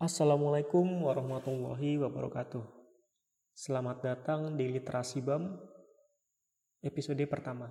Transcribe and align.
Assalamualaikum 0.00 1.04
warahmatullahi 1.04 2.00
wabarakatuh. 2.00 2.64
Selamat 3.52 4.00
datang 4.00 4.56
di 4.56 4.64
Literasi 4.72 5.20
BAM 5.20 5.60
episode 6.80 7.20
pertama. 7.28 7.68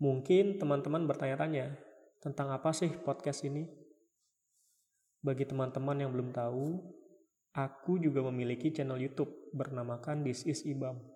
Mungkin 0.00 0.56
teman-teman 0.56 1.04
bertanya-tanya 1.04 1.76
tentang 2.24 2.56
apa 2.56 2.72
sih 2.72 2.88
podcast 2.88 3.44
ini? 3.44 3.68
Bagi 5.20 5.44
teman-teman 5.44 6.00
yang 6.00 6.08
belum 6.08 6.32
tahu, 6.32 6.80
aku 7.52 8.00
juga 8.00 8.24
memiliki 8.32 8.72
channel 8.72 8.96
YouTube 8.96 9.52
bernamakan 9.52 10.24
This 10.24 10.48
is 10.48 10.64
IBAM. 10.64 11.15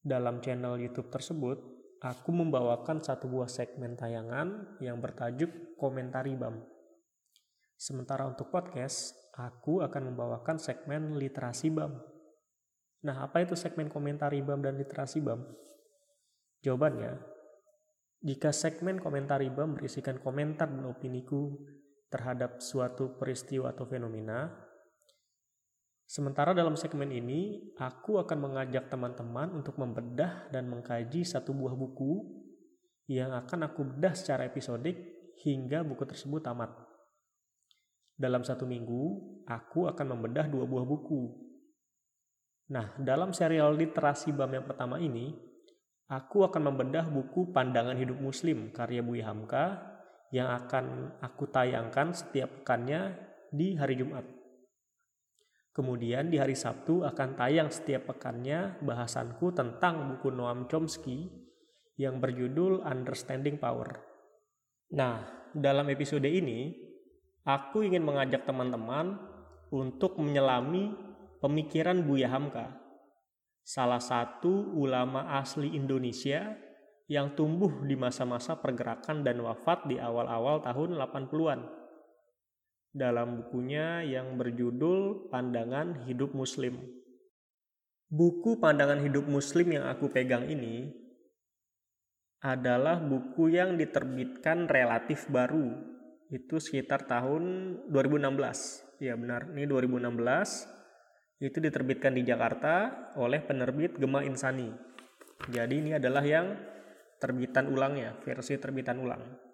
Dalam 0.00 0.40
channel 0.40 0.80
YouTube 0.80 1.12
tersebut, 1.12 1.60
aku 2.00 2.32
membawakan 2.32 3.04
satu 3.04 3.28
buah 3.28 3.52
segmen 3.52 4.00
tayangan 4.00 4.80
yang 4.80 4.96
bertajuk 4.96 5.76
Komentari 5.76 6.32
BAM. 6.32 6.56
Sementara 7.76 8.24
untuk 8.24 8.48
podcast, 8.48 9.12
aku 9.36 9.84
akan 9.84 10.12
membawakan 10.12 10.56
segmen 10.56 11.20
Literasi 11.20 11.68
BAM. 11.68 11.92
Nah, 13.04 13.16
apa 13.28 13.44
itu 13.44 13.52
segmen 13.52 13.92
Komentari 13.92 14.40
BAM 14.40 14.64
dan 14.64 14.80
Literasi 14.80 15.20
BAM? 15.20 15.44
Jawabannya, 16.64 17.20
jika 18.24 18.56
segmen 18.56 18.96
Komentari 18.96 19.52
BAM 19.52 19.76
berisikan 19.76 20.16
komentar 20.16 20.72
dan 20.72 20.88
opiniku 20.88 21.60
terhadap 22.08 22.64
suatu 22.64 23.20
peristiwa 23.20 23.76
atau 23.76 23.84
fenomena, 23.84 24.48
Sementara 26.10 26.50
dalam 26.50 26.74
segmen 26.74 27.06
ini, 27.14 27.70
aku 27.78 28.18
akan 28.18 28.50
mengajak 28.50 28.90
teman-teman 28.90 29.54
untuk 29.54 29.78
membedah 29.78 30.50
dan 30.50 30.66
mengkaji 30.66 31.22
satu 31.22 31.54
buah 31.54 31.78
buku 31.78 32.26
yang 33.06 33.30
akan 33.30 33.70
aku 33.70 33.86
bedah 33.86 34.18
secara 34.18 34.42
episodik 34.42 34.98
hingga 35.46 35.86
buku 35.86 36.02
tersebut 36.02 36.42
tamat. 36.42 36.74
Dalam 38.18 38.42
satu 38.42 38.66
minggu, 38.66 39.02
aku 39.46 39.86
akan 39.86 40.18
membedah 40.18 40.50
dua 40.50 40.66
buah 40.66 40.82
buku. 40.82 41.30
Nah, 42.74 42.90
dalam 42.98 43.30
serial 43.30 43.78
literasi 43.78 44.34
BAM 44.34 44.50
yang 44.58 44.66
pertama 44.66 44.98
ini, 44.98 45.30
aku 46.10 46.42
akan 46.42 46.74
membedah 46.74 47.06
buku 47.06 47.54
Pandangan 47.54 47.94
Hidup 47.94 48.18
Muslim 48.18 48.74
karya 48.74 49.06
Buya 49.06 49.30
Hamka 49.30 49.78
yang 50.34 50.50
akan 50.50 51.18
aku 51.22 51.46
tayangkan 51.54 52.18
setiap 52.18 52.66
pekannya 52.66 53.14
di 53.54 53.78
hari 53.78 53.94
Jumat. 53.94 54.39
Kemudian 55.80 56.28
di 56.28 56.36
hari 56.36 56.52
Sabtu 56.52 57.08
akan 57.08 57.40
tayang 57.40 57.72
setiap 57.72 58.12
pekannya 58.12 58.76
bahasanku 58.84 59.48
tentang 59.56 60.12
buku 60.12 60.28
Noam 60.28 60.68
Chomsky 60.68 61.24
yang 61.96 62.20
berjudul 62.20 62.84
Understanding 62.84 63.56
Power. 63.56 63.96
Nah, 64.92 65.24
dalam 65.56 65.88
episode 65.88 66.28
ini 66.28 66.76
aku 67.48 67.80
ingin 67.80 68.04
mengajak 68.04 68.44
teman-teman 68.44 69.16
untuk 69.72 70.20
menyelami 70.20 70.92
pemikiran 71.40 72.04
Buya 72.04 72.28
Hamka, 72.28 72.76
salah 73.64 74.04
satu 74.04 74.76
ulama 74.76 75.32
asli 75.40 75.72
Indonesia 75.72 76.60
yang 77.08 77.32
tumbuh 77.32 77.88
di 77.88 77.96
masa-masa 77.96 78.60
pergerakan 78.60 79.24
dan 79.24 79.40
wafat 79.40 79.88
di 79.88 79.96
awal-awal 79.96 80.60
tahun 80.60 81.00
80-an 81.00 81.79
dalam 82.90 83.42
bukunya 83.42 84.02
yang 84.02 84.34
berjudul 84.34 85.30
Pandangan 85.30 86.06
Hidup 86.10 86.34
Muslim. 86.34 86.82
Buku 88.10 88.58
Pandangan 88.58 88.98
Hidup 88.98 89.30
Muslim 89.30 89.70
yang 89.70 89.86
aku 89.86 90.10
pegang 90.10 90.50
ini 90.50 90.90
adalah 92.42 92.98
buku 92.98 93.54
yang 93.54 93.78
diterbitkan 93.78 94.66
relatif 94.66 95.30
baru. 95.30 95.70
Itu 96.30 96.58
sekitar 96.58 97.06
tahun 97.06 97.76
2016. 97.94 98.98
Ya 98.98 99.14
benar, 99.14 99.46
ini 99.54 99.70
2016. 99.70 100.66
Itu 101.40 101.62
diterbitkan 101.62 102.12
di 102.18 102.26
Jakarta 102.26 103.06
oleh 103.14 103.40
penerbit 103.40 103.96
Gema 103.96 104.26
Insani. 104.26 104.74
Jadi 105.48 105.74
ini 105.78 105.90
adalah 105.96 106.20
yang 106.26 106.52
terbitan 107.22 107.70
ulangnya, 107.70 108.18
versi 108.20 108.58
terbitan 108.60 109.00
ulang. 109.00 109.49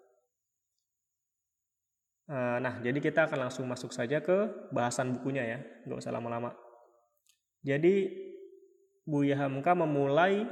Eh, 2.27 2.57
nah, 2.59 2.83
jadi 2.83 2.99
kita 2.99 3.31
akan 3.31 3.47
langsung 3.47 3.71
masuk 3.71 3.95
saja 3.95 4.19
ke 4.19 4.67
bahasan 4.75 5.15
bukunya 5.15 5.47
ya, 5.47 5.59
nggak 5.87 6.03
usah 6.03 6.11
lama-lama. 6.11 6.51
Jadi 7.63 8.11
Buya 9.07 9.39
Hamka 9.39 9.71
memulai 9.71 10.43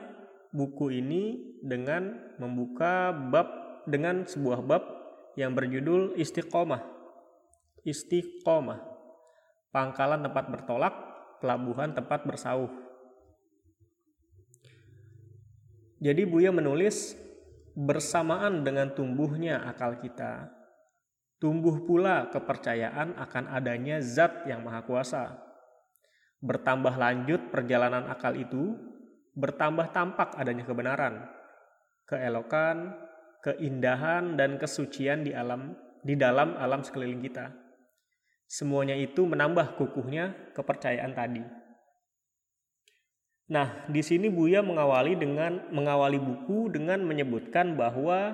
buku 0.55 1.03
ini 1.03 1.51
dengan 1.59 2.15
membuka 2.39 3.11
bab 3.11 3.83
dengan 3.83 4.23
sebuah 4.23 4.63
bab 4.63 4.83
yang 5.35 5.51
berjudul 5.51 6.15
Istiqomah. 6.15 6.79
Istiqomah. 7.83 8.79
Pangkalan 9.75 10.23
tempat 10.23 10.47
bertolak, 10.47 10.95
pelabuhan 11.43 11.91
tempat 11.91 12.23
bersauh. 12.23 12.71
Jadi 15.99 16.23
Buya 16.23 16.55
menulis 16.55 17.19
bersamaan 17.75 18.63
dengan 18.63 18.95
tumbuhnya 18.95 19.59
akal 19.67 19.99
kita, 19.99 20.54
Tumbuh 21.35 21.83
pula 21.83 22.31
kepercayaan 22.31 23.19
akan 23.19 23.51
adanya 23.51 23.99
zat 23.99 24.47
yang 24.47 24.63
maha 24.63 24.87
kuasa. 24.87 25.35
Bertambah 26.39 26.95
lanjut 26.95 27.51
perjalanan 27.51 28.07
akal 28.07 28.39
itu, 28.39 28.75
bertambah 29.35 29.91
tampak 29.91 30.31
adanya 30.39 30.63
kebenaran, 30.63 31.27
keelokan, 32.07 32.95
keindahan 33.43 34.39
dan 34.39 34.55
kesucian 34.55 35.27
di 35.27 35.35
alam 35.35 35.75
di 36.05 36.15
dalam 36.15 36.55
alam 36.55 36.81
sekeliling 36.81 37.19
kita. 37.19 37.51
Semuanya 38.45 38.95
itu 38.95 39.25
menambah 39.25 39.75
kukuhnya 39.75 40.53
kepercayaan 40.53 41.13
tadi. 41.17 41.43
Nah, 43.45 43.85
di 43.85 44.01
sini 44.01 44.29
Buya 44.29 44.65
mengawali 44.65 45.13
dengan 45.13 45.69
mengawali 45.69 46.17
buku 46.17 46.73
dengan 46.73 47.05
menyebutkan 47.05 47.77
bahwa 47.77 48.33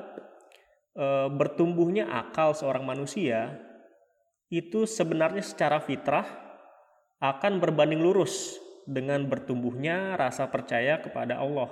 e, 0.96 1.08
bertumbuhnya 1.32 2.08
akal 2.12 2.56
seorang 2.56 2.84
manusia 2.84 3.60
itu 4.52 4.84
sebenarnya 4.84 5.44
secara 5.44 5.80
fitrah 5.80 6.28
akan 7.24 7.62
berbanding 7.64 8.04
lurus 8.04 8.60
dengan 8.84 9.24
bertumbuhnya 9.30 10.20
rasa 10.20 10.50
percaya 10.50 11.00
kepada 11.00 11.40
Allah. 11.40 11.72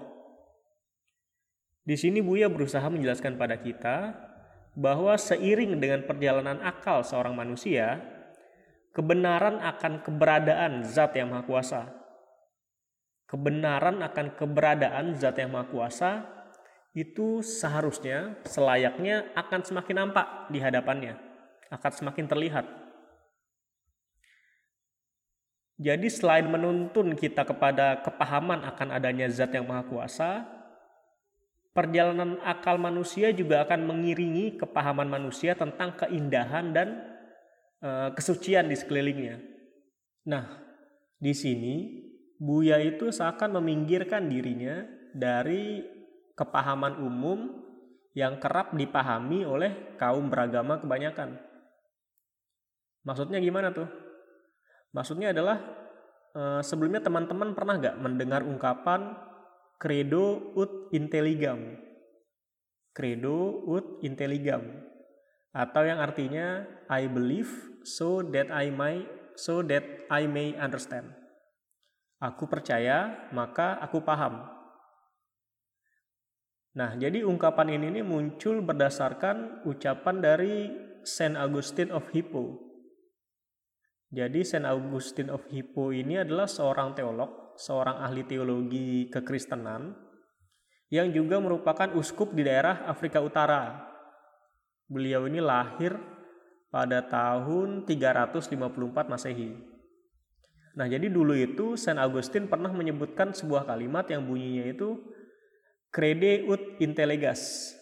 Di 1.84 1.97
sini 1.97 2.22
Buya 2.22 2.47
berusaha 2.47 2.85
menjelaskan 2.85 3.35
pada 3.35 3.57
kita 3.57 4.13
bahwa 4.78 5.18
seiring 5.18 5.81
dengan 5.81 6.06
perjalanan 6.06 6.62
akal 6.62 7.01
seorang 7.01 7.34
manusia, 7.34 8.00
kebenaran 8.94 9.59
akan 9.59 10.06
keberadaan 10.06 10.86
Zat 10.86 11.18
yang 11.18 11.34
Maha 11.34 11.44
Kuasa. 11.44 11.81
Kebenaran 13.25 14.06
akan 14.06 14.38
keberadaan 14.38 15.18
Zat 15.18 15.41
yang 15.41 15.51
Maha 15.51 15.68
Kuasa 15.68 16.12
itu 16.97 17.45
seharusnya 17.45 18.41
selayaknya 18.50 19.29
akan 19.38 19.61
semakin 19.61 19.95
nampak 20.05 20.50
di 20.50 20.57
hadapannya, 20.57 21.16
akan 21.69 21.91
semakin 21.94 22.25
terlihat. 22.25 22.66
Jadi 25.79 26.11
selain 26.11 26.44
menuntun 26.44 27.16
kita 27.16 27.47
kepada 27.47 28.03
kepahaman 28.03 28.67
akan 28.67 28.89
adanya 28.91 29.31
zat 29.31 29.55
yang 29.55 29.63
maha 29.63 29.88
kuasa, 29.88 30.44
perjalanan 31.72 32.35
akal 32.44 32.75
manusia 32.75 33.31
juga 33.31 33.63
akan 33.63 33.88
mengiringi 33.88 34.59
kepahaman 34.59 35.07
manusia 35.07 35.56
tentang 35.56 35.95
keindahan 35.95 36.75
dan 36.75 37.00
e, 37.79 38.11
kesucian 38.11 38.67
di 38.67 38.75
sekelilingnya. 38.75 39.39
Nah, 40.27 40.45
di 41.16 41.31
sini 41.31 41.75
Buya 42.39 42.79
itu 42.79 43.11
seakan 43.11 43.59
meminggirkan 43.59 44.31
dirinya 44.31 44.88
dari 45.12 45.83
kepahaman 46.39 47.03
umum 47.03 47.51
yang 48.15 48.39
kerap 48.39 48.71
dipahami 48.71 49.44
oleh 49.44 50.00
kaum 50.00 50.31
beragama 50.31 50.80
kebanyakan. 50.80 51.36
Maksudnya 53.03 53.44
gimana 53.44 53.75
tuh? 53.75 53.91
Maksudnya 54.95 55.36
adalah 55.36 55.59
eh, 56.31 56.62
sebelumnya 56.63 57.03
teman-teman 57.03 57.51
pernah 57.51 57.75
gak 57.75 58.00
mendengar 58.00 58.47
ungkapan 58.47 59.19
credo 59.75 60.56
ut 60.56 60.88
intelligam? 60.95 61.75
Credo 62.95 63.68
ut 63.68 64.00
intelligam 64.07 64.89
atau 65.50 65.81
yang 65.81 65.97
artinya 65.97 66.62
I 66.88 67.09
believe 67.09 67.50
so 67.81 68.21
that 68.21 68.53
I 68.53 68.69
may 68.69 69.06
so 69.33 69.65
that 69.65 69.86
I 70.12 70.30
may 70.30 70.53
understand. 70.59 71.15
Aku 72.19 72.51
percaya, 72.51 73.31
maka 73.31 73.80
aku 73.80 74.03
paham. 74.03 74.58
Nah, 76.77 76.94
jadi 76.94 77.25
ungkapan 77.25 77.74
ini 77.74 78.00
nih 78.00 78.06
muncul 78.06 78.62
berdasarkan 78.62 79.66
ucapan 79.66 80.21
dari 80.21 80.69
Saint 81.01 81.33
Augustine 81.33 81.89
of 81.89 82.06
Hippo. 82.13 82.62
Jadi 84.13 84.45
Saint 84.45 84.69
Augustine 84.69 85.33
of 85.33 85.45
Hippo 85.50 85.89
ini 85.89 86.21
adalah 86.21 86.45
seorang 86.45 86.94
teolog, 86.94 87.57
seorang 87.57 88.06
ahli 88.06 88.25
teologi 88.25 89.10
kekristenan 89.10 89.98
yang 90.89 91.13
juga 91.13 91.38
merupakan 91.38 91.89
uskup 91.94 92.33
di 92.33 92.45
daerah 92.45 92.86
Afrika 92.86 93.22
Utara. 93.22 93.89
Beliau 94.89 95.30
ini 95.30 95.38
lahir 95.42 95.94
pada 96.69 97.06
tahun 97.06 97.86
354 97.86 99.10
Masehi. 99.10 99.54
Nah, 100.77 100.86
jadi 100.86 101.10
dulu 101.10 101.33
itu 101.33 101.74
Saint 101.77 101.98
Augustine 101.98 102.45
pernah 102.45 102.69
menyebutkan 102.69 103.33
sebuah 103.33 103.65
kalimat 103.65 104.06
yang 104.10 104.25
bunyinya 104.25 104.69
itu 104.69 105.01
crede 105.89 106.45
ut 106.45 106.77
intellegas. 106.81 107.74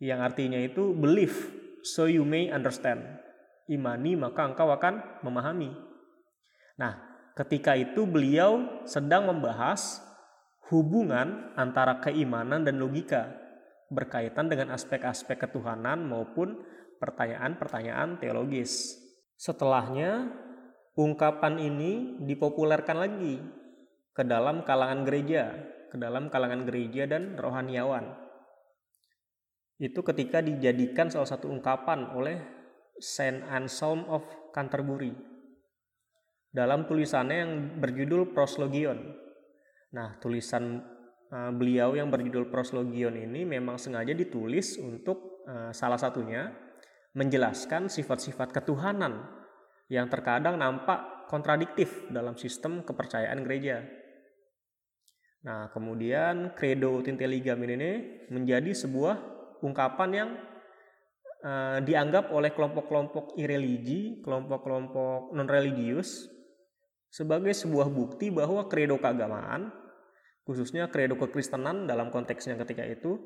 Yang 0.00 0.20
artinya 0.20 0.60
itu 0.60 0.96
believe 0.96 1.36
so 1.84 2.08
you 2.08 2.24
may 2.24 2.48
understand 2.48 3.04
imani 3.70 4.18
maka 4.18 4.50
engkau 4.50 4.68
akan 4.74 5.22
memahami. 5.22 5.70
Nah, 6.76 6.98
ketika 7.38 7.78
itu 7.78 8.04
beliau 8.04 8.82
sedang 8.84 9.30
membahas 9.30 10.02
hubungan 10.68 11.54
antara 11.54 12.02
keimanan 12.02 12.66
dan 12.66 12.82
logika 12.82 13.30
berkaitan 13.90 14.50
dengan 14.50 14.74
aspek-aspek 14.74 15.46
ketuhanan 15.46 16.06
maupun 16.06 16.62
pertanyaan-pertanyaan 17.02 18.22
teologis. 18.22 18.98
Setelahnya, 19.34 20.30
ungkapan 20.94 21.58
ini 21.58 22.22
dipopulerkan 22.22 22.98
lagi 23.02 23.40
ke 24.14 24.22
dalam 24.22 24.62
kalangan 24.62 25.02
gereja, 25.02 25.50
ke 25.90 25.98
dalam 25.98 26.30
kalangan 26.30 26.62
gereja 26.62 27.10
dan 27.10 27.34
rohaniawan. 27.34 28.14
Itu 29.76 30.06
ketika 30.06 30.38
dijadikan 30.38 31.10
salah 31.10 31.26
satu 31.26 31.50
ungkapan 31.50 32.14
oleh 32.14 32.38
Saint 33.00 33.42
Anselm 33.50 34.06
of 34.06 34.22
Canterbury 34.54 35.10
dalam 36.50 36.84
tulisannya 36.86 37.36
yang 37.42 37.52
berjudul 37.78 38.34
Proslogion. 38.34 38.98
Nah, 39.94 40.18
tulisan 40.22 40.82
uh, 41.30 41.50
beliau 41.54 41.94
yang 41.98 42.10
berjudul 42.10 42.50
Proslogion 42.50 43.16
ini 43.18 43.42
memang 43.46 43.78
sengaja 43.78 44.14
ditulis 44.14 44.78
untuk 44.78 45.42
uh, 45.46 45.74
salah 45.74 45.98
satunya 45.98 46.50
menjelaskan 47.14 47.90
sifat-sifat 47.90 48.54
ketuhanan 48.54 49.26
yang 49.90 50.06
terkadang 50.06 50.54
nampak 50.54 51.26
kontradiktif 51.26 52.06
dalam 52.10 52.38
sistem 52.38 52.86
kepercayaan 52.86 53.42
gereja. 53.42 53.82
Nah, 55.40 55.72
kemudian 55.72 56.52
Credo 56.52 57.00
Tinteligam 57.00 57.56
ini 57.64 58.24
menjadi 58.28 58.76
sebuah 58.76 59.16
ungkapan 59.64 60.10
yang 60.12 60.30
uh, 61.44 61.78
dianggap 61.80 62.28
oleh 62.28 62.52
kelompok-kelompok 62.52 63.40
ireligi, 63.40 64.20
kelompok-kelompok 64.20 65.32
non-religius 65.32 66.28
sebagai 67.10 67.56
sebuah 67.56 67.88
bukti 67.90 68.28
bahwa 68.30 68.68
kredo 68.70 69.00
keagamaan, 69.00 69.72
khususnya 70.46 70.86
kredo 70.92 71.16
kekristenan 71.18 71.88
dalam 71.88 72.12
konteksnya 72.12 72.54
ketika 72.60 72.84
itu, 72.84 73.18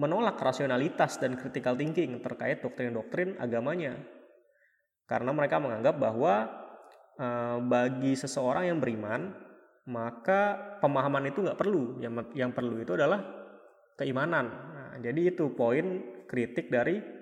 menolak 0.00 0.40
rasionalitas 0.40 1.20
dan 1.20 1.36
critical 1.36 1.76
thinking 1.76 2.22
terkait 2.22 2.62
doktrin-doktrin 2.62 3.36
agamanya. 3.42 3.98
Karena 5.06 5.30
mereka 5.34 5.58
menganggap 5.58 5.98
bahwa 5.98 6.48
uh, 7.18 7.58
bagi 7.62 8.14
seseorang 8.16 8.70
yang 8.72 8.78
beriman, 8.78 9.45
maka 9.86 10.78
pemahaman 10.82 11.30
itu 11.30 11.42
nggak 11.42 11.58
perlu. 11.58 11.98
Yang, 12.02 12.34
yang 12.34 12.50
perlu 12.50 12.82
itu 12.82 12.92
adalah 12.94 13.22
keimanan. 13.96 14.46
Nah, 14.50 14.92
jadi 14.98 15.34
itu 15.34 15.54
poin 15.54 16.02
kritik 16.26 16.68
dari 16.68 17.16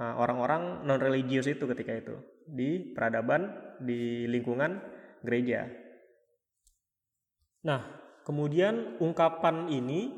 Eh, 0.00 0.14
orang-orang 0.16 0.80
non 0.88 0.96
religius 0.96 1.44
itu 1.44 1.68
ketika 1.68 1.92
itu 1.92 2.16
di 2.48 2.96
peradaban 2.96 3.52
di 3.84 4.24
lingkungan 4.24 4.80
gereja. 5.20 5.68
Nah, 7.68 7.84
kemudian 8.24 8.96
ungkapan 8.96 9.68
ini, 9.68 10.08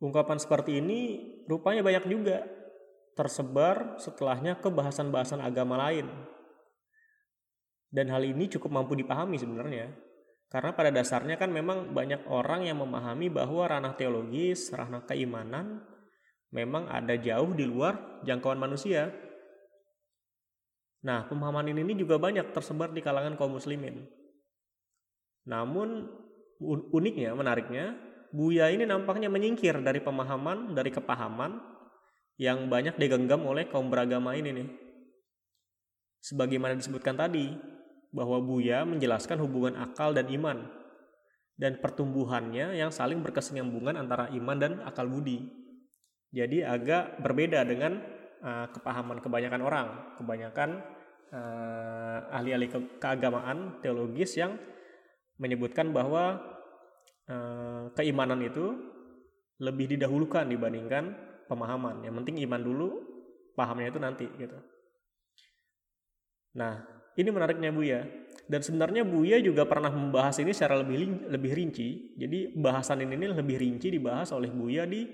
ungkapan 0.00 0.40
seperti 0.40 0.80
ini 0.80 0.98
rupanya 1.44 1.84
banyak 1.84 2.08
juga 2.08 2.48
tersebar 3.12 4.00
setelahnya 4.00 4.56
ke 4.64 4.72
bahasan-bahasan 4.72 5.44
agama 5.44 5.76
lain. 5.76 6.08
Dan 7.92 8.08
hal 8.08 8.24
ini 8.24 8.48
cukup 8.48 8.72
mampu 8.72 8.96
dipahami 8.96 9.36
sebenarnya. 9.36 9.92
Karena 10.52 10.70
pada 10.70 10.94
dasarnya 10.94 11.34
kan 11.34 11.50
memang 11.50 11.90
banyak 11.90 12.30
orang 12.30 12.64
yang 12.64 12.78
memahami 12.78 13.26
bahwa 13.28 13.66
ranah 13.66 13.98
teologis, 13.98 14.70
ranah 14.70 15.02
keimanan 15.02 15.82
memang 16.54 16.86
ada 16.86 17.18
jauh 17.18 17.50
di 17.52 17.66
luar 17.66 18.22
jangkauan 18.22 18.62
manusia. 18.62 19.10
Nah, 21.04 21.26
pemahaman 21.26 21.68
ini 21.68 21.98
juga 21.98 22.16
banyak 22.16 22.54
tersebar 22.54 22.94
di 22.94 23.02
kalangan 23.02 23.34
kaum 23.34 23.58
muslimin. 23.58 24.06
Namun 25.44 26.08
uniknya, 26.94 27.36
menariknya, 27.36 27.92
Buya 28.34 28.66
ini 28.66 28.82
nampaknya 28.82 29.30
menyingkir 29.30 29.78
dari 29.78 30.02
pemahaman, 30.02 30.74
dari 30.74 30.90
kepahaman 30.90 31.54
yang 32.34 32.66
banyak 32.66 32.98
digenggam 32.98 33.46
oleh 33.46 33.70
kaum 33.70 33.86
beragama 33.86 34.34
ini 34.34 34.50
nih. 34.50 34.68
Sebagaimana 36.18 36.74
disebutkan 36.74 37.14
tadi, 37.14 37.54
bahwa 38.14 38.38
Buya 38.38 38.86
menjelaskan 38.86 39.42
hubungan 39.42 39.74
akal 39.74 40.14
dan 40.14 40.30
iman 40.30 40.62
dan 41.58 41.82
pertumbuhannya 41.82 42.78
yang 42.78 42.94
saling 42.94 43.22
berkesinambungan 43.22 43.98
antara 43.98 44.30
iman 44.30 44.58
dan 44.58 44.72
akal 44.86 45.10
budi. 45.10 45.50
Jadi 46.34 46.62
agak 46.62 47.22
berbeda 47.22 47.62
dengan 47.66 47.98
uh, 48.42 48.66
kepahaman 48.70 49.22
kebanyakan 49.22 49.62
orang, 49.62 49.86
kebanyakan 50.18 50.82
uh, 51.30 52.18
ahli-ahli 52.34 52.66
ke 52.70 52.78
keagamaan 52.98 53.78
teologis 53.82 54.34
yang 54.38 54.58
menyebutkan 55.38 55.94
bahwa 55.94 56.42
uh, 57.30 57.90
keimanan 57.94 58.42
itu 58.42 58.74
lebih 59.62 59.94
didahulukan 59.94 60.46
dibandingkan 60.50 61.14
pemahaman. 61.46 62.02
Yang 62.02 62.14
penting 62.22 62.36
iman 62.50 62.62
dulu, 62.62 62.88
pahamnya 63.54 63.94
itu 63.94 64.00
nanti 64.02 64.26
gitu. 64.34 64.58
Nah, 66.58 66.93
ini 67.14 67.28
menariknya 67.30 67.70
Buya. 67.70 68.02
Dan 68.44 68.60
sebenarnya 68.60 69.08
Buya 69.08 69.40
juga 69.40 69.64
pernah 69.64 69.88
membahas 69.88 70.36
ini 70.42 70.52
secara 70.52 70.82
lebih 70.84 71.30
lebih 71.32 71.52
rinci. 71.56 72.12
Jadi 72.18 72.52
bahasan 72.58 73.00
ini 73.06 73.30
lebih 73.30 73.56
rinci 73.56 73.88
dibahas 73.88 74.34
oleh 74.36 74.52
Buya 74.52 74.84
di 74.84 75.06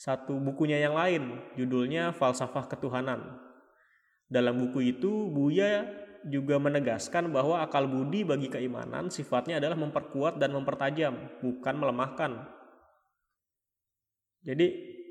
satu 0.00 0.40
bukunya 0.40 0.80
yang 0.80 0.96
lain, 0.96 1.36
judulnya 1.60 2.16
Falsafah 2.16 2.72
Ketuhanan. 2.72 3.36
Dalam 4.30 4.56
buku 4.56 4.96
itu, 4.96 5.28
Buya 5.28 5.84
juga 6.24 6.60
menegaskan 6.60 7.32
bahwa 7.32 7.64
akal 7.64 7.88
budi 7.88 8.24
bagi 8.24 8.52
keimanan 8.52 9.08
sifatnya 9.08 9.56
adalah 9.60 9.76
memperkuat 9.76 10.36
dan 10.40 10.56
mempertajam, 10.56 11.40
bukan 11.44 11.74
melemahkan. 11.76 12.48
Jadi, 14.40 14.66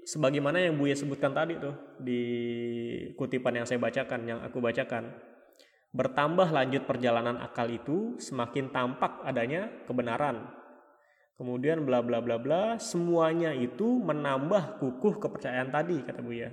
sebagaimana 0.09 0.57
yang 0.57 0.73
Buya 0.73 0.97
sebutkan 0.97 1.38
tadi 1.38 1.61
tuh 1.61 1.75
di 2.01 2.21
kutipan 3.13 3.61
yang 3.61 3.67
saya 3.69 3.77
bacakan, 3.77 4.25
yang 4.25 4.39
aku 4.41 4.57
bacakan, 4.57 5.13
bertambah 5.96 6.53
lanjut 6.53 6.86
perjalanan 6.86 7.41
akal 7.41 7.65
itu, 7.69 8.17
semakin 8.22 8.69
tampak 8.69 9.25
adanya 9.25 9.69
kebenaran, 9.89 10.60
Kemudian 11.39 11.88
bla 11.88 12.03
bla 12.03 12.19
bla 12.19 12.36
bla, 12.36 12.75
semuanya 12.84 13.55
itu 13.55 13.96
menambah 14.03 14.75
kukuh 14.84 15.24
kepercayaan 15.24 15.72
tadi 15.72 16.03
kata 16.03 16.19
Buya. 16.19 16.51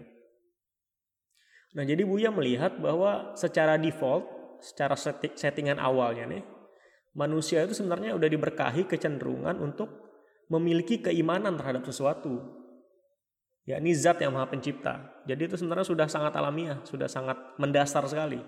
Nah, 1.75 1.83
jadi 1.83 2.07
Buya 2.07 2.31
melihat 2.31 2.79
bahwa 2.79 3.35
secara 3.35 3.75
default, 3.83 4.31
secara 4.63 4.95
settingan 5.35 5.83
awalnya 5.83 6.31
nih, 6.31 6.47
manusia 7.19 7.67
itu 7.67 7.75
sebenarnya 7.75 8.15
udah 8.15 8.31
diberkahi 8.31 8.87
kecenderungan 8.87 9.59
untuk 9.59 9.91
memiliki 10.55 11.03
keimanan 11.03 11.59
terhadap 11.59 11.83
sesuatu. 11.83 12.39
Ya, 13.67 13.83
ini 13.83 13.91
zat 13.91 14.23
yang 14.23 14.39
maha 14.39 14.47
pencipta. 14.47 15.03
Jadi 15.27 15.51
itu 15.51 15.59
sebenarnya 15.59 15.83
sudah 15.83 16.07
sangat 16.07 16.31
alamiah, 16.39 16.79
sudah 16.87 17.11
sangat 17.11 17.35
mendasar 17.59 18.07
sekali. 18.07 18.39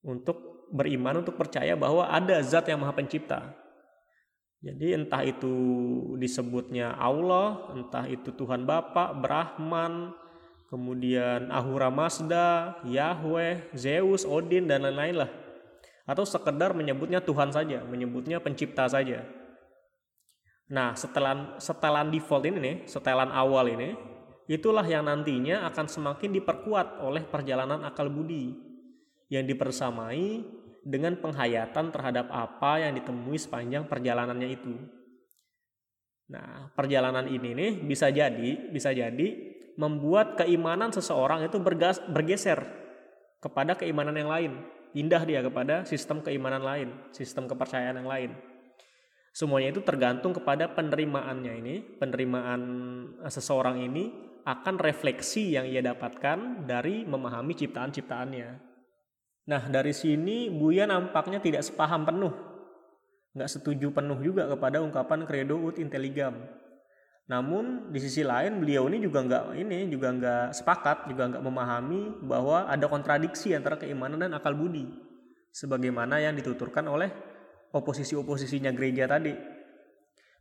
Untuk 0.00 0.68
beriman, 0.70 1.20
untuk 1.20 1.36
percaya 1.36 1.74
bahwa 1.74 2.06
ada 2.08 2.40
zat 2.40 2.70
yang 2.70 2.80
maha 2.80 2.94
pencipta. 2.94 3.52
Jadi 4.60 4.92
entah 4.92 5.24
itu 5.24 5.52
disebutnya 6.20 6.92
Allah, 7.00 7.72
entah 7.72 8.04
itu 8.04 8.28
Tuhan 8.36 8.68
Bapa, 8.68 9.16
Brahman, 9.16 10.12
kemudian 10.68 11.48
Ahura 11.48 11.88
Mazda, 11.88 12.76
Yahweh, 12.84 13.72
Zeus, 13.72 14.28
Odin 14.28 14.68
dan 14.68 14.84
lain-lain 14.84 15.26
lah. 15.26 15.30
Atau 16.04 16.28
sekedar 16.28 16.76
menyebutnya 16.76 17.24
Tuhan 17.24 17.50
saja, 17.50 17.82
menyebutnya 17.88 18.36
pencipta 18.38 18.84
saja. 18.84 19.24
Nah, 20.70 20.94
setelan 20.94 21.58
setelan 21.58 22.12
default 22.12 22.46
ini 22.46 22.58
nih, 22.60 22.76
setelan 22.86 23.32
awal 23.32 23.64
ini, 23.64 23.96
itulah 24.44 24.84
yang 24.84 25.08
nantinya 25.08 25.66
akan 25.72 25.88
semakin 25.88 26.30
diperkuat 26.36 27.00
oleh 27.00 27.24
perjalanan 27.26 27.82
akal 27.82 28.06
budi 28.12 28.69
yang 29.30 29.46
dipersamai 29.46 30.42
dengan 30.82 31.16
penghayatan 31.16 31.94
terhadap 31.94 32.28
apa 32.34 32.82
yang 32.82 32.92
ditemui 32.98 33.38
sepanjang 33.38 33.86
perjalanannya 33.86 34.48
itu. 34.50 34.74
Nah, 36.30 36.70
perjalanan 36.74 37.26
ini 37.26 37.50
nih 37.54 37.70
bisa 37.86 38.10
jadi, 38.10 38.70
bisa 38.70 38.94
jadi 38.94 39.28
membuat 39.78 40.38
keimanan 40.38 40.90
seseorang 40.90 41.46
itu 41.46 41.58
bergas, 41.62 42.02
bergeser 42.10 42.60
kepada 43.40 43.78
keimanan 43.78 44.18
yang 44.18 44.30
lain. 44.30 44.54
pindah 44.90 45.22
dia 45.22 45.38
kepada 45.38 45.86
sistem 45.86 46.18
keimanan 46.18 46.66
lain, 46.66 46.90
sistem 47.14 47.46
kepercayaan 47.46 48.02
yang 48.02 48.10
lain. 48.10 48.34
Semuanya 49.30 49.70
itu 49.70 49.86
tergantung 49.86 50.34
kepada 50.34 50.66
penerimaannya 50.74 51.54
ini, 51.62 51.78
penerimaan 51.78 52.62
seseorang 53.30 53.86
ini 53.86 54.10
akan 54.42 54.82
refleksi 54.82 55.54
yang 55.54 55.70
ia 55.70 55.78
dapatkan 55.78 56.66
dari 56.66 57.06
memahami 57.06 57.54
ciptaan-ciptaannya. 57.54 58.69
Nah, 59.50 59.66
dari 59.66 59.90
sini 59.90 60.46
Buya 60.46 60.86
nampaknya 60.86 61.42
tidak 61.42 61.66
sepaham 61.66 62.06
penuh, 62.06 62.30
nggak 63.34 63.50
setuju 63.50 63.90
penuh 63.90 64.22
juga 64.22 64.46
kepada 64.46 64.78
ungkapan 64.78 65.26
credo 65.26 65.58
ut 65.58 65.74
intelligam. 65.82 66.38
Namun 67.26 67.90
di 67.90 67.98
sisi 67.98 68.22
lain 68.22 68.62
beliau 68.62 68.86
ini 68.86 69.02
juga 69.02 69.26
nggak 69.26 69.58
ini 69.58 69.90
juga 69.90 70.14
nggak 70.14 70.46
sepakat, 70.54 71.10
juga 71.10 71.34
nggak 71.34 71.42
memahami 71.42 72.22
bahwa 72.22 72.70
ada 72.70 72.86
kontradiksi 72.86 73.50
antara 73.50 73.74
keimanan 73.74 74.22
dan 74.22 74.38
akal 74.38 74.54
budi, 74.54 74.86
sebagaimana 75.50 76.22
yang 76.22 76.38
dituturkan 76.38 76.86
oleh 76.86 77.10
oposisi-oposisinya 77.74 78.70
gereja 78.70 79.10
tadi. 79.10 79.34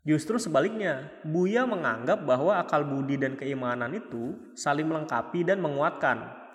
Justru 0.06 0.38
sebaliknya, 0.38 1.10
Buya 1.26 1.66
menganggap 1.66 2.26
bahwa 2.30 2.62
akal 2.62 2.86
budi 2.86 3.18
dan 3.18 3.34
keimanan 3.38 3.90
itu 3.90 4.54
saling 4.54 4.86
melengkapi 4.86 5.42
dan 5.42 5.62
menguatkan. 5.62 6.49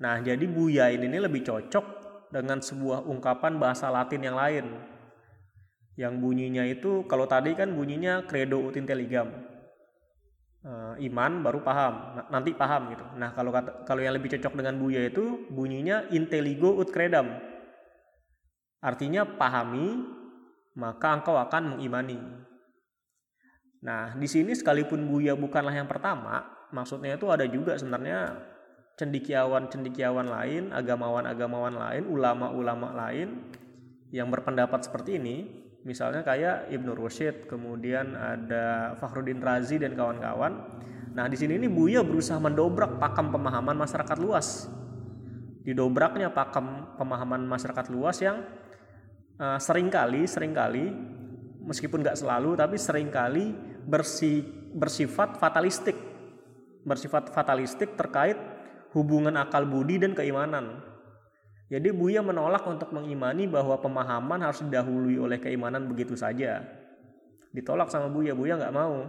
Nah, 0.00 0.18
jadi 0.24 0.44
Buya 0.48 0.88
ini 0.90 1.20
lebih 1.20 1.44
cocok 1.44 1.84
dengan 2.32 2.64
sebuah 2.64 3.04
ungkapan 3.04 3.60
bahasa 3.60 3.92
Latin 3.92 4.24
yang 4.24 4.36
lain. 4.36 4.66
Yang 6.00 6.14
bunyinya 6.16 6.64
itu, 6.64 7.04
kalau 7.04 7.28
tadi 7.28 7.52
kan 7.52 7.76
bunyinya 7.76 8.24
credo 8.24 8.64
ut 8.64 8.80
intelligam. 8.80 9.28
E, 10.64 10.72
iman 11.04 11.44
baru 11.44 11.60
paham, 11.60 12.24
nanti 12.32 12.56
paham 12.56 12.96
gitu. 12.96 13.04
Nah, 13.20 13.36
kalau 13.36 13.52
kalau 13.84 14.00
yang 14.00 14.16
lebih 14.16 14.32
cocok 14.32 14.56
dengan 14.56 14.80
Buya 14.80 15.04
itu 15.04 15.44
bunyinya 15.52 16.08
intelligo 16.08 16.72
ut 16.80 16.88
credam 16.88 17.50
Artinya 18.80 19.28
pahami, 19.28 20.00
maka 20.80 21.20
engkau 21.20 21.36
akan 21.36 21.76
mengimani. 21.76 22.16
Nah, 23.84 24.16
di 24.16 24.24
sini 24.24 24.56
sekalipun 24.56 25.04
Buya 25.04 25.36
bukanlah 25.36 25.72
yang 25.76 25.88
pertama, 25.88 26.48
maksudnya 26.72 27.20
itu 27.20 27.28
ada 27.28 27.44
juga 27.44 27.76
sebenarnya 27.76 28.40
cendikiawan-cendikiawan 29.00 30.28
lain, 30.28 30.76
agamawan-agamawan 30.76 31.72
lain, 31.72 32.04
ulama-ulama 32.04 32.92
lain 32.92 33.48
yang 34.12 34.28
berpendapat 34.28 34.84
seperti 34.84 35.16
ini. 35.16 35.36
Misalnya 35.80 36.20
kayak 36.20 36.68
Ibnu 36.68 36.92
Rushid, 36.92 37.48
kemudian 37.48 38.12
ada 38.12 38.92
Fakhruddin 39.00 39.40
Razi 39.40 39.80
dan 39.80 39.96
kawan-kawan. 39.96 40.52
Nah, 41.16 41.24
di 41.32 41.40
sini 41.40 41.56
ini 41.56 41.72
Buya 41.72 42.04
berusaha 42.04 42.36
mendobrak 42.36 43.00
pakam 43.00 43.32
pemahaman 43.32 43.80
masyarakat 43.80 44.20
luas. 44.20 44.68
Didobraknya 45.64 46.28
pakam 46.36 46.92
pemahaman 47.00 47.48
masyarakat 47.48 47.88
luas 47.88 48.20
yang 48.20 48.44
uh, 49.40 49.56
sering 49.56 49.88
kali 49.88 50.28
sering 50.28 50.52
kali 50.52 50.92
meskipun 51.64 52.04
nggak 52.04 52.16
selalu 52.20 52.56
tapi 52.56 52.76
sering 52.76 53.08
kali 53.08 53.52
bersi, 53.84 54.40
bersifat 54.72 55.36
fatalistik 55.36 55.96
bersifat 56.80 57.28
fatalistik 57.28 57.92
terkait 57.92 58.59
hubungan 58.94 59.34
akal 59.38 59.66
budi 59.66 59.98
dan 60.02 60.14
keimanan. 60.14 60.82
Jadi 61.70 61.94
Buya 61.94 62.18
menolak 62.18 62.66
untuk 62.66 62.90
mengimani 62.90 63.46
bahwa 63.46 63.78
pemahaman 63.78 64.42
harus 64.42 64.66
didahului 64.66 65.22
oleh 65.22 65.38
keimanan 65.38 65.86
begitu 65.86 66.18
saja. 66.18 66.66
Ditolak 67.54 67.94
sama 67.94 68.10
Buya, 68.10 68.34
Buya 68.34 68.58
nggak 68.58 68.74
mau. 68.74 69.06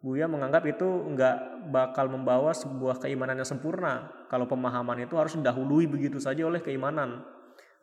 Buya 0.00 0.24
menganggap 0.26 0.64
itu 0.66 0.88
nggak 0.88 1.68
bakal 1.70 2.08
membawa 2.08 2.50
sebuah 2.56 2.98
keimanan 2.98 3.38
yang 3.38 3.46
sempurna 3.46 4.10
kalau 4.32 4.48
pemahaman 4.48 5.04
itu 5.04 5.14
harus 5.14 5.36
didahului 5.36 5.84
begitu 5.86 6.16
saja 6.16 6.48
oleh 6.48 6.64
keimanan. 6.64 7.22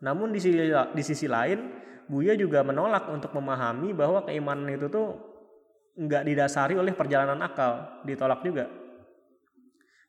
Namun 0.01 0.33
di 0.33 0.41
sisi, 0.41 0.67
di 0.67 1.03
sisi 1.05 1.29
lain, 1.29 1.69
Buya 2.09 2.33
juga 2.33 2.65
menolak 2.65 3.05
untuk 3.13 3.29
memahami 3.38 3.93
bahwa 3.93 4.25
keimanan 4.25 4.74
itu 4.74 4.89
tuh 4.89 5.13
nggak 5.93 6.25
didasari 6.25 6.74
oleh 6.74 6.98
perjalanan 6.98 7.38
akal, 7.45 8.01
ditolak 8.09 8.41
juga. 8.41 8.65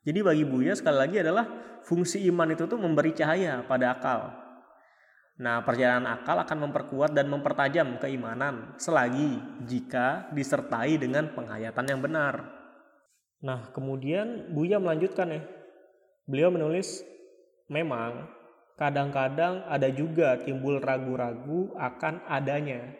Jadi 0.01 0.19
bagi 0.25 0.43
Buya 0.45 0.73
sekali 0.73 0.97
lagi 0.97 1.21
adalah 1.21 1.45
fungsi 1.85 2.25
iman 2.29 2.49
itu 2.49 2.65
tuh 2.65 2.81
memberi 2.81 3.13
cahaya 3.13 3.61
pada 3.65 3.93
akal. 3.93 4.33
Nah, 5.41 5.61
perjalanan 5.65 6.09
akal 6.09 6.37
akan 6.41 6.69
memperkuat 6.69 7.17
dan 7.17 7.29
mempertajam 7.29 7.97
keimanan 7.97 8.77
selagi 8.77 9.41
jika 9.65 10.29
disertai 10.33 11.01
dengan 11.01 11.33
penghayatan 11.33 11.85
yang 11.85 12.01
benar. 12.01 12.45
Nah, 13.41 13.73
kemudian 13.73 14.53
Buya 14.53 14.77
melanjutkan 14.77 15.33
ya. 15.33 15.41
Beliau 16.29 16.53
menulis, 16.53 17.01
memang 17.69 18.29
kadang-kadang 18.77 19.65
ada 19.65 19.89
juga 19.89 20.37
timbul 20.37 20.77
ragu-ragu 20.77 21.73
akan 21.77 22.25
adanya. 22.29 22.93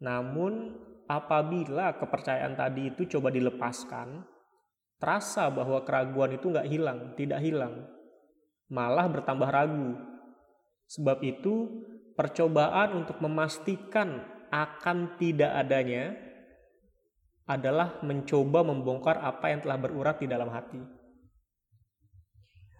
Namun, 0.00 0.72
apabila 1.04 2.00
kepercayaan 2.00 2.56
tadi 2.56 2.92
itu 2.92 3.04
coba 3.16 3.28
dilepaskan, 3.28 4.24
terasa 5.04 5.52
bahwa 5.52 5.84
keraguan 5.84 6.32
itu 6.32 6.48
nggak 6.48 6.64
hilang, 6.64 7.12
tidak 7.12 7.44
hilang, 7.44 7.84
malah 8.72 9.04
bertambah 9.04 9.52
ragu. 9.52 10.00
Sebab 10.88 11.20
itu, 11.20 11.84
percobaan 12.16 13.04
untuk 13.04 13.20
memastikan 13.20 14.24
akan 14.48 15.20
tidak 15.20 15.52
adanya 15.52 16.16
adalah 17.44 18.00
mencoba 18.00 18.64
membongkar 18.64 19.20
apa 19.20 19.52
yang 19.52 19.60
telah 19.60 19.76
berurat 19.76 20.16
di 20.16 20.24
dalam 20.24 20.48
hati. 20.48 20.80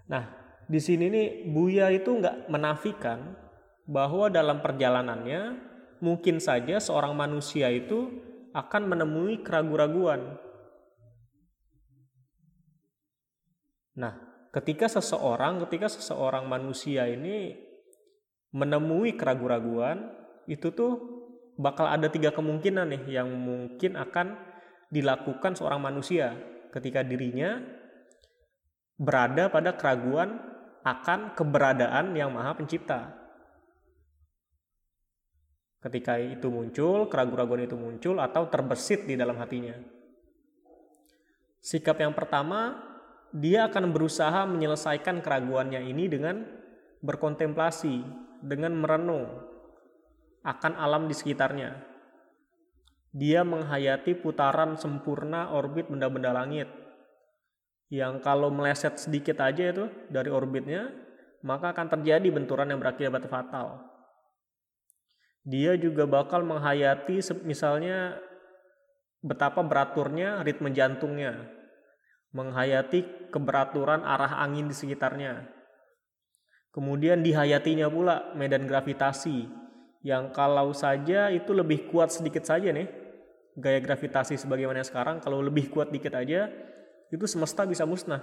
Nah, 0.08 0.24
di 0.64 0.80
sini 0.80 1.12
nih 1.12 1.28
Buya 1.52 1.92
itu 1.92 2.08
nggak 2.08 2.48
menafikan 2.48 3.36
bahwa 3.84 4.32
dalam 4.32 4.64
perjalanannya 4.64 5.60
mungkin 6.00 6.40
saja 6.40 6.80
seorang 6.80 7.12
manusia 7.12 7.68
itu 7.68 8.08
akan 8.56 8.88
menemui 8.88 9.44
keraguan-raguan. 9.44 10.40
Nah, 13.94 14.14
ketika 14.50 14.90
seseorang, 14.90 15.62
ketika 15.66 15.86
seseorang 15.86 16.46
manusia 16.50 17.06
ini 17.06 17.54
menemui 18.54 19.14
keraguan-raguan, 19.18 20.10
itu 20.50 20.70
tuh 20.74 20.92
bakal 21.54 21.86
ada 21.86 22.10
tiga 22.10 22.34
kemungkinan 22.34 22.90
nih 22.90 23.22
yang 23.22 23.30
mungkin 23.30 23.94
akan 23.94 24.34
dilakukan 24.90 25.54
seorang 25.54 25.82
manusia 25.82 26.34
ketika 26.74 27.06
dirinya 27.06 27.62
berada 28.98 29.50
pada 29.50 29.74
keraguan 29.74 30.38
akan 30.86 31.34
keberadaan 31.34 32.14
yang 32.14 32.30
maha 32.30 32.54
pencipta. 32.54 33.14
Ketika 35.82 36.16
itu 36.16 36.48
muncul, 36.48 37.12
keraguan-keraguan 37.12 37.68
itu 37.68 37.76
muncul 37.76 38.16
atau 38.16 38.48
terbesit 38.48 39.04
di 39.04 39.20
dalam 39.20 39.36
hatinya. 39.36 39.76
Sikap 41.60 42.00
yang 42.00 42.16
pertama, 42.16 42.93
dia 43.34 43.66
akan 43.66 43.90
berusaha 43.90 44.46
menyelesaikan 44.46 45.18
keraguannya 45.18 45.82
ini 45.82 46.06
dengan 46.06 46.46
berkontemplasi, 47.02 48.06
dengan 48.38 48.78
merenung 48.78 49.26
akan 50.46 50.72
alam 50.78 51.10
di 51.10 51.18
sekitarnya. 51.18 51.74
Dia 53.10 53.42
menghayati 53.42 54.14
putaran 54.22 54.78
sempurna 54.78 55.50
orbit 55.50 55.90
benda-benda 55.90 56.30
langit, 56.30 56.70
yang 57.90 58.22
kalau 58.22 58.54
meleset 58.54 59.02
sedikit 59.02 59.42
aja 59.42 59.70
itu 59.70 59.90
dari 60.10 60.30
orbitnya, 60.30 60.94
maka 61.42 61.74
akan 61.74 61.90
terjadi 61.90 62.30
benturan 62.30 62.70
yang 62.70 62.78
berakibat 62.78 63.26
fatal. 63.26 63.82
Dia 65.42 65.74
juga 65.76 66.06
bakal 66.06 66.46
menghayati 66.46 67.20
misalnya 67.42 68.18
betapa 69.20 69.60
beraturnya 69.62 70.40
ritme 70.42 70.72
jantungnya, 70.72 71.63
menghayati 72.34 73.30
keberaturan 73.30 74.02
arah 74.02 74.42
angin 74.42 74.66
di 74.66 74.74
sekitarnya. 74.74 75.46
Kemudian 76.74 77.22
dihayatinya 77.22 77.86
pula 77.86 78.34
medan 78.34 78.66
gravitasi 78.66 79.46
yang 80.02 80.34
kalau 80.34 80.74
saja 80.74 81.30
itu 81.30 81.54
lebih 81.54 81.86
kuat 81.88 82.10
sedikit 82.10 82.42
saja 82.42 82.74
nih, 82.74 82.90
gaya 83.54 83.78
gravitasi 83.78 84.34
sebagaimana 84.34 84.82
sekarang 84.82 85.22
kalau 85.22 85.38
lebih 85.38 85.70
kuat 85.70 85.94
dikit 85.94 86.18
aja 86.18 86.50
itu 87.14 87.24
semesta 87.30 87.62
bisa 87.62 87.86
musnah. 87.86 88.20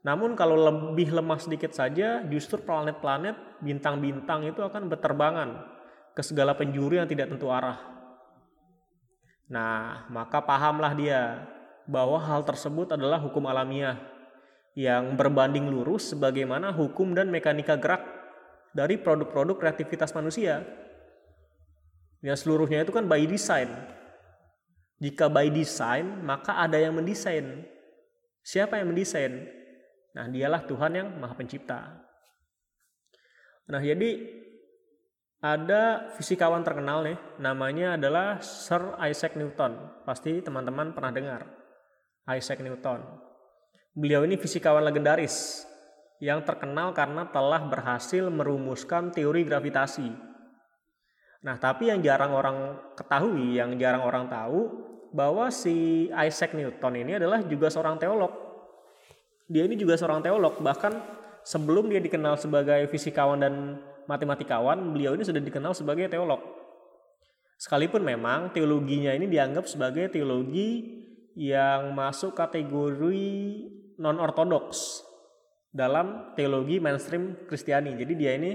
Namun 0.00 0.32
kalau 0.32 0.56
lebih 0.56 1.12
lemah 1.12 1.36
sedikit 1.36 1.76
saja, 1.76 2.24
justru 2.24 2.56
planet-planet, 2.64 3.60
bintang-bintang 3.60 4.48
itu 4.48 4.64
akan 4.64 4.88
berterbangan 4.88 5.68
ke 6.16 6.24
segala 6.24 6.56
penjuru 6.56 6.96
yang 6.96 7.08
tidak 7.10 7.28
tentu 7.28 7.52
arah. 7.52 7.76
Nah, 9.52 10.08
maka 10.08 10.40
pahamlah 10.40 10.96
dia 10.96 11.44
bahwa 11.88 12.20
hal 12.20 12.44
tersebut 12.44 12.92
adalah 12.92 13.16
hukum 13.16 13.48
alamiah 13.48 13.96
yang 14.76 15.16
berbanding 15.16 15.66
lurus 15.72 16.12
sebagaimana 16.12 16.70
hukum 16.70 17.16
dan 17.16 17.32
mekanika 17.32 17.74
gerak 17.80 18.04
dari 18.76 19.00
produk-produk 19.00 19.56
kreativitas 19.56 20.12
manusia. 20.12 20.62
Yang 22.20 22.46
seluruhnya 22.46 22.84
itu 22.84 22.92
kan 22.92 23.08
by 23.08 23.24
design. 23.24 23.72
Jika 25.00 25.26
by 25.32 25.48
design, 25.48 26.22
maka 26.22 26.60
ada 26.60 26.76
yang 26.76 26.94
mendesain. 26.94 27.64
Siapa 28.44 28.78
yang 28.78 28.92
mendesain? 28.92 29.46
Nah, 30.14 30.26
dialah 30.30 30.66
Tuhan 30.66 30.92
yang 30.94 31.08
Maha 31.18 31.34
Pencipta. 31.38 32.02
Nah, 33.70 33.78
jadi 33.82 34.18
ada 35.38 36.10
fisikawan 36.18 36.66
terkenal 36.66 37.06
nih, 37.06 37.18
namanya 37.38 37.94
adalah 37.94 38.42
Sir 38.42 38.98
Isaac 39.06 39.38
Newton. 39.38 40.02
Pasti 40.02 40.42
teman-teman 40.42 40.90
pernah 40.90 41.14
dengar. 41.14 41.57
Isaac 42.28 42.60
Newton. 42.60 43.00
Beliau 43.96 44.22
ini 44.28 44.36
fisikawan 44.36 44.84
legendaris 44.84 45.64
yang 46.20 46.44
terkenal 46.44 46.92
karena 46.92 47.24
telah 47.32 47.64
berhasil 47.64 48.28
merumuskan 48.28 49.08
teori 49.08 49.48
gravitasi. 49.48 50.12
Nah, 51.42 51.56
tapi 51.56 51.88
yang 51.88 52.02
jarang 52.02 52.34
orang 52.34 52.76
ketahui, 52.98 53.56
yang 53.56 53.78
jarang 53.78 54.02
orang 54.04 54.26
tahu, 54.26 54.68
bahwa 55.14 55.48
si 55.48 56.06
Isaac 56.12 56.52
Newton 56.52 57.00
ini 57.00 57.16
adalah 57.16 57.40
juga 57.46 57.72
seorang 57.72 57.96
teolog. 57.96 58.34
Dia 59.48 59.64
ini 59.64 59.78
juga 59.78 59.96
seorang 59.96 60.20
teolog, 60.20 60.60
bahkan 60.60 61.00
sebelum 61.46 61.88
dia 61.88 62.02
dikenal 62.02 62.36
sebagai 62.36 62.90
fisikawan 62.92 63.40
dan 63.40 63.80
matematikawan, 64.04 64.92
beliau 64.92 65.16
ini 65.16 65.24
sudah 65.24 65.40
dikenal 65.40 65.72
sebagai 65.72 66.10
teolog. 66.12 66.42
Sekalipun 67.56 68.04
memang 68.04 68.52
teologinya 68.52 69.14
ini 69.16 69.26
dianggap 69.26 69.64
sebagai 69.66 70.12
teologi 70.12 71.00
yang 71.36 71.92
masuk 71.92 72.32
kategori 72.36 73.28
non-ortodoks 73.98 75.04
dalam 75.74 76.32
teologi 76.38 76.80
mainstream 76.80 77.36
Kristiani. 77.44 77.92
Jadi 77.98 78.12
dia 78.16 78.32
ini 78.38 78.52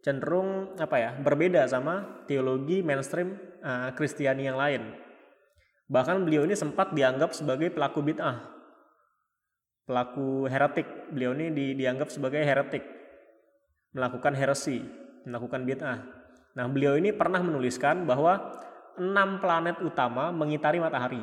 cenderung 0.00 0.74
apa 0.80 0.96
ya 0.96 1.10
berbeda 1.20 1.68
sama 1.68 2.24
teologi 2.24 2.80
mainstream 2.80 3.36
uh, 3.60 3.92
Kristiani 3.94 4.48
yang 4.48 4.56
lain. 4.56 4.82
Bahkan 5.90 6.22
beliau 6.22 6.46
ini 6.46 6.54
sempat 6.54 6.94
dianggap 6.94 7.34
sebagai 7.34 7.74
pelaku 7.74 8.00
bid'ah, 8.00 8.46
pelaku 9.84 10.46
heretik. 10.46 10.86
Beliau 11.10 11.34
ini 11.34 11.50
di, 11.50 11.66
dianggap 11.74 12.14
sebagai 12.14 12.40
heretik 12.46 12.86
melakukan 13.90 14.38
heresi, 14.38 14.86
melakukan 15.26 15.66
bid'ah. 15.66 15.98
Nah, 16.54 16.66
beliau 16.70 16.94
ini 16.94 17.10
pernah 17.10 17.42
menuliskan 17.42 18.06
bahwa 18.06 18.38
enam 18.98 19.42
planet 19.42 19.82
utama 19.82 20.30
mengitari 20.30 20.78
matahari. 20.78 21.22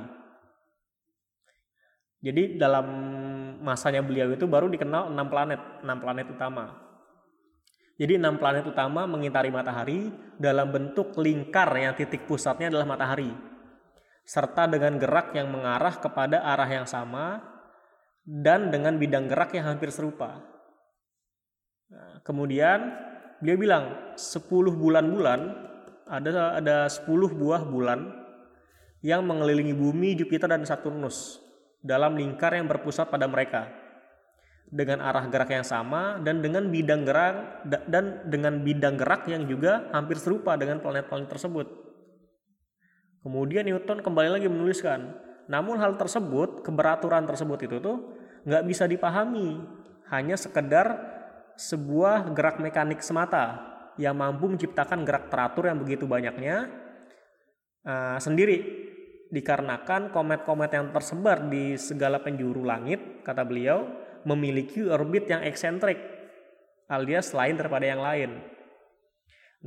Jadi 2.18 2.58
dalam 2.58 2.88
masanya 3.62 4.02
beliau 4.02 4.34
itu 4.34 4.50
baru 4.50 4.66
dikenal 4.74 5.14
enam 5.14 5.28
planet, 5.30 5.62
enam 5.86 5.98
planet 6.02 6.28
utama. 6.34 6.66
Jadi 7.98 8.18
enam 8.18 8.38
planet 8.38 8.66
utama 8.66 9.10
mengitari 9.10 9.50
matahari 9.50 10.14
dalam 10.38 10.70
bentuk 10.70 11.18
lingkar 11.18 11.70
yang 11.78 11.94
titik 11.98 12.30
pusatnya 12.30 12.70
adalah 12.70 12.86
matahari. 12.86 13.30
Serta 14.26 14.70
dengan 14.70 15.02
gerak 15.02 15.34
yang 15.34 15.50
mengarah 15.50 15.98
kepada 15.98 16.46
arah 16.46 16.70
yang 16.70 16.86
sama 16.86 17.42
dan 18.22 18.70
dengan 18.70 19.00
bidang 19.02 19.26
gerak 19.26 19.56
yang 19.58 19.66
hampir 19.66 19.90
serupa. 19.90 20.42
Nah, 21.90 22.22
kemudian 22.22 22.92
beliau 23.40 23.58
bilang 23.58 23.84
10 24.20 24.46
bulan-bulan 24.74 25.40
ada 26.06 26.60
ada 26.60 26.78
10 26.92 27.08
buah 27.34 27.64
bulan 27.64 28.14
yang 29.00 29.24
mengelilingi 29.24 29.74
bumi, 29.74 30.18
Jupiter 30.20 30.52
dan 30.52 30.68
Saturnus 30.68 31.47
dalam 31.82 32.18
lingkar 32.18 32.58
yang 32.58 32.66
berpusat 32.66 33.08
pada 33.10 33.30
mereka 33.30 33.70
dengan 34.68 35.00
arah 35.00 35.24
gerak 35.32 35.48
yang 35.48 35.64
sama 35.64 36.20
dan 36.20 36.44
dengan 36.44 36.68
bidang 36.68 37.08
gerak 37.08 37.64
dan 37.88 38.28
dengan 38.28 38.60
bidang 38.60 39.00
gerak 39.00 39.24
yang 39.32 39.48
juga 39.48 39.88
hampir 39.96 40.20
serupa 40.20 40.60
dengan 40.60 40.84
planet-planet 40.84 41.30
tersebut. 41.32 41.68
Kemudian 43.24 43.64
Newton 43.64 44.04
kembali 44.04 44.40
lagi 44.40 44.48
menuliskan, 44.52 45.16
namun 45.48 45.80
hal 45.80 45.96
tersebut, 45.96 46.64
keberaturan 46.64 47.24
tersebut 47.24 47.60
itu 47.64 47.80
tuh 47.80 48.16
nggak 48.44 48.64
bisa 48.68 48.88
dipahami 48.88 49.64
hanya 50.12 50.36
sekedar 50.36 50.96
sebuah 51.60 52.32
gerak 52.32 52.60
mekanik 52.64 53.04
semata 53.04 53.76
yang 53.98 54.14
mampu 54.14 54.46
menciptakan 54.48 55.04
gerak 55.04 55.28
teratur 55.28 55.68
yang 55.68 55.80
begitu 55.82 56.06
banyaknya 56.06 56.70
uh, 57.84 58.16
sendiri 58.22 58.87
dikarenakan 59.34 60.10
komet-komet 60.16 60.72
yang 60.72 60.88
tersebar 60.96 61.52
di 61.52 61.76
segala 61.76 62.24
penjuru 62.24 62.64
langit 62.64 63.24
kata 63.28 63.44
beliau 63.44 63.84
memiliki 64.24 64.84
orbit 64.88 65.28
yang 65.28 65.44
eksentrik 65.44 66.00
alias 66.88 67.36
lain 67.36 67.60
daripada 67.60 67.86
yang 67.86 68.00
lain. 68.00 68.32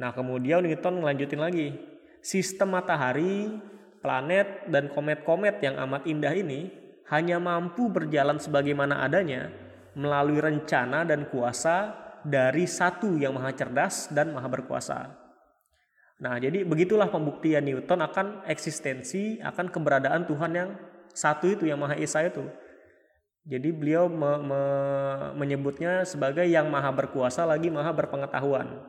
Nah 0.01 0.17
kemudian 0.17 0.65
Newton 0.65 1.05
melanjutin 1.05 1.41
lagi 1.41 1.69
sistem 2.25 2.77
matahari, 2.77 3.61
planet 4.01 4.69
dan 4.73 4.89
komet-komet 4.89 5.61
yang 5.61 5.77
amat 5.89 6.09
indah 6.09 6.33
ini 6.33 6.73
hanya 7.13 7.37
mampu 7.37 7.91
berjalan 7.93 8.41
sebagaimana 8.41 9.05
adanya 9.05 9.53
melalui 9.93 10.39
rencana 10.39 11.05
dan 11.05 11.27
kuasa 11.29 11.93
dari 12.25 12.65
satu 12.65 13.19
yang 13.19 13.37
maha 13.37 13.53
cerdas 13.53 14.09
dan 14.13 14.33
maha 14.33 14.49
berkuasa. 14.49 15.20
Nah, 16.21 16.37
jadi 16.37 16.69
begitulah 16.69 17.09
pembuktian 17.09 17.65
Newton 17.65 18.05
akan 18.05 18.45
eksistensi, 18.45 19.41
akan 19.41 19.73
keberadaan 19.73 20.29
Tuhan 20.29 20.53
yang 20.53 20.71
satu 21.17 21.49
itu, 21.49 21.65
yang 21.65 21.81
maha 21.81 21.97
esa 21.97 22.21
itu. 22.29 22.45
Jadi 23.49 23.73
beliau 23.73 24.05
me 24.05 24.37
me 24.37 24.63
menyebutnya 25.33 26.05
sebagai 26.05 26.45
yang 26.45 26.69
maha 26.69 26.93
berkuasa 26.93 27.49
lagi 27.49 27.73
maha 27.73 27.97
berpengetahuan. 27.97 28.85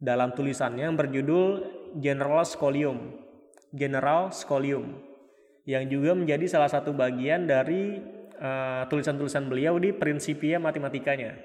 Dalam 0.00 0.32
tulisannya 0.32 0.88
yang 0.88 0.96
berjudul 0.96 1.68
General 2.00 2.40
Scholium, 2.48 3.20
General 3.76 4.32
Scholium, 4.32 5.04
yang 5.68 5.84
juga 5.92 6.16
menjadi 6.16 6.48
salah 6.48 6.72
satu 6.72 6.96
bagian 6.96 7.44
dari 7.44 8.00
eh, 8.32 8.82
tulisan-tulisan 8.88 9.44
beliau 9.44 9.76
di 9.76 9.92
Principia 9.92 10.56
Matematikanya. 10.56 11.36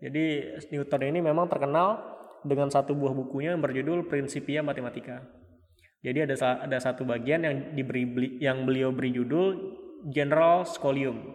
Jadi 0.00 0.56
Newton 0.72 1.02
ini 1.04 1.20
memang 1.20 1.52
terkenal 1.52 2.15
dengan 2.46 2.70
satu 2.70 2.94
buah 2.94 3.12
bukunya 3.12 3.52
yang 3.52 3.62
berjudul 3.62 4.06
Principia 4.06 4.62
Matematika. 4.62 5.20
Jadi 6.00 6.22
ada 6.22 6.34
ada 6.62 6.78
satu 6.78 7.02
bagian 7.02 7.42
yang 7.42 7.56
diberi 7.74 8.38
yang 8.38 8.62
beliau 8.62 8.94
beri 8.94 9.10
judul 9.10 9.74
General 10.06 10.62
Scholium. 10.62 11.34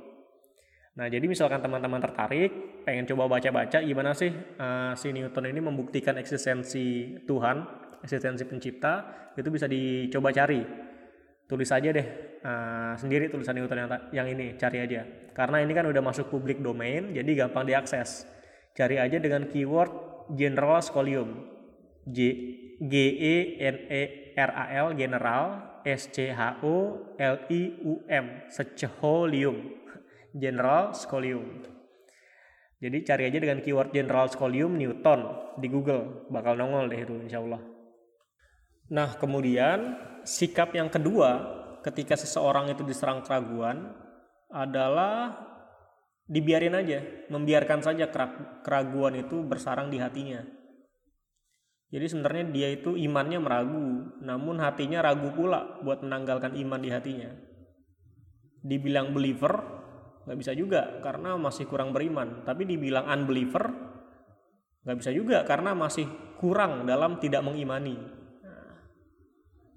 Nah, 0.92 1.08
jadi 1.08 1.24
misalkan 1.24 1.60
teman-teman 1.60 2.00
tertarik, 2.04 2.84
pengen 2.84 3.08
coba 3.08 3.40
baca-baca 3.40 3.80
gimana 3.80 4.12
sih 4.12 4.32
uh, 4.60 4.92
si 4.96 5.12
Newton 5.12 5.48
ini 5.48 5.60
membuktikan 5.64 6.16
eksistensi 6.20 7.16
Tuhan, 7.28 7.64
eksistensi 8.04 8.44
pencipta, 8.44 9.08
itu 9.36 9.48
bisa 9.48 9.68
dicoba 9.72 10.36
cari 10.36 10.64
tulis 11.52 11.68
aja 11.68 11.92
deh 11.92 12.08
uh, 12.48 12.96
sendiri 12.96 13.28
tulisan 13.28 13.60
Newton 13.60 13.76
yang, 13.84 13.90
yang 14.16 14.28
ini 14.32 14.56
cari 14.56 14.88
aja 14.88 15.04
karena 15.36 15.60
ini 15.60 15.76
kan 15.76 15.84
udah 15.84 16.00
masuk 16.00 16.32
publik 16.32 16.64
domain 16.64 17.12
jadi 17.12 17.44
gampang 17.44 17.68
diakses 17.68 18.24
cari 18.72 18.96
aja 18.96 19.20
dengan 19.20 19.44
keyword 19.52 19.92
general 20.34 20.80
scholium 20.80 21.30
J 22.08 22.18
G 22.82 22.94
E 23.20 23.36
N 23.62 23.78
E 23.88 24.04
R 24.34 24.52
A 24.52 24.66
L 24.86 24.88
general 24.98 25.46
S 25.86 26.10
C 26.10 26.34
H 26.34 26.64
O 26.66 26.98
L 27.20 27.36
I 27.50 27.62
U 27.86 28.02
M 28.10 28.50
scholium 28.50 29.58
general 30.34 30.96
scholium 30.98 31.62
jadi 32.82 32.98
cari 33.06 33.24
aja 33.30 33.38
dengan 33.38 33.62
keyword 33.62 33.94
general 33.94 34.26
scholium 34.26 34.74
Newton 34.74 35.54
di 35.62 35.70
Google. 35.70 36.26
Bakal 36.34 36.58
nongol 36.58 36.90
deh 36.90 37.06
itu 37.06 37.14
insya 37.22 37.44
Allah 37.44 37.62
nah 38.92 39.16
kemudian 39.16 39.96
sikap 40.28 40.76
yang 40.76 40.92
kedua 40.92 41.62
ketika 41.82 42.18
seseorang 42.18 42.70
itu 42.74 42.84
diserang 42.84 43.24
keraguan 43.26 43.94
adalah 44.52 45.51
dibiarin 46.32 46.80
aja, 46.80 47.04
membiarkan 47.28 47.84
saja 47.84 48.08
keraguan 48.64 49.20
itu 49.20 49.44
bersarang 49.44 49.92
di 49.92 50.00
hatinya. 50.00 50.40
Jadi 51.92 52.06
sebenarnya 52.08 52.46
dia 52.56 52.70
itu 52.72 52.96
imannya 52.96 53.44
meragu, 53.44 54.16
namun 54.24 54.64
hatinya 54.64 55.04
ragu 55.04 55.36
pula 55.36 55.84
buat 55.84 56.00
menanggalkan 56.00 56.56
iman 56.56 56.80
di 56.80 56.88
hatinya. 56.88 57.36
Dibilang 58.64 59.12
believer 59.12 59.84
nggak 60.24 60.40
bisa 60.40 60.56
juga 60.56 61.04
karena 61.04 61.36
masih 61.36 61.68
kurang 61.68 61.92
beriman, 61.92 62.48
tapi 62.48 62.64
dibilang 62.64 63.12
unbeliever 63.12 63.68
nggak 64.88 64.98
bisa 65.04 65.12
juga 65.12 65.44
karena 65.44 65.76
masih 65.76 66.08
kurang 66.40 66.88
dalam 66.88 67.20
tidak 67.20 67.44
mengimani. 67.44 68.00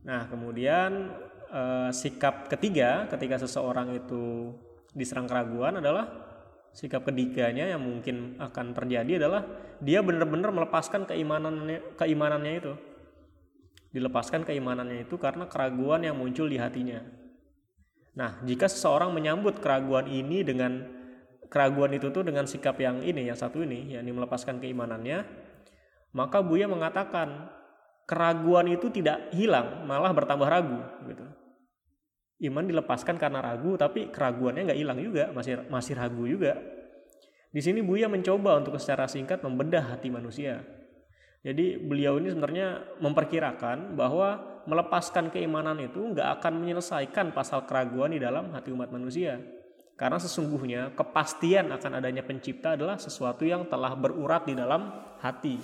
Nah, 0.06 0.30
kemudian 0.30 1.10
eh, 1.50 1.90
sikap 1.90 2.46
ketiga 2.46 3.10
ketika 3.10 3.42
seseorang 3.42 3.90
itu 3.90 4.54
diserang 4.94 5.26
keraguan 5.26 5.82
adalah 5.82 6.23
sikap 6.74 7.06
ketiganya 7.06 7.70
yang 7.70 7.80
mungkin 7.80 8.34
akan 8.42 8.74
terjadi 8.74 9.22
adalah 9.22 9.46
dia 9.78 10.02
benar-benar 10.02 10.50
melepaskan 10.50 11.06
keimanannya 11.06 11.94
keimanannya 11.94 12.52
itu. 12.58 12.74
Dilepaskan 13.94 14.42
keimanannya 14.42 15.06
itu 15.06 15.14
karena 15.22 15.46
keraguan 15.46 16.02
yang 16.02 16.18
muncul 16.18 16.50
di 16.50 16.58
hatinya. 16.58 16.98
Nah, 18.18 18.42
jika 18.42 18.66
seseorang 18.66 19.14
menyambut 19.14 19.62
keraguan 19.62 20.10
ini 20.10 20.42
dengan 20.42 20.82
keraguan 21.46 21.94
itu 21.94 22.10
tuh 22.10 22.26
dengan 22.26 22.50
sikap 22.50 22.74
yang 22.82 22.98
ini, 23.06 23.30
yang 23.30 23.38
satu 23.38 23.62
ini, 23.62 23.94
yakni 23.94 24.10
melepaskan 24.10 24.58
keimanannya, 24.58 25.22
maka 26.10 26.42
Buya 26.42 26.66
mengatakan 26.66 27.54
keraguan 28.10 28.66
itu 28.66 28.90
tidak 28.90 29.30
hilang, 29.30 29.86
malah 29.86 30.10
bertambah 30.10 30.46
ragu 30.50 30.82
gitu. 31.06 31.26
Iman 32.44 32.68
dilepaskan 32.68 33.16
karena 33.16 33.40
ragu, 33.40 33.80
tapi 33.80 34.12
keraguannya 34.12 34.68
nggak 34.68 34.80
hilang 34.80 34.98
juga, 35.00 35.32
masih 35.32 35.64
masih 35.72 35.96
ragu 35.96 36.28
juga. 36.28 36.60
Di 37.54 37.62
sini 37.62 37.80
Buya 37.80 38.10
mencoba 38.10 38.60
untuk 38.60 38.76
secara 38.76 39.08
singkat 39.08 39.40
membedah 39.40 39.94
hati 39.94 40.10
manusia. 40.10 40.60
Jadi 41.44 41.76
beliau 41.76 42.16
ini 42.18 42.32
sebenarnya 42.32 42.98
memperkirakan 43.04 43.94
bahwa 43.94 44.60
melepaskan 44.64 45.28
keimanan 45.28 45.76
itu 45.78 46.00
nggak 46.00 46.40
akan 46.40 46.60
menyelesaikan 46.60 47.36
pasal 47.36 47.68
keraguan 47.68 48.16
di 48.16 48.20
dalam 48.20 48.50
hati 48.50 48.72
umat 48.72 48.88
manusia. 48.88 49.38
Karena 49.94 50.18
sesungguhnya 50.18 50.98
kepastian 50.98 51.70
akan 51.70 52.02
adanya 52.02 52.26
pencipta 52.26 52.74
adalah 52.74 52.98
sesuatu 52.98 53.46
yang 53.46 53.70
telah 53.70 53.94
berurat 53.94 54.42
di 54.42 54.58
dalam 54.58 54.90
hati. 55.22 55.60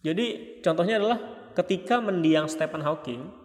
Jadi 0.00 0.56
contohnya 0.64 0.96
adalah 0.96 1.18
ketika 1.52 2.00
mendiang 2.00 2.48
Stephen 2.48 2.80
Hawking, 2.80 3.39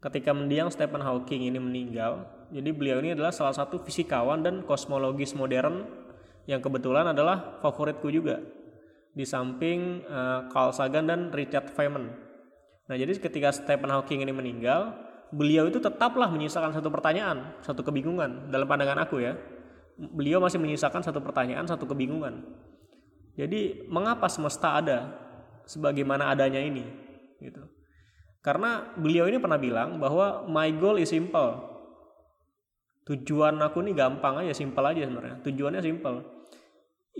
ketika 0.00 0.32
mendiang 0.32 0.72
Stephen 0.72 1.04
Hawking 1.04 1.44
ini 1.44 1.60
meninggal, 1.60 2.24
jadi 2.48 2.72
beliau 2.72 2.98
ini 3.04 3.12
adalah 3.12 3.30
salah 3.30 3.52
satu 3.52 3.84
fisikawan 3.84 4.40
dan 4.40 4.64
kosmologis 4.64 5.36
modern 5.36 5.84
yang 6.48 6.64
kebetulan 6.64 7.12
adalah 7.12 7.60
favoritku 7.60 8.08
juga 8.08 8.40
di 9.12 9.22
samping 9.28 10.02
uh, 10.08 10.48
Carl 10.48 10.72
Sagan 10.72 11.06
dan 11.06 11.20
Richard 11.30 11.70
Feynman. 11.76 12.10
Nah, 12.90 12.96
jadi 12.98 13.12
ketika 13.22 13.54
Stephen 13.54 13.92
Hawking 13.92 14.24
ini 14.24 14.34
meninggal, 14.34 14.96
beliau 15.30 15.70
itu 15.70 15.78
tetaplah 15.78 16.26
menyisakan 16.26 16.74
satu 16.74 16.90
pertanyaan, 16.90 17.54
satu 17.62 17.86
kebingungan 17.86 18.50
dalam 18.50 18.66
pandangan 18.66 19.06
aku 19.06 19.22
ya. 19.22 19.38
Beliau 20.00 20.40
masih 20.40 20.58
menyisakan 20.58 21.04
satu 21.04 21.20
pertanyaan, 21.20 21.68
satu 21.68 21.84
kebingungan. 21.86 22.40
Jadi, 23.38 23.86
mengapa 23.86 24.26
semesta 24.26 24.80
ada 24.80 25.12
sebagaimana 25.68 26.32
adanya 26.34 26.58
ini? 26.58 26.82
Gitu. 27.38 27.62
Karena 28.40 28.96
beliau 28.96 29.28
ini 29.28 29.36
pernah 29.36 29.60
bilang 29.60 30.00
bahwa 30.00 30.48
my 30.48 30.72
goal 30.80 30.96
is 30.96 31.12
simple. 31.12 31.60
Tujuan 33.04 33.60
aku 33.60 33.84
nih 33.84 33.92
gampang 33.92 34.40
aja 34.40 34.56
simpel 34.56 34.84
aja 34.84 35.04
sebenarnya. 35.04 35.44
Tujuannya 35.44 35.82
simpel 35.84 36.24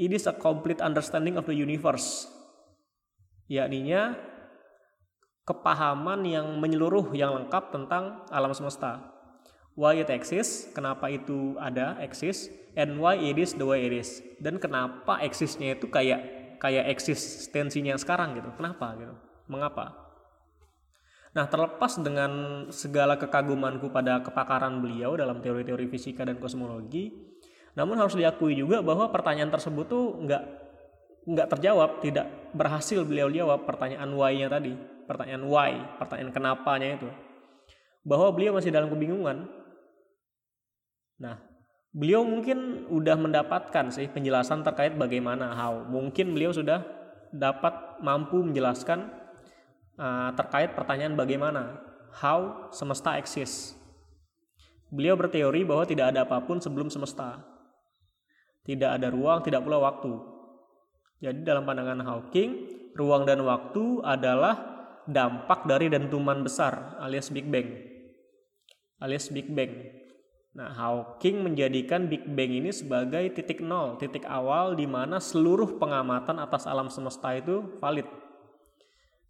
it 0.00 0.16
is 0.16 0.24
a 0.24 0.32
complete 0.32 0.80
understanding 0.80 1.36
of 1.36 1.44
the 1.44 1.52
universe. 1.52 2.24
Yakninya 3.52 4.16
kepahaman 5.44 6.24
yang 6.24 6.56
menyeluruh 6.56 7.12
yang 7.12 7.36
lengkap 7.36 7.68
tentang 7.68 8.24
alam 8.32 8.56
semesta. 8.56 9.12
Why 9.76 10.00
it 10.00 10.08
exists 10.08 10.72
kenapa 10.72 11.12
itu 11.12 11.56
ada 11.60 12.00
eksis 12.00 12.48
and 12.80 12.96
why 12.96 13.20
it 13.20 13.36
is 13.36 13.52
the 13.52 13.66
way 13.66 13.84
it 13.84 13.92
is. 13.92 14.24
Dan 14.40 14.56
kenapa 14.56 15.20
eksisnya 15.20 15.76
itu 15.76 15.92
kayak 15.92 16.56
kayak 16.62 16.88
eksistensinya 16.96 17.92
sekarang 18.00 18.40
gitu. 18.40 18.48
Kenapa 18.56 18.96
gitu? 18.96 19.14
Mengapa 19.50 20.09
Nah, 21.30 21.46
terlepas 21.46 21.94
dengan 22.02 22.30
segala 22.74 23.14
kekagumanku 23.14 23.94
pada 23.94 24.18
kepakaran 24.18 24.82
beliau 24.82 25.14
dalam 25.14 25.38
teori-teori 25.38 25.86
fisika 25.86 26.26
dan 26.26 26.42
kosmologi, 26.42 27.14
namun 27.78 27.94
harus 28.02 28.18
diakui 28.18 28.58
juga 28.58 28.82
bahwa 28.82 29.14
pertanyaan 29.14 29.50
tersebut 29.54 29.86
tuh 29.86 30.18
nggak 30.26 30.42
nggak 31.30 31.48
terjawab, 31.54 32.02
tidak 32.02 32.26
berhasil 32.50 33.06
beliau 33.06 33.30
jawab 33.30 33.62
pertanyaan 33.62 34.10
why-nya 34.10 34.50
tadi, 34.50 34.74
pertanyaan 35.06 35.46
why, 35.46 35.72
pertanyaan 36.02 36.34
kenapanya 36.34 36.98
itu. 36.98 37.08
Bahwa 38.02 38.34
beliau 38.34 38.56
masih 38.58 38.74
dalam 38.74 38.90
kebingungan. 38.90 39.46
Nah, 41.20 41.38
beliau 41.94 42.26
mungkin 42.26 42.90
udah 42.90 43.14
mendapatkan 43.14 43.92
sih 43.94 44.10
penjelasan 44.10 44.66
terkait 44.66 44.98
bagaimana 44.98 45.54
how. 45.54 45.84
Mungkin 45.86 46.34
beliau 46.34 46.50
sudah 46.50 46.82
dapat 47.30 48.02
mampu 48.02 48.42
menjelaskan 48.42 49.19
uh, 50.00 50.32
terkait 50.32 50.72
pertanyaan 50.72 51.14
bagaimana 51.14 51.76
how 52.16 52.72
semesta 52.72 53.20
eksis. 53.20 53.76
Beliau 54.90 55.14
berteori 55.14 55.62
bahwa 55.62 55.86
tidak 55.86 56.16
ada 56.16 56.26
apa 56.26 56.42
pun 56.42 56.58
sebelum 56.58 56.90
semesta. 56.90 57.38
Tidak 58.66 58.90
ada 58.90 59.12
ruang, 59.12 59.44
tidak 59.44 59.62
pula 59.62 59.78
waktu. 59.78 60.10
Jadi 61.20 61.46
dalam 61.46 61.62
pandangan 61.62 62.00
Hawking, 62.02 62.50
ruang 62.98 63.28
dan 63.28 63.44
waktu 63.46 64.02
adalah 64.02 64.56
dampak 65.06 65.68
dari 65.68 65.86
dentuman 65.92 66.42
besar 66.42 66.98
alias 66.98 67.30
Big 67.30 67.46
Bang. 67.46 67.70
Alias 68.98 69.30
Big 69.30 69.46
Bang. 69.52 69.70
Nah, 70.50 70.74
Hawking 70.74 71.46
menjadikan 71.46 72.10
Big 72.10 72.26
Bang 72.26 72.50
ini 72.50 72.74
sebagai 72.74 73.30
titik 73.30 73.62
nol, 73.62 73.94
titik 74.02 74.26
awal 74.26 74.74
di 74.74 74.90
mana 74.90 75.22
seluruh 75.22 75.78
pengamatan 75.78 76.42
atas 76.42 76.66
alam 76.66 76.90
semesta 76.90 77.30
itu 77.38 77.78
valid 77.78 78.19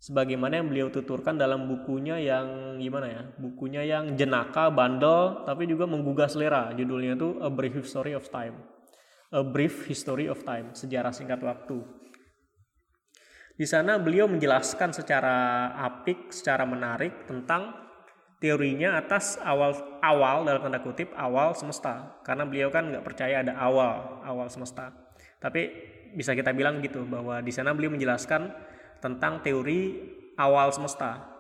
sebagaimana 0.00 0.56
yang 0.58 0.72
beliau 0.72 0.88
tuturkan 0.88 1.36
dalam 1.36 1.68
bukunya 1.68 2.16
yang 2.16 2.80
gimana 2.80 3.06
ya 3.06 3.22
bukunya 3.36 3.84
yang 3.84 4.16
jenaka 4.16 4.72
bandel 4.72 5.44
tapi 5.44 5.68
juga 5.68 5.84
menggugah 5.84 6.26
selera. 6.26 6.72
Judulnya 6.72 7.20
itu 7.20 7.36
A 7.44 7.52
Brief 7.52 7.76
History 7.76 8.16
of 8.16 8.24
Time. 8.32 8.56
A 9.30 9.44
Brief 9.44 9.84
History 9.84 10.26
of 10.26 10.40
Time 10.42 10.72
sejarah 10.72 11.12
singkat 11.12 11.44
waktu. 11.44 11.84
Di 13.60 13.68
sana 13.68 14.00
beliau 14.00 14.24
menjelaskan 14.24 14.96
secara 14.96 15.68
apik 15.84 16.32
secara 16.32 16.64
menarik 16.64 17.28
tentang 17.28 17.76
teorinya 18.40 18.96
atas 18.96 19.36
awal 19.44 20.00
awal 20.00 20.48
dalam 20.48 20.64
tanda 20.64 20.80
kutip 20.80 21.12
awal 21.12 21.52
semesta. 21.52 22.16
Karena 22.24 22.48
beliau 22.48 22.72
kan 22.72 22.88
nggak 22.88 23.04
percaya 23.04 23.44
ada 23.44 23.60
awal 23.60 24.24
awal 24.24 24.48
semesta. 24.48 24.96
Tapi 25.36 25.68
bisa 26.16 26.32
kita 26.32 26.56
bilang 26.56 26.80
gitu 26.80 27.04
bahwa 27.04 27.44
di 27.44 27.52
sana 27.52 27.76
beliau 27.76 27.92
menjelaskan 27.92 28.48
tentang 29.00 29.40
teori 29.42 29.96
awal 30.36 30.72
semesta 30.72 31.30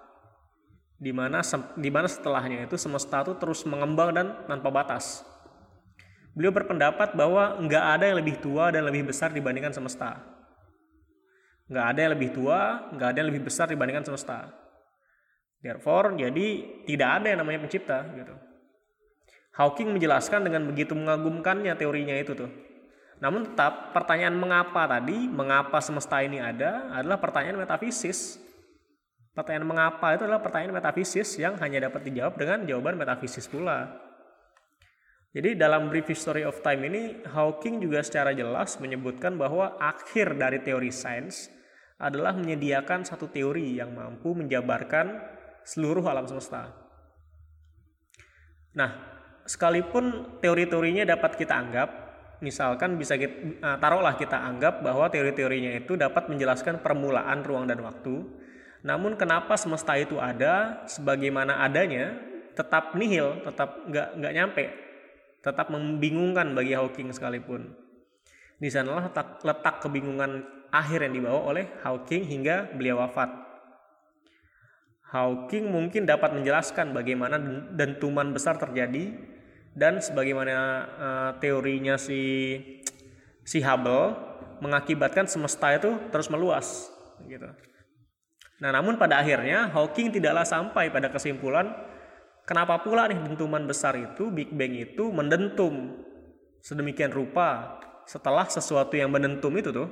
di 1.00 1.16
mana 1.16 1.40
di 1.80 1.88
mana 1.88 2.04
setelahnya 2.04 2.68
itu 2.68 2.76
semesta 2.76 3.24
itu 3.24 3.32
terus 3.40 3.64
mengembang 3.64 4.12
dan 4.12 4.36
tanpa 4.44 4.68
batas. 4.68 5.24
Beliau 6.36 6.52
berpendapat 6.52 7.16
bahwa 7.16 7.56
nggak 7.56 7.84
ada 7.96 8.04
yang 8.12 8.20
lebih 8.20 8.36
tua 8.38 8.68
dan 8.68 8.84
lebih 8.84 9.08
besar 9.08 9.32
dibandingkan 9.32 9.72
semesta. 9.72 10.20
Nggak 11.72 11.86
ada 11.96 11.98
yang 12.04 12.12
lebih 12.20 12.30
tua, 12.36 12.92
nggak 12.92 13.08
ada 13.16 13.18
yang 13.24 13.28
lebih 13.32 13.48
besar 13.48 13.66
dibandingkan 13.72 14.04
semesta. 14.04 14.52
Therefore, 15.64 16.16
jadi 16.20 16.46
tidak 16.84 17.08
ada 17.20 17.26
yang 17.32 17.40
namanya 17.42 17.64
pencipta 17.64 18.04
gitu. 18.14 18.36
Hawking 19.56 19.96
menjelaskan 19.96 20.46
dengan 20.46 20.68
begitu 20.68 20.92
mengagumkannya 20.94 21.72
teorinya 21.74 22.14
itu 22.16 22.36
tuh. 22.36 22.50
Namun 23.20 23.52
tetap 23.52 23.92
pertanyaan 23.92 24.32
mengapa 24.32 24.88
tadi, 24.88 25.28
mengapa 25.28 25.76
semesta 25.84 26.24
ini 26.24 26.40
ada 26.40 26.88
adalah 26.96 27.20
pertanyaan 27.20 27.60
metafisis. 27.60 28.40
Pertanyaan 29.36 29.68
mengapa 29.68 30.16
itu 30.16 30.24
adalah 30.24 30.40
pertanyaan 30.40 30.80
metafisis 30.80 31.36
yang 31.36 31.54
hanya 31.60 31.86
dapat 31.86 32.02
dijawab 32.08 32.34
dengan 32.40 32.64
jawaban 32.64 32.96
metafisis 32.96 33.46
pula. 33.46 33.92
Jadi 35.30 35.54
dalam 35.54 35.86
Brief 35.92 36.10
History 36.10 36.42
of 36.42 36.58
Time 36.64 36.90
ini 36.90 37.02
Hawking 37.22 37.78
juga 37.78 38.02
secara 38.02 38.34
jelas 38.34 38.74
menyebutkan 38.82 39.38
bahwa 39.38 39.78
akhir 39.78 40.34
dari 40.34 40.58
teori 40.58 40.90
sains 40.90 41.46
adalah 42.00 42.34
menyediakan 42.34 43.06
satu 43.06 43.30
teori 43.30 43.78
yang 43.78 43.94
mampu 43.94 44.34
menjabarkan 44.34 45.22
seluruh 45.62 46.02
alam 46.02 46.26
semesta. 46.26 46.72
Nah, 48.74 48.90
sekalipun 49.44 50.38
teori-teorinya 50.40 51.04
dapat 51.04 51.36
kita 51.36 51.54
anggap 51.54 51.88
misalkan 52.40 52.96
bisa 52.96 53.16
kita, 53.20 53.60
uh, 53.60 53.76
taruhlah 53.76 54.16
kita 54.16 54.36
anggap 54.36 54.80
bahwa 54.80 55.08
teori-teorinya 55.12 55.76
itu 55.76 55.96
dapat 55.96 56.28
menjelaskan 56.28 56.80
permulaan 56.80 57.44
ruang 57.44 57.68
dan 57.68 57.80
waktu. 57.84 58.24
Namun 58.80 59.20
kenapa 59.20 59.60
semesta 59.60 59.92
itu 59.96 60.16
ada 60.16 60.84
sebagaimana 60.88 61.60
adanya 61.60 62.16
tetap 62.56 62.96
nihil, 62.96 63.44
tetap 63.44 63.84
nggak 63.86 64.08
nggak 64.16 64.32
nyampe, 64.34 64.64
tetap 65.44 65.68
membingungkan 65.68 66.56
bagi 66.56 66.72
Hawking 66.72 67.12
sekalipun. 67.12 67.76
Di 68.60 68.68
sanalah 68.68 69.08
letak, 69.08 69.40
letak 69.40 69.84
kebingungan 69.84 70.44
akhir 70.72 71.08
yang 71.08 71.14
dibawa 71.16 71.40
oleh 71.48 71.64
Hawking 71.84 72.24
hingga 72.24 72.72
beliau 72.72 73.00
wafat. 73.00 73.28
Hawking 75.10 75.68
mungkin 75.68 76.06
dapat 76.06 76.32
menjelaskan 76.38 76.94
bagaimana 76.94 77.36
dentuman 77.74 78.30
besar 78.30 78.56
terjadi 78.56 79.10
dan 79.74 80.02
sebagaimana 80.02 80.56
uh, 80.98 81.30
teorinya 81.38 81.94
si 81.94 82.56
si 83.46 83.58
Hubble 83.62 84.14
mengakibatkan 84.60 85.26
semesta 85.26 85.72
itu 85.72 85.96
terus 86.12 86.28
meluas 86.28 86.90
gitu. 87.26 87.48
Nah, 88.60 88.70
namun 88.76 89.00
pada 89.00 89.24
akhirnya 89.24 89.72
Hawking 89.72 90.12
tidaklah 90.12 90.44
sampai 90.44 90.92
pada 90.92 91.08
kesimpulan 91.08 91.72
kenapa 92.44 92.76
pula 92.84 93.08
nih 93.08 93.16
dentuman 93.16 93.64
besar 93.64 93.96
itu 93.96 94.28
Big 94.28 94.52
Bang 94.52 94.76
itu 94.76 95.08
mendentum 95.08 96.04
sedemikian 96.60 97.08
rupa 97.08 97.80
setelah 98.04 98.44
sesuatu 98.44 98.92
yang 99.00 99.08
mendentum 99.08 99.54
itu 99.56 99.72
tuh 99.72 99.88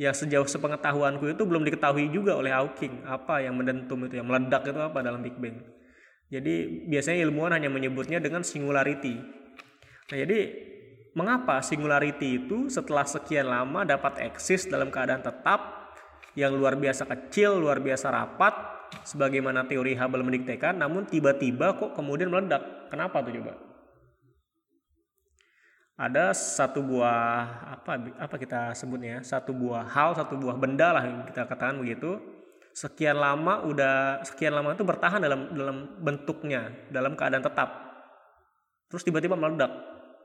yang 0.00 0.14
sejauh 0.14 0.46
sepengetahuanku 0.46 1.34
itu 1.34 1.42
belum 1.44 1.66
diketahui 1.68 2.08
juga 2.08 2.38
oleh 2.40 2.54
Hawking 2.54 3.04
apa 3.04 3.44
yang 3.44 3.58
mendentum 3.58 4.00
itu 4.08 4.16
yang 4.16 4.30
meledak 4.30 4.64
itu 4.64 4.80
apa 4.80 4.98
dalam 5.04 5.20
Big 5.20 5.36
Bang. 5.36 5.60
Jadi 6.28 6.84
biasanya 6.84 7.24
ilmuwan 7.24 7.56
hanya 7.56 7.72
menyebutnya 7.72 8.20
dengan 8.20 8.44
singularity. 8.44 9.16
Nah, 10.12 10.16
jadi 10.16 10.38
mengapa 11.16 11.64
singularity 11.64 12.44
itu 12.44 12.68
setelah 12.68 13.08
sekian 13.08 13.48
lama 13.48 13.84
dapat 13.88 14.20
eksis 14.28 14.68
dalam 14.68 14.92
keadaan 14.92 15.24
tetap 15.24 15.90
yang 16.36 16.52
luar 16.52 16.76
biasa 16.76 17.08
kecil, 17.08 17.56
luar 17.56 17.80
biasa 17.80 18.12
rapat 18.12 18.54
sebagaimana 19.08 19.64
teori 19.64 19.96
Hubble 19.96 20.24
mendiktekan, 20.24 20.76
namun 20.76 21.08
tiba-tiba 21.08 21.80
kok 21.80 21.96
kemudian 21.96 22.28
meledak. 22.28 22.92
Kenapa 22.92 23.24
tuh 23.24 23.32
coba? 23.40 23.68
ada 25.98 26.30
satu 26.30 26.78
buah 26.78 27.74
apa 27.74 27.92
apa 28.22 28.34
kita 28.38 28.70
sebutnya 28.78 29.18
satu 29.26 29.50
buah 29.50 29.82
hal 29.82 30.14
satu 30.14 30.38
buah 30.38 30.54
benda 30.54 30.94
lah 30.94 31.02
yang 31.02 31.26
kita 31.26 31.42
katakan 31.42 31.82
begitu 31.82 32.22
sekian 32.78 33.18
lama 33.18 33.66
udah 33.66 34.22
sekian 34.22 34.54
lama 34.54 34.70
itu 34.70 34.86
bertahan 34.86 35.18
dalam 35.18 35.50
dalam 35.50 35.98
bentuknya 35.98 36.70
dalam 36.94 37.18
keadaan 37.18 37.42
tetap. 37.42 37.68
Terus 38.86 39.02
tiba-tiba 39.02 39.34
meledak. 39.34 39.74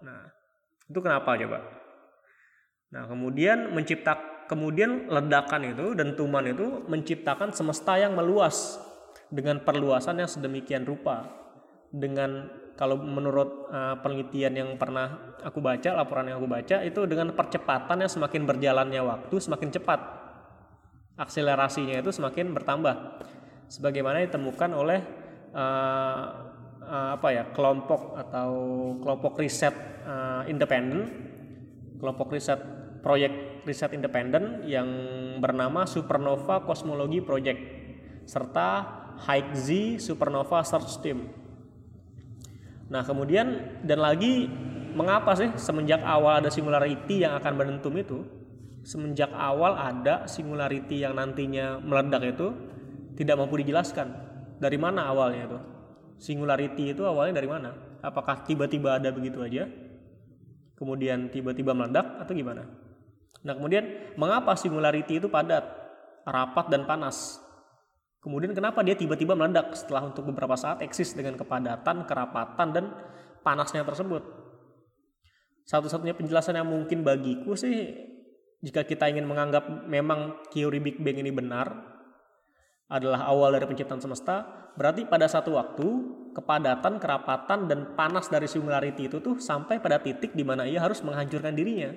Nah 0.05 0.29
itu 0.85 0.99
kenapa 1.01 1.33
coba? 1.33 1.59
Nah 2.93 3.09
kemudian 3.09 3.73
mencipta 3.73 4.45
kemudian 4.45 5.09
ledakan 5.09 5.73
itu 5.73 5.97
dentuman 5.97 6.45
itu 6.45 6.85
menciptakan 6.85 7.49
semesta 7.57 7.97
yang 7.97 8.13
meluas 8.13 8.77
dengan 9.33 9.65
perluasan 9.65 10.21
yang 10.21 10.29
sedemikian 10.29 10.85
rupa. 10.85 11.25
Dengan 11.89 12.49
kalau 12.77 13.01
menurut 13.01 13.69
uh, 13.69 13.97
penelitian 14.01 14.53
yang 14.53 14.69
pernah 14.77 15.37
aku 15.41 15.57
baca, 15.57 15.93
laporan 15.93 16.29
yang 16.29 16.37
aku 16.37 16.49
baca 16.49 16.85
itu 16.85 17.05
dengan 17.09 17.33
percepatan 17.33 18.01
yang 18.05 18.11
semakin 18.13 18.45
berjalannya 18.45 19.01
waktu 19.01 19.35
semakin 19.41 19.69
cepat. 19.73 20.22
Akselerasinya 21.23 22.03
itu 22.03 22.11
semakin 22.11 22.51
bertambah. 22.51 23.23
Sebagaimana 23.71 24.27
ditemukan 24.27 24.69
oleh 24.75 24.99
uh, 25.55 26.23
uh, 26.83 27.09
apa 27.15 27.27
ya, 27.31 27.43
kelompok 27.55 28.19
atau 28.19 28.51
kelompok 28.99 29.39
riset 29.39 29.73
uh, 30.03 30.43
independen, 30.51 31.07
kelompok 31.97 32.35
riset 32.35 32.59
proyek 32.99 33.63
riset 33.63 33.95
independen 33.95 34.67
yang 34.67 34.87
bernama 35.39 35.87
Supernova 35.87 36.67
Cosmology 36.67 37.23
Project 37.23 37.59
serta 38.27 38.67
High-Z 39.23 39.99
Supernova 40.03 40.63
Search 40.63 40.99
Team 40.99 41.43
Nah, 42.93 43.01
kemudian 43.01 43.79
dan 43.81 43.99
lagi 44.05 44.45
mengapa 44.93 45.33
sih 45.33 45.49
semenjak 45.57 46.05
awal 46.05 46.45
ada 46.45 46.53
singularity 46.53 47.25
yang 47.25 47.33
akan 47.41 47.53
menentum 47.57 47.89
itu, 47.97 48.21
semenjak 48.83 49.31
awal 49.31 49.79
ada 49.79 50.27
singularity 50.27 51.01
yang 51.01 51.15
nantinya 51.15 51.79
meledak 51.79 52.35
itu 52.35 52.47
tidak 53.15 53.39
mampu 53.39 53.63
dijelaskan. 53.63 54.11
Dari 54.59 54.77
mana 54.77 55.07
awalnya 55.09 55.41
itu? 55.47 55.59
Singularity 56.19 56.93
itu 56.93 57.03
awalnya 57.03 57.39
dari 57.39 57.49
mana? 57.49 57.71
Apakah 58.03 58.43
tiba-tiba 58.43 58.99
ada 58.99 59.09
begitu 59.09 59.39
aja? 59.39 59.67
Kemudian 60.75 61.31
tiba-tiba 61.31 61.71
meledak 61.71 62.19
atau 62.19 62.35
gimana? 62.35 62.67
Nah, 63.43 63.53
kemudian 63.55 64.15
mengapa 64.19 64.55
singularity 64.55 65.19
itu 65.19 65.27
padat, 65.27 65.63
rapat 66.27 66.71
dan 66.71 66.83
panas? 66.83 67.39
Kemudian 68.23 68.55
kenapa 68.55 68.79
dia 68.87 68.95
tiba-tiba 68.95 69.35
meledak 69.35 69.75
setelah 69.75 70.07
untuk 70.07 70.31
beberapa 70.31 70.55
saat 70.55 70.79
eksis 70.79 71.11
dengan 71.11 71.35
kepadatan, 71.35 72.07
kerapatan, 72.07 72.67
dan 72.71 72.85
panasnya 73.43 73.83
tersebut. 73.83 74.23
Satu-satunya 75.67 76.15
penjelasan 76.15 76.55
yang 76.55 76.67
mungkin 76.67 77.03
bagiku 77.03 77.55
sih, 77.55 77.91
jika 78.63 78.87
kita 78.87 79.11
ingin 79.11 79.27
menganggap 79.27 79.67
memang 79.85 80.39
teori 80.47 80.79
Big 80.79 80.97
Bang 81.03 81.19
ini 81.19 81.29
benar, 81.35 81.91
adalah 82.87 83.27
awal 83.27 83.51
dari 83.59 83.67
penciptaan 83.67 83.99
semesta, 83.99 84.71
berarti 84.79 85.03
pada 85.03 85.27
satu 85.27 85.59
waktu, 85.59 85.87
kepadatan, 86.31 86.97
kerapatan, 86.97 87.67
dan 87.67 87.79
panas 87.99 88.31
dari 88.31 88.47
singularity 88.47 89.11
itu 89.11 89.19
tuh 89.19 89.35
sampai 89.37 89.83
pada 89.83 89.99
titik 89.99 90.31
di 90.31 90.47
mana 90.47 90.63
ia 90.63 90.79
harus 90.79 91.03
menghancurkan 91.03 91.51
dirinya 91.51 91.91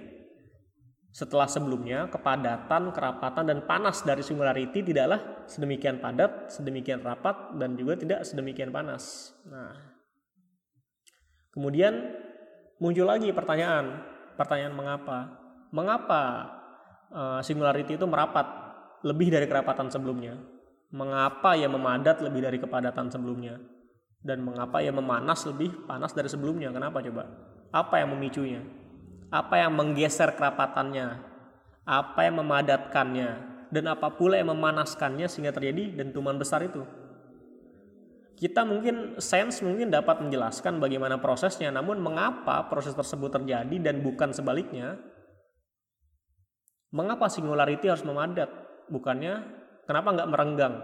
setelah 1.16 1.48
sebelumnya, 1.48 2.12
kepadatan, 2.12 2.92
kerapatan, 2.92 3.48
dan 3.48 3.64
panas 3.64 4.05
dari 4.05 4.20
singularity 4.20 4.85
tidaklah 4.85 5.48
sedemikian 5.48 5.96
padat, 5.96 6.52
sedemikian 6.52 7.00
rapat, 7.00 7.57
dan 7.57 7.72
juga 7.72 7.96
tidak 7.96 8.20
sedemikian 8.29 8.68
panas. 8.68 9.33
Nah, 9.48 9.96
kemudian 11.57 12.12
muncul 12.76 13.09
lagi 13.09 13.33
pertanyaan, 13.33 14.05
pertanyaan 14.37 14.76
mengapa? 14.76 15.18
Mengapa 15.72 16.22
uh, 17.16 17.40
singularity 17.40 17.96
itu 17.96 18.05
merapat 18.05 18.44
lebih 19.00 19.33
dari 19.33 19.48
kerapatan 19.48 19.88
sebelumnya? 19.88 20.37
Mengapa 20.92 21.57
ia 21.57 21.66
memadat 21.66 22.20
lebih 22.20 22.44
dari 22.44 22.61
kepadatan 22.61 23.09
sebelumnya? 23.09 23.57
Dan 24.20 24.44
mengapa 24.44 24.85
ia 24.85 24.92
memanas 24.92 25.48
lebih 25.48 25.88
panas 25.88 26.12
dari 26.12 26.29
sebelumnya? 26.29 26.68
Kenapa 26.68 27.00
coba? 27.00 27.24
Apa 27.72 28.05
yang 28.05 28.12
memicunya? 28.12 28.61
apa 29.31 29.59
yang 29.59 29.74
menggeser 29.74 30.35
kerapatannya, 30.38 31.18
apa 31.83 32.20
yang 32.22 32.38
memadatkannya, 32.42 33.31
dan 33.74 33.85
apa 33.90 34.14
pula 34.14 34.38
yang 34.38 34.55
memanaskannya 34.55 35.26
sehingga 35.26 35.50
terjadi 35.50 35.98
dentuman 35.98 36.38
besar 36.38 36.62
itu. 36.62 36.87
Kita 38.37 38.68
mungkin 38.68 39.16
sense 39.16 39.64
mungkin 39.64 39.88
dapat 39.88 40.20
menjelaskan 40.20 40.76
bagaimana 40.76 41.16
prosesnya, 41.16 41.72
namun 41.72 41.98
mengapa 41.98 42.68
proses 42.68 42.92
tersebut 42.92 43.33
terjadi 43.33 43.76
dan 43.81 44.05
bukan 44.05 44.31
sebaliknya? 44.37 45.00
Mengapa 46.94 47.27
singularity 47.27 47.90
harus 47.90 48.07
memadat? 48.07 48.51
Bukannya 48.87 49.42
kenapa 49.87 50.14
nggak 50.14 50.31
merenggang? 50.31 50.75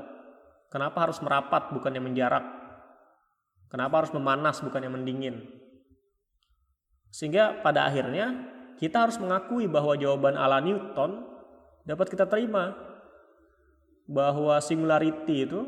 Kenapa 0.72 1.04
harus 1.04 1.20
merapat 1.20 1.70
bukannya 1.70 2.00
menjarak? 2.00 2.44
Kenapa 3.68 4.04
harus 4.04 4.12
memanas 4.16 4.60
bukannya 4.64 4.88
mendingin? 4.88 5.44
Sehingga 7.12 7.60
pada 7.60 7.84
akhirnya 7.88 8.52
kita 8.80 9.04
harus 9.04 9.20
mengakui 9.20 9.68
bahwa 9.68 9.94
jawaban 9.94 10.34
ala 10.34 10.58
Newton 10.64 11.22
dapat 11.84 12.08
kita 12.08 12.24
terima 12.26 12.72
bahwa 14.08 14.58
singularity 14.58 15.46
itu 15.46 15.60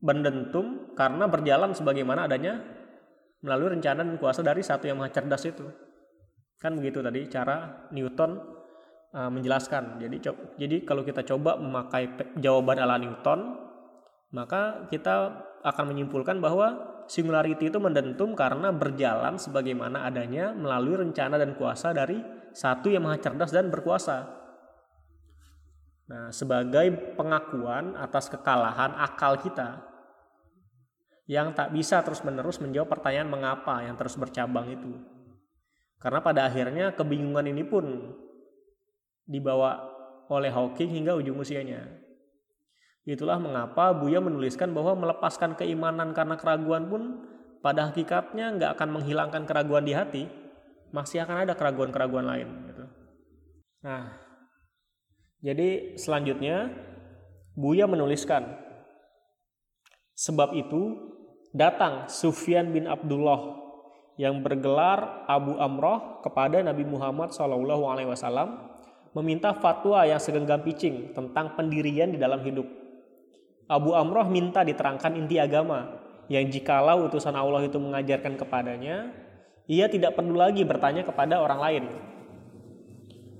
mendentum 0.00 0.94
karena 0.94 1.28
berjalan 1.28 1.74
sebagaimana 1.74 2.26
adanya 2.26 2.64
melalui 3.42 3.78
rencana 3.78 4.02
dan 4.02 4.18
kuasa 4.18 4.42
dari 4.42 4.62
satu 4.64 4.90
yang 4.90 4.98
maha 4.98 5.14
cerdas 5.14 5.46
itu. 5.46 5.66
Kan 6.58 6.74
begitu 6.74 6.98
tadi 7.04 7.28
cara 7.30 7.86
Newton 7.94 8.57
uh, 9.14 9.30
menjelaskan. 9.32 10.02
Jadi 10.02 10.16
jadi 10.58 10.76
kalau 10.84 11.02
kita 11.04 11.24
coba 11.24 11.56
memakai 11.56 12.12
jawaban 12.40 12.80
ala 12.80 13.00
Newton, 13.00 13.56
maka 14.34 14.88
kita 14.92 15.44
akan 15.64 15.84
menyimpulkan 15.94 16.38
bahwa 16.38 16.98
singularity 17.08 17.72
itu 17.72 17.80
mendentum 17.80 18.36
karena 18.36 18.68
berjalan 18.70 19.40
sebagaimana 19.40 20.04
adanya 20.04 20.52
melalui 20.52 21.00
rencana 21.00 21.40
dan 21.40 21.56
kuasa 21.56 21.96
dari 21.96 22.20
satu 22.52 22.92
yang 22.92 23.08
maha 23.08 23.18
cerdas 23.18 23.50
dan 23.50 23.72
berkuasa. 23.72 24.38
Nah, 26.08 26.32
sebagai 26.32 27.16
pengakuan 27.20 27.92
atas 28.00 28.32
kekalahan 28.32 28.96
akal 28.96 29.36
kita 29.36 29.84
yang 31.28 31.52
tak 31.52 31.76
bisa 31.76 32.00
terus-menerus 32.00 32.56
menjawab 32.64 32.88
pertanyaan 32.88 33.28
mengapa 33.28 33.84
yang 33.84 33.92
terus 34.00 34.16
bercabang 34.16 34.72
itu. 34.72 34.96
Karena 36.00 36.24
pada 36.24 36.48
akhirnya 36.48 36.96
kebingungan 36.96 37.52
ini 37.52 37.60
pun 37.68 37.84
dibawa 39.28 39.84
oleh 40.32 40.48
Hawking 40.48 40.88
hingga 40.88 41.14
ujung 41.14 41.36
usianya. 41.38 41.84
Itulah 43.08 43.40
mengapa 43.40 43.96
Buya 43.96 44.20
menuliskan 44.20 44.72
bahwa 44.76 44.96
melepaskan 44.96 45.56
keimanan 45.56 46.12
karena 46.12 46.36
keraguan 46.36 46.88
pun 46.92 47.02
pada 47.64 47.88
hakikatnya 47.88 48.56
nggak 48.56 48.70
akan 48.76 48.88
menghilangkan 49.00 49.42
keraguan 49.48 49.84
di 49.84 49.92
hati, 49.96 50.28
masih 50.92 51.24
akan 51.24 51.48
ada 51.48 51.52
keraguan-keraguan 51.56 52.28
lain. 52.28 52.48
Gitu. 52.68 52.84
Nah, 53.84 54.12
jadi 55.40 55.96
selanjutnya 55.96 56.68
Buya 57.58 57.90
menuliskan, 57.90 58.44
sebab 60.14 60.54
itu 60.54 61.10
datang 61.50 62.06
Sufyan 62.06 62.70
bin 62.70 62.86
Abdullah 62.86 63.56
yang 64.14 64.42
bergelar 64.42 65.24
Abu 65.26 65.58
Amroh 65.58 66.22
kepada 66.22 66.62
Nabi 66.62 66.86
Muhammad 66.86 67.34
SAW 67.34 68.77
meminta 69.16 69.54
fatwa 69.56 70.04
yang 70.04 70.20
segenggam 70.20 70.60
picing 70.60 71.16
tentang 71.16 71.56
pendirian 71.56 72.12
di 72.12 72.18
dalam 72.20 72.40
hidup. 72.44 72.66
Abu 73.68 73.92
Amroh 73.92 74.28
minta 74.28 74.64
diterangkan 74.64 75.12
inti 75.16 75.36
agama 75.36 76.00
yang 76.28 76.48
jikalau 76.48 77.08
utusan 77.08 77.32
Allah 77.32 77.64
itu 77.64 77.76
mengajarkan 77.80 78.36
kepadanya, 78.36 79.12
ia 79.68 79.88
tidak 79.88 80.16
perlu 80.16 80.36
lagi 80.36 80.64
bertanya 80.64 81.04
kepada 81.04 81.40
orang 81.40 81.60
lain. 81.60 81.84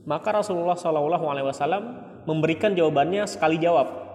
Maka 0.08 0.40
Rasulullah 0.40 0.76
Shallallahu 0.76 1.24
Alaihi 1.28 1.46
Wasallam 1.48 1.84
memberikan 2.24 2.72
jawabannya 2.72 3.28
sekali 3.28 3.60
jawab. 3.60 4.08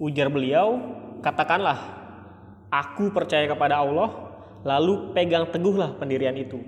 Ujar 0.00 0.32
beliau, 0.32 0.80
katakanlah, 1.20 1.76
aku 2.72 3.12
percaya 3.12 3.44
kepada 3.44 3.84
Allah, 3.84 4.08
lalu 4.64 5.12
pegang 5.12 5.48
teguhlah 5.52 5.96
pendirian 6.00 6.36
itu. 6.36 6.60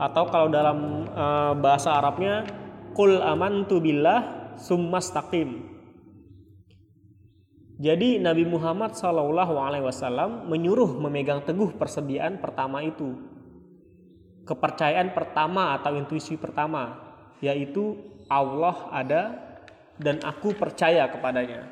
Atau 0.00 0.28
kalau 0.32 0.48
dalam 0.48 1.08
uh, 1.12 1.52
bahasa 1.52 1.92
Arabnya, 1.96 2.48
kul 2.94 3.18
amantu 3.20 3.82
billah 3.82 4.54
summastaqim 4.56 5.74
jadi 7.74 8.22
Nabi 8.22 8.46
Muhammad 8.46 8.94
Shallallahu 8.94 9.58
Alaihi 9.58 9.82
Wasallam 9.82 10.46
menyuruh 10.46 10.94
memegang 11.02 11.42
teguh 11.42 11.74
persediaan 11.74 12.38
pertama 12.38 12.86
itu, 12.86 13.18
kepercayaan 14.46 15.10
pertama 15.10 15.74
atau 15.74 15.98
intuisi 15.98 16.38
pertama, 16.38 17.02
yaitu 17.42 17.98
Allah 18.30 18.78
ada 18.94 19.22
dan 19.98 20.22
aku 20.22 20.54
percaya 20.54 21.10
kepadanya. 21.10 21.66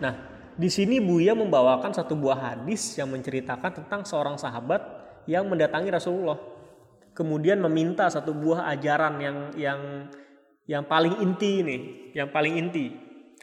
Nah, 0.00 0.14
di 0.56 0.72
sini 0.72 0.96
Buya 0.96 1.36
membawakan 1.36 1.92
satu 1.92 2.16
buah 2.16 2.56
hadis 2.56 2.96
yang 2.96 3.12
menceritakan 3.12 3.84
tentang 3.84 4.08
seorang 4.08 4.40
sahabat 4.40 4.80
yang 5.28 5.44
mendatangi 5.52 5.92
Rasulullah. 5.92 6.40
Kemudian 7.12 7.60
meminta 7.60 8.08
satu 8.08 8.32
buah 8.32 8.72
ajaran 8.72 9.20
yang 9.20 9.38
yang 9.56 9.80
yang 10.64 10.84
paling 10.88 11.20
inti 11.20 11.60
ini, 11.60 11.76
yang 12.16 12.32
paling 12.32 12.56
inti. 12.56 12.92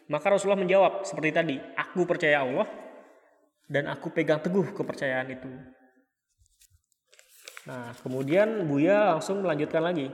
Maka 0.10 0.34
Rasulullah 0.34 0.58
menjawab 0.58 1.06
seperti 1.06 1.30
tadi, 1.30 1.56
aku 1.78 2.02
percaya 2.10 2.42
Allah 2.42 2.66
dan 3.70 3.86
aku 3.86 4.10
pegang 4.10 4.42
teguh 4.42 4.74
kepercayaan 4.74 5.30
itu. 5.30 5.52
Nah, 7.70 7.94
kemudian 8.02 8.66
Buya 8.66 9.14
langsung 9.14 9.46
melanjutkan 9.46 9.86
lagi. 9.86 10.10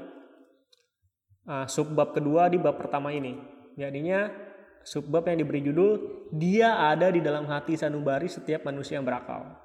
Nah, 1.48 1.64
subbab 1.72 2.12
kedua 2.12 2.52
di 2.52 2.60
bab 2.60 2.76
pertama 2.76 3.16
ini. 3.16 3.40
Jadinya 3.80 4.28
subbab 4.84 5.32
yang 5.32 5.44
diberi 5.44 5.62
judul 5.64 5.92
Dia 6.36 6.92
ada 6.92 7.12
di 7.12 7.24
dalam 7.24 7.48
hati 7.48 7.80
sanubari 7.80 8.28
setiap 8.28 8.68
manusia 8.68 9.00
yang 9.00 9.08
berakal. 9.08 9.56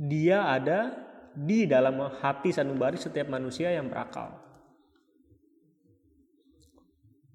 Dia 0.00 0.48
ada 0.48 0.96
di 1.36 1.68
dalam 1.68 2.00
hati 2.00 2.48
sanubari 2.48 2.96
setiap 2.96 3.28
manusia 3.28 3.68
yang 3.68 3.92
berakal. 3.92 4.32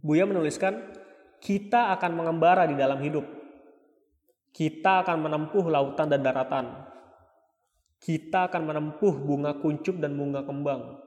Buya 0.02 0.26
menuliskan, 0.26 0.82
kita 1.38 1.94
akan 1.94 2.12
mengembara 2.18 2.66
di 2.66 2.74
dalam 2.74 2.98
hidup. 3.06 3.22
Kita 4.50 5.06
akan 5.06 5.30
menempuh 5.30 5.70
lautan 5.70 6.10
dan 6.10 6.26
daratan. 6.26 6.90
Kita 8.02 8.50
akan 8.50 8.62
menempuh 8.66 9.14
bunga 9.22 9.62
kuncup 9.62 10.02
dan 10.02 10.18
bunga 10.18 10.42
kembang. 10.42 10.98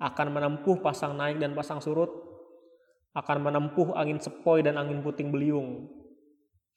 Akan 0.00 0.32
menempuh 0.32 0.80
pasang 0.80 1.12
naik 1.20 1.36
dan 1.36 1.52
pasang 1.52 1.84
surut. 1.84 2.08
Akan 3.12 3.44
menempuh 3.44 3.92
angin 3.92 4.16
sepoi 4.16 4.64
dan 4.64 4.80
angin 4.80 5.04
puting 5.04 5.28
beliung. 5.28 5.92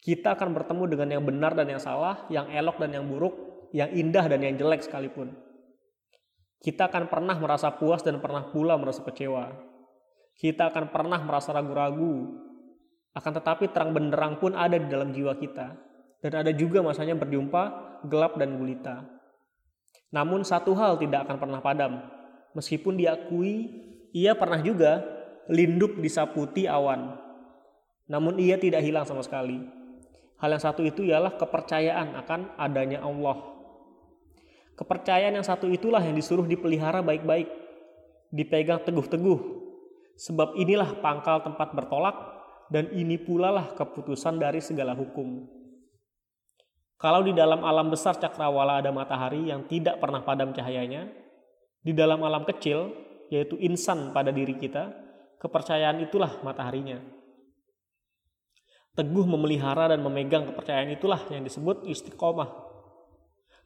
Kita 0.04 0.36
akan 0.36 0.51
bertemu 0.51 0.84
dengan 0.91 1.10
yang 1.15 1.23
benar 1.23 1.56
dan 1.56 1.71
yang 1.71 1.80
salah, 1.80 2.28
yang 2.28 2.51
elok 2.51 2.78
dan 2.78 2.91
yang 2.91 3.08
buruk, 3.08 3.34
yang 3.76 3.92
indah 3.92 4.24
dan 4.32 4.40
yang 4.40 4.56
jelek 4.56 4.88
sekalipun. 4.88 5.36
Kita 6.64 6.88
akan 6.88 7.12
pernah 7.12 7.36
merasa 7.36 7.76
puas 7.76 8.00
dan 8.00 8.24
pernah 8.24 8.48
pula 8.48 8.80
merasa 8.80 9.04
kecewa. 9.04 9.52
Kita 10.40 10.72
akan 10.72 10.96
pernah 10.96 11.20
merasa 11.20 11.52
ragu-ragu. 11.52 12.40
Akan 13.12 13.36
tetapi 13.36 13.76
terang 13.76 13.92
benderang 13.92 14.40
pun 14.40 14.56
ada 14.56 14.80
di 14.80 14.88
dalam 14.88 15.12
jiwa 15.12 15.36
kita. 15.36 15.76
Dan 16.24 16.32
ada 16.40 16.56
juga 16.56 16.80
masanya 16.80 17.20
berjumpa 17.20 17.64
gelap 18.08 18.40
dan 18.40 18.56
gulita. 18.56 19.04
Namun 20.16 20.48
satu 20.48 20.72
hal 20.80 20.96
tidak 20.96 21.28
akan 21.28 21.38
pernah 21.38 21.60
padam. 21.60 22.00
Meskipun 22.56 22.96
diakui, 22.96 23.56
ia 24.16 24.32
pernah 24.40 24.64
juga 24.64 25.04
linduk 25.52 26.00
disaputi 26.00 26.66
awan. 26.66 27.20
Namun 28.08 28.40
ia 28.40 28.56
tidak 28.56 28.82
hilang 28.82 29.04
sama 29.04 29.20
sekali. 29.22 29.60
Hal 30.40 30.50
yang 30.56 30.64
satu 30.64 30.82
itu 30.88 31.04
ialah 31.04 31.36
kepercayaan 31.36 32.16
akan 32.24 32.56
adanya 32.56 33.04
Allah. 33.04 33.55
Kepercayaan 34.76 35.40
yang 35.40 35.48
satu 35.48 35.72
itulah 35.72 36.04
yang 36.04 36.16
disuruh 36.16 36.44
dipelihara 36.44 37.00
baik-baik, 37.00 37.48
dipegang 38.32 38.84
teguh-teguh, 38.84 39.56
Sebab 40.16 40.56
inilah 40.56 41.04
pangkal 41.04 41.44
tempat 41.44 41.76
bertolak 41.76 42.16
dan 42.72 42.88
ini 42.96 43.20
pula 43.20 43.52
lah 43.52 43.76
keputusan 43.76 44.40
dari 44.40 44.64
segala 44.64 44.96
hukum. 44.96 45.44
Kalau 46.96 47.22
di 47.28 47.36
dalam 47.36 47.68
alam 47.68 47.92
besar 47.92 48.16
cakrawala 48.16 48.80
ada 48.80 48.96
matahari 48.96 49.52
yang 49.52 49.68
tidak 49.68 50.00
pernah 50.00 50.24
padam 50.24 50.56
cahayanya, 50.56 51.12
di 51.84 51.92
dalam 51.92 52.24
alam 52.24 52.48
kecil, 52.48 52.96
yaitu 53.28 53.60
insan 53.60 54.16
pada 54.16 54.32
diri 54.32 54.56
kita, 54.56 54.96
kepercayaan 55.44 56.00
itulah 56.08 56.40
mataharinya. 56.40 57.04
Teguh 58.96 59.28
memelihara 59.28 59.92
dan 59.92 60.00
memegang 60.00 60.48
kepercayaan 60.48 60.96
itulah 60.96 61.20
yang 61.28 61.44
disebut 61.44 61.84
istiqomah. 61.84 62.64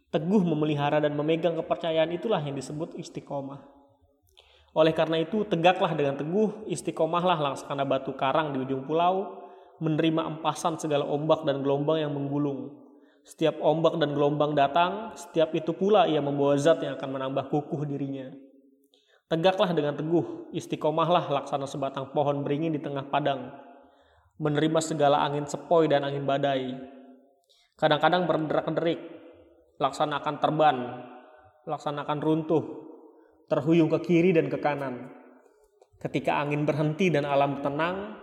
Teguh 0.09 0.41
memelihara 0.41 0.97
dan 0.97 1.13
memegang 1.13 1.53
kepercayaan 1.61 2.09
itulah 2.09 2.41
yang 2.41 2.57
disebut 2.57 2.97
istiqomah. 2.97 3.61
Oleh 4.73 4.93
karena 4.93 5.21
itu, 5.21 5.45
tegaklah 5.45 5.93
dengan 5.93 6.17
teguh, 6.17 6.65
istiqomahlah 6.69 7.37
laksana 7.37 7.85
batu 7.85 8.13
karang 8.17 8.53
di 8.53 8.61
ujung 8.61 8.85
pulau, 8.89 9.45
menerima 9.77 10.25
empasan 10.37 10.81
segala 10.81 11.05
ombak 11.05 11.45
dan 11.45 11.61
gelombang 11.61 12.01
yang 12.01 12.13
menggulung. 12.13 12.73
Setiap 13.21 13.61
ombak 13.61 14.01
dan 14.01 14.17
gelombang 14.17 14.57
datang, 14.57 15.13
setiap 15.13 15.53
itu 15.53 15.77
pula 15.77 16.09
ia 16.09 16.21
membawa 16.21 16.57
zat 16.57 16.81
yang 16.81 16.97
akan 16.97 17.09
menambah 17.13 17.53
kukuh 17.53 17.85
dirinya. 17.85 18.33
Tegaklah 19.29 19.77
dengan 19.77 19.93
teguh, 19.93 20.49
istiqomahlah 20.57 21.29
laksana 21.29 21.69
sebatang 21.69 22.09
pohon 22.09 22.41
beringin 22.41 22.73
di 22.73 22.81
tengah 22.81 23.05
padang, 23.13 23.53
menerima 24.41 24.79
segala 24.81 25.21
angin 25.21 25.45
sepoi 25.45 25.85
dan 25.85 26.01
angin 26.01 26.25
badai. 26.25 26.73
Kadang-kadang 27.77 28.25
berderak-derik, 28.25 29.18
laksanakan 29.79 30.35
terban, 30.43 30.77
laksanakan 31.63 32.19
runtuh, 32.19 32.63
terhuyung 33.47 33.87
ke 33.87 33.99
kiri 34.03 34.35
dan 34.35 34.51
ke 34.51 34.59
kanan. 34.59 35.09
Ketika 35.99 36.39
angin 36.39 36.67
berhenti 36.67 37.07
dan 37.11 37.23
alam 37.23 37.63
tenang, 37.63 38.19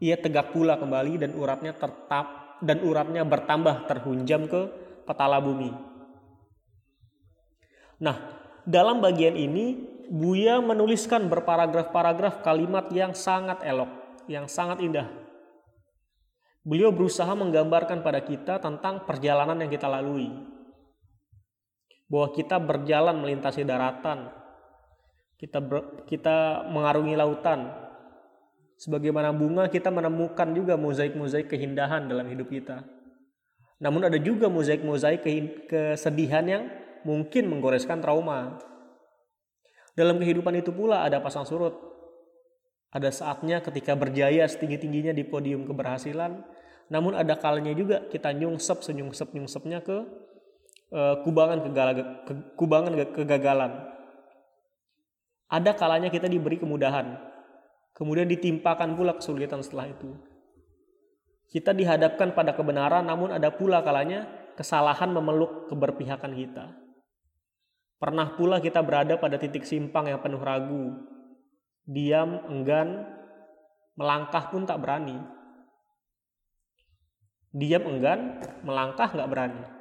ia 0.00 0.16
tegak 0.16 0.52
pula 0.52 0.76
kembali 0.80 1.20
dan 1.20 1.36
uratnya 1.36 1.76
tetap 1.76 2.60
dan 2.60 2.80
uratnya 2.84 3.24
bertambah 3.24 3.88
terhunjam 3.88 4.48
ke 4.48 4.60
petala 5.04 5.40
bumi. 5.40 5.72
Nah, 8.00 8.16
dalam 8.64 9.04
bagian 9.04 9.36
ini 9.36 9.88
Buya 10.10 10.58
menuliskan 10.58 11.30
berparagraf-paragraf 11.30 12.42
kalimat 12.42 12.90
yang 12.90 13.14
sangat 13.14 13.62
elok, 13.62 14.26
yang 14.26 14.50
sangat 14.50 14.82
indah. 14.82 15.06
Beliau 16.66 16.90
berusaha 16.90 17.30
menggambarkan 17.30 18.02
pada 18.02 18.18
kita 18.18 18.58
tentang 18.58 19.06
perjalanan 19.06 19.62
yang 19.62 19.70
kita 19.70 19.86
lalui. 19.86 20.34
Bahwa 22.10 22.34
kita 22.34 22.58
berjalan 22.58 23.22
melintasi 23.22 23.62
daratan, 23.62 24.34
kita 25.38 25.62
ber, 25.62 26.04
kita 26.10 26.66
mengarungi 26.68 27.14
lautan. 27.16 27.70
Sebagaimana 28.80 29.30
bunga 29.30 29.70
kita 29.70 29.88
menemukan 29.88 30.50
juga 30.52 30.74
mozaik-mozaik 30.74 31.52
keindahan 31.52 32.10
dalam 32.10 32.26
hidup 32.26 32.50
kita. 32.50 32.82
Namun 33.80 34.08
ada 34.08 34.20
juga 34.20 34.52
mozaik-mozaik 34.52 35.24
kesedihan 35.68 36.44
yang 36.44 36.62
mungkin 37.04 37.48
menggoreskan 37.48 38.04
trauma. 38.04 38.60
Dalam 39.96 40.20
kehidupan 40.20 40.60
itu 40.60 40.72
pula 40.72 41.04
ada 41.04 41.20
pasang 41.20 41.48
surut. 41.48 41.72
Ada 42.90 43.14
saatnya 43.14 43.62
ketika 43.62 43.94
berjaya 43.94 44.44
setinggi-tingginya 44.44 45.14
di 45.14 45.22
podium 45.22 45.62
keberhasilan, 45.64 46.42
namun 46.90 47.14
ada 47.14 47.38
kalanya 47.38 47.70
juga 47.70 48.02
kita 48.10 48.34
nyungsep 48.34 48.82
senyungsep 48.82 49.30
nyungsepnya 49.30 49.78
ke 49.80 50.04
uh, 50.90 51.22
kubangan 51.22 51.58
ke, 51.62 52.32
kubangan 52.54 52.92
kegagalan 53.14 53.90
ada 55.50 55.74
kalanya 55.74 56.14
kita 56.14 56.30
diberi 56.30 56.62
kemudahan, 56.62 57.18
kemudian 57.98 58.30
ditimpakan 58.30 58.94
pula 58.94 59.18
kesulitan 59.18 59.58
setelah 59.66 59.90
itu. 59.90 60.14
Kita 61.50 61.74
dihadapkan 61.74 62.30
pada 62.38 62.54
kebenaran, 62.54 63.02
namun 63.02 63.34
ada 63.34 63.50
pula 63.50 63.82
kalanya 63.82 64.30
kesalahan 64.54 65.10
memeluk 65.10 65.66
keberpihakan 65.66 66.38
kita. 66.38 66.70
Pernah 67.98 68.38
pula 68.38 68.62
kita 68.62 68.78
berada 68.78 69.18
pada 69.18 69.42
titik 69.42 69.66
simpang 69.66 70.06
yang 70.06 70.22
penuh 70.22 70.38
ragu, 70.38 70.94
diam, 71.82 72.46
enggan, 72.46 73.10
melangkah 73.98 74.54
pun 74.54 74.62
tak 74.62 74.78
berani. 74.78 75.18
Diam 77.50 77.82
enggan, 77.90 78.38
melangkah 78.62 79.10
nggak 79.10 79.26
berani. 79.26 79.79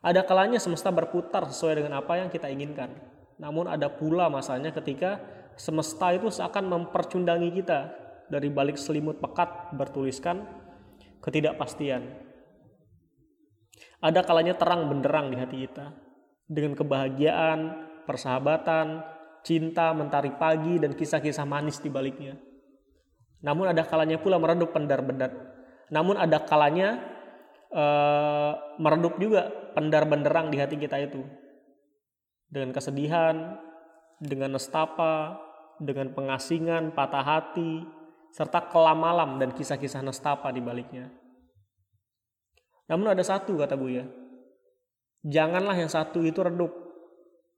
Ada 0.00 0.24
kalanya 0.24 0.56
semesta 0.56 0.88
berputar 0.88 1.44
sesuai 1.44 1.84
dengan 1.84 2.00
apa 2.00 2.16
yang 2.16 2.32
kita 2.32 2.48
inginkan. 2.48 2.88
Namun 3.36 3.68
ada 3.68 3.92
pula 3.92 4.32
masanya 4.32 4.72
ketika 4.72 5.20
semesta 5.60 6.12
itu 6.16 6.32
seakan 6.32 6.72
mempercundangi 6.72 7.50
kita 7.60 7.80
dari 8.32 8.48
balik 8.48 8.80
selimut 8.80 9.20
pekat 9.20 9.76
bertuliskan 9.76 10.44
ketidakpastian. 11.20 12.00
Ada 14.00 14.24
kalanya 14.24 14.56
terang 14.56 14.88
benderang 14.88 15.28
di 15.28 15.36
hati 15.36 15.68
kita 15.68 15.92
dengan 16.48 16.72
kebahagiaan, 16.72 17.58
persahabatan, 18.08 19.04
cinta, 19.44 19.92
mentari 19.92 20.32
pagi 20.32 20.80
dan 20.80 20.96
kisah-kisah 20.96 21.44
manis 21.44 21.76
di 21.84 21.92
baliknya. 21.92 22.40
Namun 23.44 23.72
ada 23.72 23.84
kalanya 23.84 24.16
pula 24.16 24.40
meredup 24.40 24.72
pendar-bendar. 24.72 25.32
Namun 25.92 26.16
ada 26.16 26.40
kalanya 26.44 27.00
uh, 27.74 28.52
meredup 28.78 29.18
juga 29.18 29.50
pendar 29.74 30.06
benderang 30.06 30.50
di 30.50 30.58
hati 30.58 30.76
kita 30.78 30.98
itu. 30.98 31.22
Dengan 32.50 32.74
kesedihan, 32.74 33.58
dengan 34.18 34.58
nestapa, 34.58 35.38
dengan 35.80 36.12
pengasingan, 36.12 36.92
patah 36.92 37.24
hati, 37.24 37.86
serta 38.30 38.70
kelam 38.70 39.00
malam 39.00 39.38
dan 39.40 39.50
kisah-kisah 39.54 40.02
nestapa 40.02 40.50
di 40.54 40.60
baliknya. 40.62 41.10
Namun 42.90 43.14
ada 43.14 43.22
satu 43.22 43.54
kata 43.54 43.78
Buya, 43.78 44.02
janganlah 45.22 45.78
yang 45.78 45.86
satu 45.86 46.26
itu 46.26 46.42
redup, 46.42 46.74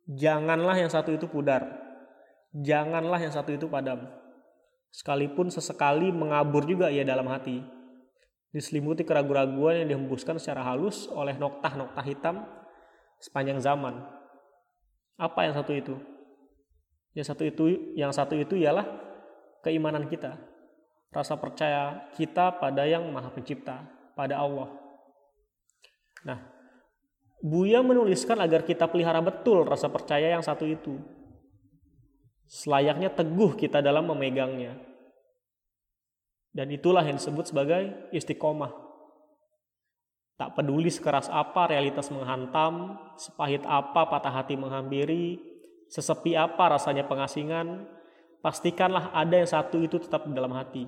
janganlah 0.04 0.76
yang 0.76 0.92
satu 0.92 1.16
itu 1.16 1.24
pudar, 1.24 1.64
janganlah 2.52 3.16
yang 3.16 3.32
satu 3.32 3.56
itu 3.56 3.64
padam. 3.66 4.12
Sekalipun 4.92 5.48
sesekali 5.48 6.12
mengabur 6.12 6.68
juga 6.68 6.92
ia 6.92 7.00
dalam 7.00 7.24
hati, 7.32 7.64
diselimuti 8.52 9.02
keraguan-raguan 9.02 9.82
yang 9.82 9.88
dihembuskan 9.96 10.36
secara 10.36 10.62
halus 10.62 11.08
oleh 11.08 11.34
noktah-noktah 11.40 12.04
hitam 12.04 12.44
sepanjang 13.16 13.58
zaman. 13.58 14.04
Apa 15.16 15.48
yang 15.48 15.56
satu 15.56 15.72
itu? 15.72 15.96
Yang 17.16 17.26
satu 17.32 17.42
itu 17.48 17.64
yang 17.96 18.12
satu 18.12 18.36
itu 18.36 18.54
ialah 18.60 18.84
keimanan 19.64 20.04
kita. 20.08 20.36
Rasa 21.12 21.36
percaya 21.36 22.08
kita 22.16 22.56
pada 22.56 22.88
yang 22.88 23.04
Maha 23.12 23.32
Pencipta, 23.32 23.84
pada 24.16 24.40
Allah. 24.40 24.68
Nah, 26.24 26.40
Buya 27.42 27.82
menuliskan 27.82 28.38
agar 28.38 28.62
kita 28.62 28.86
pelihara 28.86 29.18
betul 29.18 29.66
rasa 29.66 29.90
percaya 29.90 30.30
yang 30.30 30.46
satu 30.46 30.62
itu. 30.62 30.94
Selayaknya 32.46 33.10
teguh 33.10 33.58
kita 33.58 33.82
dalam 33.82 34.06
memegangnya. 34.06 34.91
Dan 36.52 36.68
itulah 36.68 37.00
yang 37.00 37.16
disebut 37.16 37.48
sebagai 37.48 38.12
istiqomah. 38.12 38.72
Tak 40.36 40.52
peduli 40.52 40.92
sekeras 40.92 41.32
apa 41.32 41.72
realitas 41.72 42.12
menghantam, 42.12 43.00
sepahit 43.16 43.64
apa 43.64 44.04
patah 44.04 44.32
hati 44.32 44.56
menghampiri, 44.60 45.40
sesepi 45.88 46.36
apa 46.36 46.76
rasanya 46.76 47.08
pengasingan, 47.08 47.88
pastikanlah 48.44 49.12
ada 49.16 49.32
yang 49.38 49.48
satu 49.48 49.80
itu 49.80 49.96
tetap 49.96 50.28
di 50.28 50.32
dalam 50.36 50.52
hati. 50.52 50.84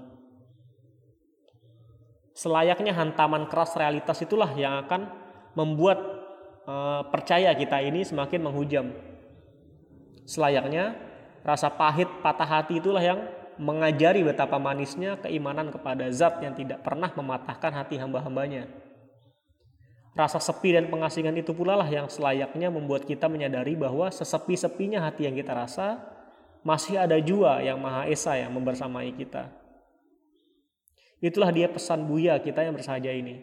Selayaknya 2.35 2.93
hantaman 2.93 3.47
keras 3.47 3.79
realitas 3.79 4.19
itulah 4.21 4.51
yang 4.59 4.75
akan 4.85 5.07
membuat 5.55 6.03
e, 6.67 6.75
percaya 7.15 7.55
kita 7.55 7.79
ini 7.79 8.03
semakin 8.03 8.43
menghujam. 8.43 8.91
Selayaknya 10.27 10.99
rasa 11.47 11.71
pahit 11.71 12.11
patah 12.27 12.49
hati 12.49 12.83
itulah 12.83 12.99
yang 12.99 13.23
mengajari 13.61 14.27
betapa 14.27 14.59
manisnya 14.59 15.19
keimanan 15.23 15.71
kepada 15.71 16.11
zat 16.11 16.43
yang 16.43 16.55
tidak 16.55 16.83
pernah 16.83 17.11
mematahkan 17.15 17.73
hati 17.75 17.99
hamba-hambanya. 17.99 18.67
Rasa 20.15 20.39
sepi 20.39 20.71
dan 20.75 20.87
pengasingan 20.87 21.35
itu 21.35 21.51
pula 21.51 21.75
lah 21.75 21.91
yang 21.91 22.07
selayaknya 22.07 22.71
membuat 22.71 23.03
kita 23.03 23.27
menyadari 23.27 23.75
bahwa 23.75 24.07
sesepi-sepinya 24.15 25.03
hati 25.03 25.27
yang 25.27 25.35
kita 25.35 25.51
rasa, 25.51 25.99
masih 26.63 27.03
ada 27.03 27.19
jua 27.19 27.59
yang 27.61 27.83
Maha 27.83 28.07
Esa 28.07 28.39
yang 28.39 28.55
membersamai 28.55 29.11
kita. 29.19 29.51
Itulah 31.19 31.51
dia 31.51 31.67
pesan 31.67 32.07
Buya 32.07 32.39
kita 32.39 32.63
yang 32.63 32.79
bersahaja 32.79 33.11
ini. 33.11 33.43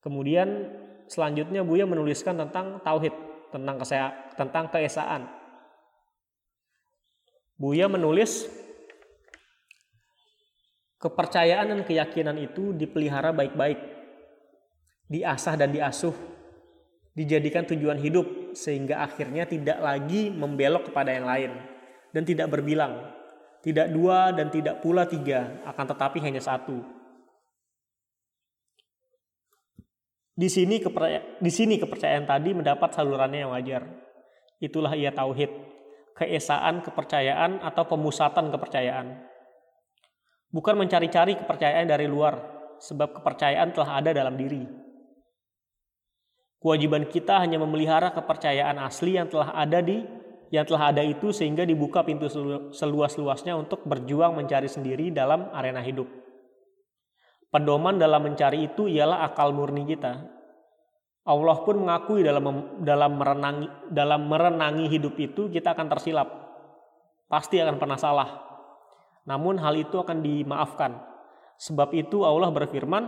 Kemudian 0.00 0.72
selanjutnya 1.06 1.60
Buya 1.62 1.84
menuliskan 1.84 2.40
tentang 2.40 2.80
tauhid, 2.80 3.14
tentang 3.52 3.76
kesea, 3.76 4.08
tentang 4.40 4.72
keesaan. 4.72 5.41
Buya 7.62 7.86
menulis 7.86 8.50
kepercayaan 10.98 11.70
dan 11.70 11.80
keyakinan 11.86 12.34
itu 12.42 12.74
dipelihara 12.74 13.30
baik-baik 13.30 13.78
diasah 15.06 15.54
dan 15.54 15.70
diasuh, 15.70 16.10
dijadikan 17.14 17.62
tujuan 17.70 18.02
hidup 18.02 18.56
sehingga 18.58 19.06
akhirnya 19.06 19.46
tidak 19.46 19.78
lagi 19.78 20.26
membelok 20.34 20.90
kepada 20.90 21.14
yang 21.14 21.30
lain 21.30 21.52
dan 22.10 22.26
tidak 22.26 22.50
berbilang, 22.50 23.14
tidak 23.62 23.94
dua 23.94 24.34
dan 24.34 24.50
tidak 24.50 24.82
pula 24.82 25.06
tiga, 25.06 25.62
akan 25.62 25.86
tetapi 25.86 26.18
hanya 26.18 26.42
satu. 26.42 26.82
Di 30.34 30.50
sini 30.50 30.82
di 31.38 31.50
sini 31.52 31.78
kepercayaan 31.78 32.26
tadi 32.26 32.56
mendapat 32.58 32.90
salurannya 32.90 33.46
yang 33.46 33.54
wajar. 33.54 33.86
Itulah 34.58 34.96
ia 34.98 35.14
tauhid, 35.14 35.71
keesaan 36.16 36.84
kepercayaan 36.84 37.60
atau 37.64 37.84
pemusatan 37.88 38.52
kepercayaan. 38.52 39.26
Bukan 40.52 40.76
mencari-cari 40.76 41.40
kepercayaan 41.40 41.88
dari 41.88 42.04
luar, 42.04 42.36
sebab 42.82 43.20
kepercayaan 43.20 43.72
telah 43.72 43.90
ada 44.02 44.10
dalam 44.12 44.36
diri. 44.36 44.68
Kewajiban 46.62 47.10
kita 47.10 47.42
hanya 47.42 47.58
memelihara 47.58 48.14
kepercayaan 48.14 48.78
asli 48.78 49.18
yang 49.18 49.26
telah 49.26 49.50
ada 49.50 49.82
di 49.82 49.98
yang 50.52 50.68
telah 50.68 50.92
ada 50.92 51.00
itu 51.00 51.32
sehingga 51.32 51.64
dibuka 51.64 52.04
pintu 52.04 52.28
seluas-luasnya 52.76 53.56
untuk 53.56 53.88
berjuang 53.88 54.36
mencari 54.36 54.68
sendiri 54.68 55.08
dalam 55.08 55.48
arena 55.56 55.80
hidup. 55.80 56.04
Pedoman 57.48 57.96
dalam 57.96 58.20
mencari 58.20 58.68
itu 58.68 58.84
ialah 58.84 59.24
akal 59.24 59.56
murni 59.56 59.88
kita. 59.88 60.20
Allah 61.22 61.56
pun 61.62 61.86
mengakui 61.86 62.26
dalam 62.26 62.42
dalam 62.82 63.12
merenangi 63.14 63.68
dalam 63.86 64.26
merenangi 64.26 64.90
hidup 64.90 65.14
itu 65.18 65.46
kita 65.48 65.74
akan 65.74 65.86
tersilap. 65.86 66.28
Pasti 67.30 67.62
akan 67.62 67.78
pernah 67.78 67.96
salah. 67.96 68.30
Namun 69.24 69.56
hal 69.62 69.78
itu 69.78 70.02
akan 70.02 70.18
dimaafkan. 70.18 70.98
Sebab 71.62 71.94
itu 71.94 72.26
Allah 72.26 72.50
berfirman, 72.50 73.06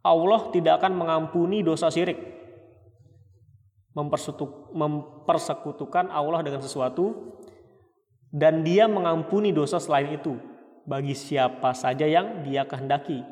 Allah 0.00 0.40
tidak 0.56 0.80
akan 0.80 0.96
mengampuni 0.96 1.60
dosa 1.60 1.92
syirik 1.92 2.38
mempersekutukan 4.72 6.06
Allah 6.12 6.40
dengan 6.46 6.62
sesuatu 6.62 7.34
dan 8.30 8.62
dia 8.62 8.86
mengampuni 8.86 9.50
dosa 9.50 9.82
selain 9.82 10.14
itu 10.14 10.38
bagi 10.86 11.18
siapa 11.18 11.74
saja 11.74 12.06
yang 12.06 12.46
dia 12.46 12.62
kehendaki. 12.68 13.24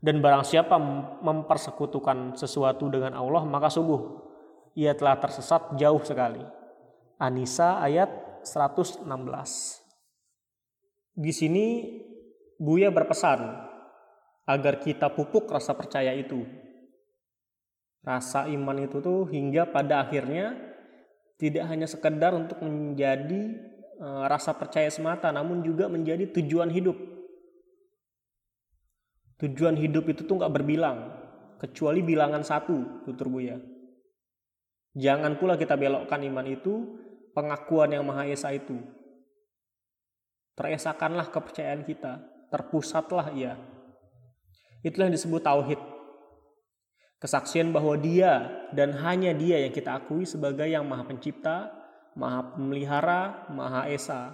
Dan 0.00 0.20
barang 0.20 0.44
siapa 0.44 0.76
mempersekutukan 1.24 2.36
sesuatu 2.36 2.86
dengan 2.92 3.16
Allah 3.16 3.42
maka 3.48 3.72
sungguh 3.72 4.00
ia 4.76 4.92
telah 4.92 5.16
tersesat 5.16 5.74
jauh 5.80 6.02
sekali. 6.04 6.44
Anisa 7.16 7.80
ayat 7.80 8.42
116. 8.44 9.08
Di 11.16 11.32
sini 11.32 11.66
Buya 12.56 12.88
berpesan 12.88 13.40
agar 14.48 14.80
kita 14.80 15.12
pupuk 15.12 15.50
rasa 15.50 15.76
percaya 15.76 16.14
itu 16.16 16.46
rasa 18.06 18.46
iman 18.46 18.86
itu 18.86 19.02
tuh 19.02 19.26
hingga 19.26 19.66
pada 19.66 20.06
akhirnya 20.06 20.54
tidak 21.36 21.66
hanya 21.66 21.90
sekedar 21.90 22.30
untuk 22.32 22.62
menjadi 22.62 23.42
e, 23.98 24.08
rasa 24.30 24.54
percaya 24.54 24.86
semata 24.86 25.34
namun 25.34 25.66
juga 25.66 25.90
menjadi 25.90 26.30
tujuan 26.30 26.70
hidup 26.70 26.94
tujuan 29.42 29.76
hidup 29.76 30.08
itu 30.08 30.24
tuh 30.24 30.40
nggak 30.40 30.54
berbilang 30.54 31.12
kecuali 31.60 32.00
bilangan 32.04 32.44
satu 32.44 33.04
tutur 33.04 33.28
buya. 33.28 33.56
Jangan 34.96 35.36
pula 35.36 35.60
kita 35.60 35.76
belokkan 35.76 36.24
iman 36.24 36.46
itu 36.48 36.96
pengakuan 37.36 37.92
yang 37.92 38.04
maha 38.08 38.24
esa 38.24 38.48
itu. 38.56 38.80
Teresakanlah 40.56 41.28
kepercayaan 41.28 41.84
kita 41.84 42.24
terpusatlah 42.48 43.28
ia. 43.36 43.60
Itulah 44.80 45.12
yang 45.12 45.16
disebut 45.20 45.44
tauhid. 45.44 45.80
Kesaksian 47.20 47.76
bahwa 47.76 47.96
dia 48.00 48.64
dan 48.72 48.96
hanya 49.04 49.36
dia 49.36 49.60
yang 49.60 49.72
kita 49.72 50.00
akui 50.00 50.24
sebagai 50.24 50.64
yang 50.64 50.88
maha 50.88 51.04
pencipta, 51.04 51.72
maha 52.16 52.56
pemelihara, 52.56 53.48
maha 53.52 53.88
esa. 53.92 54.32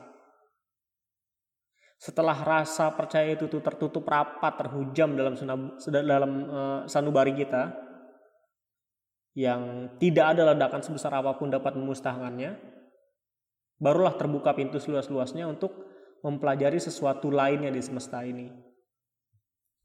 Setelah 2.02 2.34
rasa 2.34 2.90
percaya 2.98 3.30
itu 3.30 3.46
tuh 3.46 3.62
tertutup 3.62 4.02
rapat, 4.10 4.58
terhujam 4.58 5.14
dalam 5.14 5.38
dalam 5.86 6.32
uh, 6.50 6.80
sanubari 6.90 7.30
kita, 7.30 7.70
yang 9.38 9.86
tidak 10.02 10.34
ada 10.34 10.50
ledakan 10.50 10.82
sebesar 10.82 11.14
apa 11.14 11.38
pun 11.38 11.54
dapat 11.54 11.78
memusnahkannya, 11.78 12.58
barulah 13.78 14.18
terbuka 14.18 14.50
pintu 14.50 14.82
seluas-luasnya 14.82 15.46
untuk 15.46 15.78
mempelajari 16.26 16.82
sesuatu 16.82 17.30
lainnya 17.30 17.70
di 17.70 17.78
semesta 17.78 18.26
ini. 18.26 18.50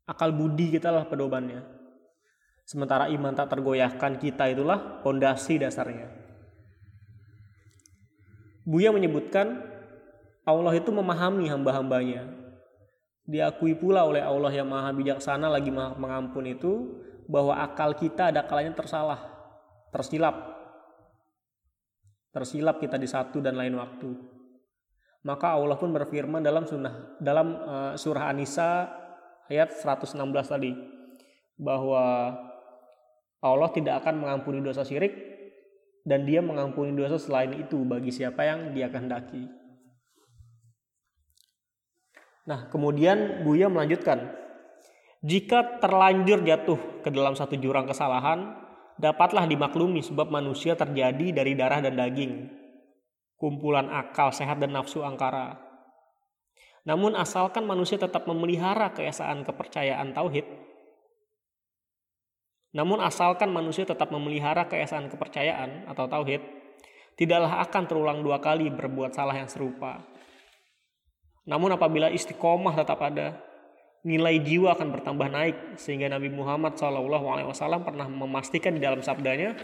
Akal 0.10 0.34
budi 0.34 0.74
kita 0.74 0.90
lah 0.90 1.06
pedomannya. 1.06 1.62
Sementara 2.66 3.14
iman 3.14 3.38
tak 3.38 3.54
tergoyahkan 3.54 4.18
kita 4.18 4.58
itulah 4.58 5.06
pondasi 5.06 5.62
dasarnya. 5.62 6.10
Buya 8.66 8.90
menyebutkan 8.90 9.77
Allah 10.48 10.74
itu 10.80 10.88
memahami 10.96 11.52
hamba-hambanya. 11.52 12.24
Diakui 13.28 13.76
pula 13.76 14.08
oleh 14.08 14.24
Allah 14.24 14.48
yang 14.56 14.72
maha 14.72 14.96
bijaksana 14.96 15.52
lagi 15.52 15.68
maha 15.68 16.00
mengampun 16.00 16.48
itu 16.48 17.04
bahwa 17.28 17.60
akal 17.60 17.92
kita 17.92 18.32
ada 18.32 18.48
kalanya 18.48 18.72
tersalah, 18.72 19.20
tersilap. 19.92 20.56
Tersilap 22.32 22.80
kita 22.80 22.96
di 22.96 23.12
satu 23.12 23.44
dan 23.44 23.60
lain 23.60 23.76
waktu. 23.76 24.16
Maka 25.28 25.60
Allah 25.60 25.76
pun 25.76 25.92
berfirman 25.92 26.40
dalam 26.40 26.64
sunnah 26.64 27.20
dalam 27.20 27.48
uh, 27.68 27.94
surah 28.00 28.32
An-Nisa 28.32 28.88
ayat 29.52 29.76
116 29.76 30.16
tadi 30.48 30.72
bahwa 31.60 32.32
Allah 33.44 33.70
tidak 33.76 34.00
akan 34.06 34.24
mengampuni 34.24 34.64
dosa 34.64 34.88
syirik 34.88 35.12
dan 36.08 36.24
dia 36.24 36.40
mengampuni 36.40 36.96
dosa 36.96 37.20
selain 37.20 37.52
itu 37.60 37.84
bagi 37.84 38.16
siapa 38.16 38.48
yang 38.48 38.72
dia 38.72 38.88
kehendaki. 38.88 39.67
Nah, 42.48 42.72
kemudian 42.72 43.44
Buya 43.44 43.68
melanjutkan, 43.68 44.32
jika 45.20 45.84
terlanjur 45.84 46.48
jatuh 46.48 47.04
ke 47.04 47.12
dalam 47.12 47.36
satu 47.36 47.60
jurang 47.60 47.84
kesalahan, 47.84 48.56
dapatlah 48.96 49.44
dimaklumi 49.52 50.00
sebab 50.00 50.32
manusia 50.32 50.80
terjadi 50.80 51.36
dari 51.36 51.60
darah 51.60 51.84
dan 51.84 52.00
daging, 52.00 52.48
kumpulan 53.36 53.92
akal 53.92 54.32
sehat 54.32 54.64
dan 54.64 54.72
nafsu 54.72 55.04
angkara. 55.04 55.60
Namun 56.88 57.20
asalkan 57.20 57.68
manusia 57.68 58.00
tetap 58.00 58.24
memelihara 58.24 58.96
keesaan 58.96 59.44
kepercayaan 59.44 60.16
tauhid, 60.16 60.48
Namun 62.76 63.02
asalkan 63.02 63.50
manusia 63.50 63.88
tetap 63.88 64.12
memelihara 64.14 64.70
keesaan 64.70 65.10
kepercayaan 65.10 65.90
atau 65.90 66.06
tauhid, 66.06 66.44
tidaklah 67.18 67.64
akan 67.66 67.84
terulang 67.90 68.20
dua 68.22 68.38
kali 68.38 68.70
berbuat 68.70 69.18
salah 69.18 69.34
yang 69.34 69.50
serupa. 69.50 70.04
Namun 71.48 71.80
apabila 71.80 72.12
istiqomah 72.12 72.76
tetap 72.76 73.00
ada, 73.00 73.40
nilai 74.04 74.44
jiwa 74.44 74.76
akan 74.76 74.88
bertambah 75.00 75.28
naik 75.32 75.80
sehingga 75.80 76.12
Nabi 76.12 76.28
Muhammad 76.28 76.76
SAW 76.76 77.82
pernah 77.82 78.08
memastikan 78.12 78.76
di 78.76 78.84
dalam 78.84 79.00
sabdanya, 79.00 79.56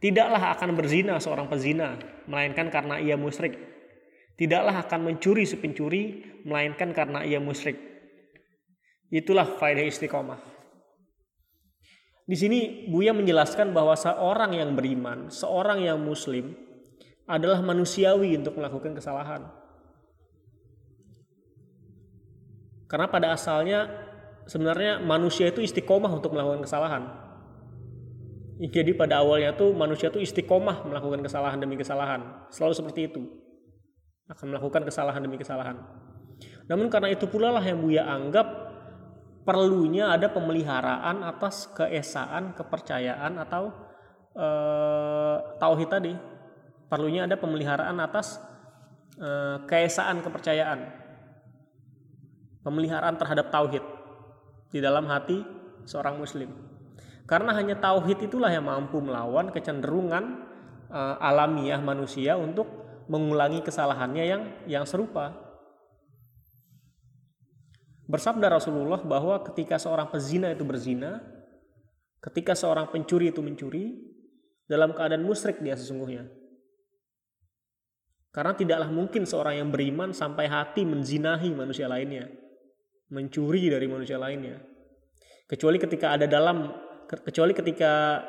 tidaklah 0.00 0.56
akan 0.56 0.72
berzina 0.72 1.20
seorang 1.20 1.46
pezina, 1.46 2.00
melainkan 2.24 2.72
karena 2.72 2.96
ia 2.96 3.20
musyrik. 3.20 3.54
Tidaklah 4.38 4.88
akan 4.88 5.00
mencuri 5.12 5.44
si 5.44 5.60
pencuri, 5.60 6.24
melainkan 6.48 6.96
karena 6.96 7.20
ia 7.20 7.36
musyrik. 7.36 7.76
Itulah 9.12 9.44
faedah 9.44 9.84
istiqomah. 9.84 10.40
Di 12.28 12.36
sini 12.36 12.88
Buya 12.92 13.16
menjelaskan 13.16 13.72
bahwa 13.72 13.96
seorang 13.96 14.52
yang 14.52 14.76
beriman, 14.76 15.32
seorang 15.32 15.80
yang 15.80 15.96
muslim 15.96 16.52
adalah 17.24 17.64
manusiawi 17.64 18.36
untuk 18.36 18.60
melakukan 18.60 18.92
kesalahan. 18.92 19.48
Karena 22.88 23.06
pada 23.12 23.36
asalnya 23.36 23.84
sebenarnya 24.48 25.04
manusia 25.04 25.52
itu 25.52 25.60
istiqomah 25.60 26.08
untuk 26.08 26.32
melakukan 26.32 26.64
kesalahan. 26.64 27.04
Jadi 28.58 28.96
pada 28.96 29.22
awalnya 29.22 29.54
tuh 29.54 29.70
manusia 29.76 30.10
tuh 30.10 30.24
istiqomah 30.24 30.88
melakukan 30.88 31.20
kesalahan 31.22 31.60
demi 31.60 31.76
kesalahan. 31.78 32.48
Selalu 32.50 32.74
seperti 32.74 33.00
itu. 33.12 33.22
Akan 34.26 34.50
melakukan 34.50 34.82
kesalahan 34.88 35.20
demi 35.20 35.36
kesalahan. 35.36 35.78
Namun 36.66 36.88
karena 36.88 37.12
itu 37.12 37.28
pula 37.28 37.52
lah 37.52 37.62
yang 37.62 37.78
Buya 37.84 38.08
anggap 38.08 38.48
perlunya 39.44 40.10
ada 40.10 40.32
pemeliharaan 40.32 41.24
atas 41.24 41.70
keesaan, 41.76 42.56
kepercayaan 42.56 43.36
atau 43.36 43.72
e, 44.32 44.48
tauhid 45.60 45.88
tadi. 45.92 46.12
Perlunya 46.88 47.28
ada 47.28 47.36
pemeliharaan 47.36 47.96
atas 48.00 48.40
e, 49.20 49.28
keesaan 49.70 50.24
kepercayaan 50.24 51.07
pemeliharaan 52.68 53.16
terhadap 53.16 53.48
tauhid 53.48 53.80
di 54.68 54.84
dalam 54.84 55.08
hati 55.08 55.40
seorang 55.88 56.20
muslim. 56.20 56.52
Karena 57.24 57.56
hanya 57.56 57.80
tauhid 57.80 58.28
itulah 58.28 58.52
yang 58.52 58.68
mampu 58.68 59.00
melawan 59.00 59.48
kecenderungan 59.48 60.44
uh, 60.92 61.16
alamiah 61.16 61.80
manusia 61.80 62.36
untuk 62.36 62.68
mengulangi 63.08 63.64
kesalahannya 63.64 64.24
yang 64.28 64.42
yang 64.68 64.84
serupa. 64.84 65.32
Bersabda 68.08 68.52
Rasulullah 68.52 69.00
bahwa 69.00 69.40
ketika 69.48 69.76
seorang 69.76 70.08
pezina 70.08 70.52
itu 70.52 70.64
berzina, 70.64 71.20
ketika 72.24 72.56
seorang 72.56 72.88
pencuri 72.88 73.32
itu 73.32 73.44
mencuri, 73.44 74.00
dalam 74.68 74.96
keadaan 74.96 75.24
musyrik 75.24 75.60
dia 75.60 75.76
sesungguhnya. 75.76 76.28
Karena 78.32 78.56
tidaklah 78.56 78.88
mungkin 78.92 79.24
seorang 79.28 79.60
yang 79.60 79.68
beriman 79.68 80.12
sampai 80.16 80.48
hati 80.48 80.84
menzinahi 80.88 81.52
manusia 81.52 81.88
lainnya 81.88 82.47
mencuri 83.08 83.72
dari 83.72 83.86
manusia 83.88 84.20
lainnya. 84.20 84.60
Kecuali 85.48 85.80
ketika 85.80 86.16
ada 86.16 86.28
dalam 86.28 86.72
kecuali 87.08 87.56
ketika 87.56 88.20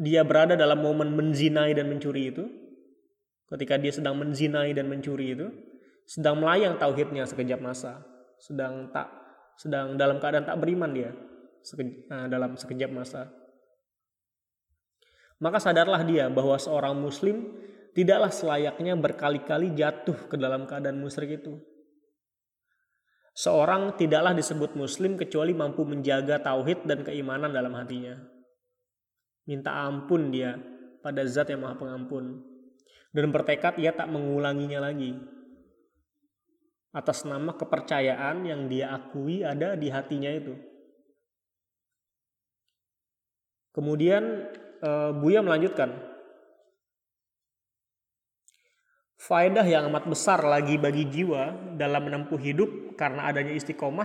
dia 0.00 0.24
berada 0.24 0.56
dalam 0.56 0.80
momen 0.80 1.12
menzinai 1.12 1.76
dan 1.76 1.86
mencuri 1.92 2.32
itu, 2.32 2.44
ketika 3.52 3.76
dia 3.76 3.92
sedang 3.92 4.16
menzinai 4.16 4.72
dan 4.72 4.88
mencuri 4.88 5.36
itu, 5.36 5.46
sedang 6.08 6.40
melayang 6.40 6.80
tauhidnya 6.80 7.28
sekejap 7.28 7.60
masa, 7.60 8.00
sedang 8.40 8.90
tak 8.90 9.12
sedang 9.54 9.94
dalam 9.94 10.18
keadaan 10.18 10.48
tak 10.48 10.58
beriman 10.58 10.90
dia 10.90 11.14
seke, 11.62 12.08
uh, 12.10 12.26
dalam 12.26 12.58
sekejap 12.58 12.90
masa. 12.90 13.30
Maka 15.38 15.58
sadarlah 15.60 16.02
dia 16.06 16.30
bahwa 16.32 16.56
seorang 16.56 16.96
muslim 16.96 17.54
tidaklah 17.92 18.32
selayaknya 18.32 18.96
berkali-kali 18.96 19.76
jatuh 19.76 20.16
ke 20.30 20.36
dalam 20.40 20.64
keadaan 20.64 20.98
musyrik 20.98 21.42
itu. 21.42 21.58
Seorang 23.34 23.98
tidaklah 23.98 24.30
disebut 24.30 24.78
muslim 24.78 25.18
kecuali 25.18 25.50
mampu 25.50 25.82
menjaga 25.82 26.38
tauhid 26.38 26.86
dan 26.86 27.02
keimanan 27.02 27.50
dalam 27.50 27.74
hatinya. 27.74 28.14
Minta 29.50 29.74
ampun 29.90 30.30
dia 30.30 30.54
pada 31.02 31.26
zat 31.26 31.50
yang 31.50 31.66
maha 31.66 31.74
pengampun. 31.74 32.46
Dan 33.10 33.34
bertekad 33.34 33.82
ia 33.82 33.90
tak 33.90 34.06
mengulanginya 34.06 34.86
lagi. 34.86 35.18
Atas 36.94 37.26
nama 37.26 37.58
kepercayaan 37.58 38.46
yang 38.46 38.70
dia 38.70 38.94
akui 38.94 39.42
ada 39.42 39.74
di 39.74 39.90
hatinya 39.90 40.30
itu. 40.30 40.54
Kemudian 43.74 44.22
eh, 44.78 45.10
Buya 45.18 45.42
melanjutkan, 45.42 45.90
Faedah 49.24 49.64
yang 49.64 49.88
amat 49.88 50.04
besar 50.04 50.44
lagi 50.44 50.76
bagi 50.76 51.08
jiwa 51.08 51.72
dalam 51.80 52.04
menempuh 52.04 52.36
hidup 52.36 52.92
karena 52.92 53.24
adanya 53.24 53.56
istiqomah 53.56 54.04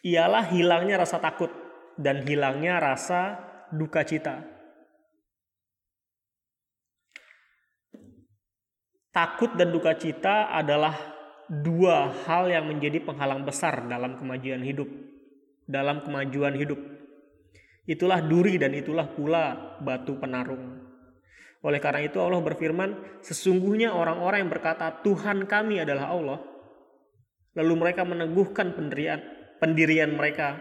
ialah 0.00 0.48
hilangnya 0.48 1.04
rasa 1.04 1.20
takut 1.20 1.52
dan 2.00 2.24
hilangnya 2.24 2.80
rasa 2.80 3.36
duka 3.68 4.00
cita. 4.08 4.48
Takut 9.12 9.52
dan 9.60 9.76
duka 9.76 9.92
cita 10.00 10.56
adalah 10.56 10.96
dua 11.52 12.08
hal 12.24 12.48
yang 12.48 12.64
menjadi 12.64 13.04
penghalang 13.04 13.44
besar 13.44 13.92
dalam 13.92 14.16
kemajuan 14.16 14.64
hidup. 14.64 14.88
Dalam 15.68 16.00
kemajuan 16.00 16.56
hidup. 16.56 16.80
Itulah 17.84 18.24
duri 18.24 18.56
dan 18.56 18.72
itulah 18.72 19.04
pula 19.12 19.76
batu 19.84 20.16
penarung. 20.16 20.87
Oleh 21.58 21.82
karena 21.82 22.06
itu 22.06 22.22
Allah 22.22 22.38
berfirman, 22.38 23.18
sesungguhnya 23.18 23.90
orang-orang 23.90 24.46
yang 24.46 24.52
berkata 24.52 25.02
Tuhan 25.02 25.50
kami 25.50 25.82
adalah 25.82 26.14
Allah, 26.14 26.38
lalu 27.58 27.74
mereka 27.74 28.06
meneguhkan 28.06 28.78
pendirian, 28.78 29.18
pendirian 29.58 30.14
mereka, 30.14 30.54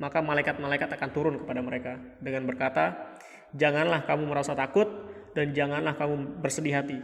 maka 0.00 0.24
malaikat-malaikat 0.24 0.88
akan 0.88 1.10
turun 1.12 1.36
kepada 1.44 1.60
mereka 1.60 2.00
dengan 2.24 2.48
berkata, 2.48 3.12
janganlah 3.52 4.08
kamu 4.08 4.24
merasa 4.24 4.56
takut 4.56 4.88
dan 5.36 5.52
janganlah 5.52 6.00
kamu 6.00 6.40
bersedih 6.40 6.80
hati 6.80 6.98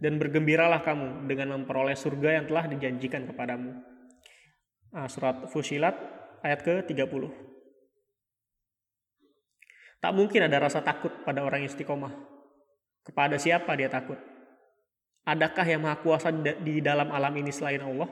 dan 0.00 0.16
bergembiralah 0.16 0.80
kamu 0.80 1.28
dengan 1.28 1.60
memperoleh 1.60 1.92
surga 1.92 2.40
yang 2.40 2.44
telah 2.48 2.64
dijanjikan 2.72 3.28
kepadamu. 3.28 3.84
Ah, 4.96 5.12
surat 5.12 5.44
Fusilat 5.52 5.94
ayat 6.40 6.64
ke-30. 6.64 7.28
Tak 10.02 10.12
mungkin 10.16 10.48
ada 10.48 10.56
rasa 10.56 10.80
takut 10.82 11.12
pada 11.22 11.44
orang 11.46 11.62
istiqomah 11.68 12.31
kepada 13.02 13.36
siapa 13.38 13.74
dia 13.74 13.90
takut? 13.90 14.18
Adakah 15.22 15.66
yang 15.66 15.86
maha 15.86 16.02
kuasa 16.02 16.34
di 16.34 16.82
dalam 16.82 17.14
alam 17.14 17.30
ini 17.38 17.54
selain 17.54 17.78
Allah? 17.78 18.10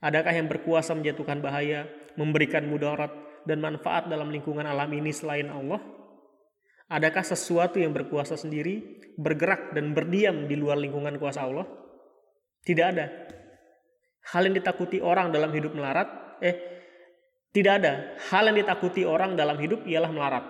Adakah 0.00 0.32
yang 0.32 0.48
berkuasa 0.48 0.96
menjatuhkan 0.96 1.42
bahaya, 1.42 1.84
memberikan 2.16 2.64
mudarat 2.64 3.12
dan 3.44 3.60
manfaat 3.60 4.08
dalam 4.08 4.32
lingkungan 4.32 4.64
alam 4.64 4.88
ini 4.94 5.12
selain 5.12 5.52
Allah? 5.52 5.82
Adakah 6.88 7.20
sesuatu 7.20 7.76
yang 7.76 7.92
berkuasa 7.92 8.40
sendiri, 8.40 9.04
bergerak 9.20 9.76
dan 9.76 9.92
berdiam 9.92 10.48
di 10.48 10.56
luar 10.56 10.80
lingkungan 10.80 11.20
kuasa 11.20 11.44
Allah? 11.44 11.68
Tidak 12.64 12.86
ada. 12.88 13.06
Hal 14.32 14.48
yang 14.48 14.56
ditakuti 14.56 15.04
orang 15.04 15.28
dalam 15.28 15.52
hidup 15.52 15.76
melarat, 15.76 16.08
eh, 16.40 16.56
tidak 17.52 17.84
ada. 17.84 18.16
Hal 18.32 18.48
yang 18.48 18.64
ditakuti 18.64 19.04
orang 19.04 19.36
dalam 19.36 19.60
hidup 19.60 19.84
ialah 19.84 20.08
melarat. 20.08 20.44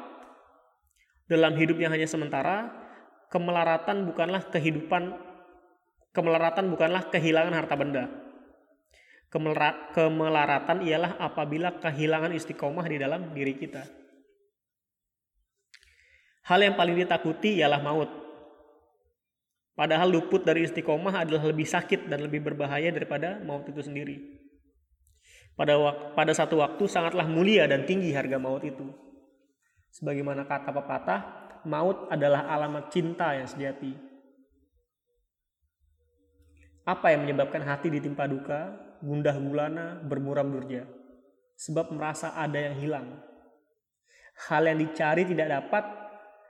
Dalam 1.27 1.59
hidup 1.59 1.83
yang 1.83 1.91
hanya 1.91 2.07
sementara, 2.07 2.71
kemelaratan 3.29 4.09
bukanlah 4.09 4.49
kehidupan 4.49 5.17
kemelaratan 6.13 6.67
bukanlah 6.73 7.07
kehilangan 7.13 7.55
harta 7.55 7.77
benda. 7.79 8.05
kemelaratan 9.93 10.81
ialah 10.89 11.21
apabila 11.21 11.77
kehilangan 11.79 12.33
istiqomah 12.33 12.89
di 12.89 12.97
dalam 12.97 13.29
diri 13.37 13.61
kita. 13.61 13.85
Hal 16.49 16.65
yang 16.65 16.81
paling 16.81 16.97
ditakuti 16.97 17.61
ialah 17.61 17.77
maut. 17.85 18.09
Padahal 19.77 20.09
luput 20.09 20.43
dari 20.49 20.65
istiqomah 20.65 21.29
adalah 21.29 21.45
lebih 21.45 21.69
sakit 21.69 22.09
dan 22.09 22.25
lebih 22.25 22.41
berbahaya 22.41 22.89
daripada 22.89 23.37
maut 23.45 23.69
itu 23.69 23.85
sendiri. 23.85 24.17
Pada, 25.53 25.77
pada 26.17 26.33
satu 26.33 26.65
waktu 26.65 26.89
sangatlah 26.89 27.29
mulia 27.29 27.69
dan 27.69 27.85
tinggi 27.85 28.17
harga 28.17 28.41
maut 28.41 28.65
itu. 28.65 28.89
Sebagaimana 29.93 30.49
kata 30.49 30.73
pepatah, 30.73 31.48
maut 31.69 32.09
adalah 32.09 32.49
alamat 32.49 32.89
cinta 32.89 33.37
yang 33.37 33.45
sejati. 33.45 33.93
Apa 36.89 37.13
yang 37.13 37.29
menyebabkan 37.29 37.61
hati 37.69 37.93
ditimpa 37.93 38.25
duka, 38.25 38.73
gundah 39.05 39.37
gulana, 39.37 40.01
bermuram 40.01 40.49
durja? 40.49 40.89
Sebab 41.61 41.93
merasa 41.93 42.33
ada 42.33 42.57
yang 42.57 42.81
hilang. 42.81 43.07
Hal 44.49 44.65
yang 44.65 44.81
dicari 44.81 45.29
tidak 45.29 45.53
dapat, 45.53 45.85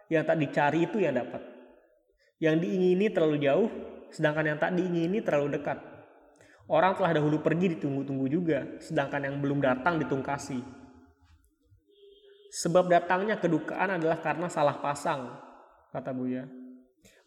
yang 0.07 0.23
tak 0.23 0.39
dicari 0.39 0.87
itu 0.87 1.03
yang 1.03 1.19
dapat. 1.19 1.43
Yang 2.39 2.57
diingini 2.63 3.07
terlalu 3.11 3.37
jauh, 3.43 3.69
sedangkan 4.15 4.55
yang 4.55 4.59
tak 4.63 4.79
diingini 4.79 5.19
terlalu 5.27 5.59
dekat. 5.59 5.83
Orang 6.69 6.95
telah 7.01 7.17
dahulu 7.17 7.41
pergi 7.41 7.75
ditunggu-tunggu 7.75 8.27
juga, 8.31 8.79
sedangkan 8.79 9.27
yang 9.27 9.37
belum 9.41 9.59
datang 9.59 9.99
ditungkasi. 9.99 10.61
Sebab 12.49 12.89
datangnya 12.89 13.37
kedukaan 13.37 14.01
adalah 14.01 14.25
karena 14.25 14.49
salah 14.49 14.81
pasang, 14.81 15.37
kata 15.93 16.17
Buya. 16.17 16.49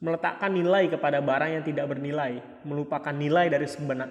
Meletakkan 0.02 0.50
nilai 0.50 0.90
kepada 0.90 1.22
barang 1.22 1.62
yang 1.62 1.64
tidak 1.66 1.86
bernilai, 1.94 2.42
melupakan 2.66 3.14
nilai 3.14 3.54
dari 3.54 3.70
sebenar. 3.70 4.10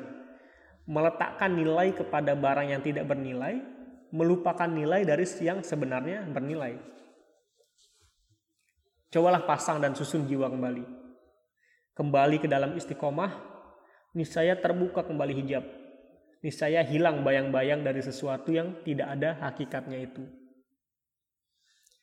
Meletakkan 0.87 1.51
nilai 1.51 1.91
kepada 1.91 2.39
barang 2.39 2.71
yang 2.71 2.83
tidak 2.83 3.11
bernilai, 3.11 3.59
melupakan 4.15 4.71
nilai 4.71 5.03
dari 5.03 5.27
yang 5.43 5.67
sebenarnya 5.67 6.31
bernilai. 6.31 6.79
Cobalah 9.11 9.43
pasang 9.43 9.83
dan 9.83 9.99
susun 9.99 10.31
jiwa 10.31 10.47
kembali. 10.47 10.87
Kembali 11.99 12.37
ke 12.39 12.47
dalam 12.47 12.79
istiqomah, 12.79 13.35
niscaya 14.15 14.55
terbuka 14.55 15.03
kembali 15.03 15.35
hijab. 15.43 15.67
Niscaya 16.41 16.87
hilang 16.87 17.27
bayang-bayang 17.27 17.83
dari 17.83 17.99
sesuatu 17.99 18.55
yang 18.55 18.79
tidak 18.87 19.11
ada 19.19 19.37
hakikatnya 19.43 19.99
itu. 20.07 20.40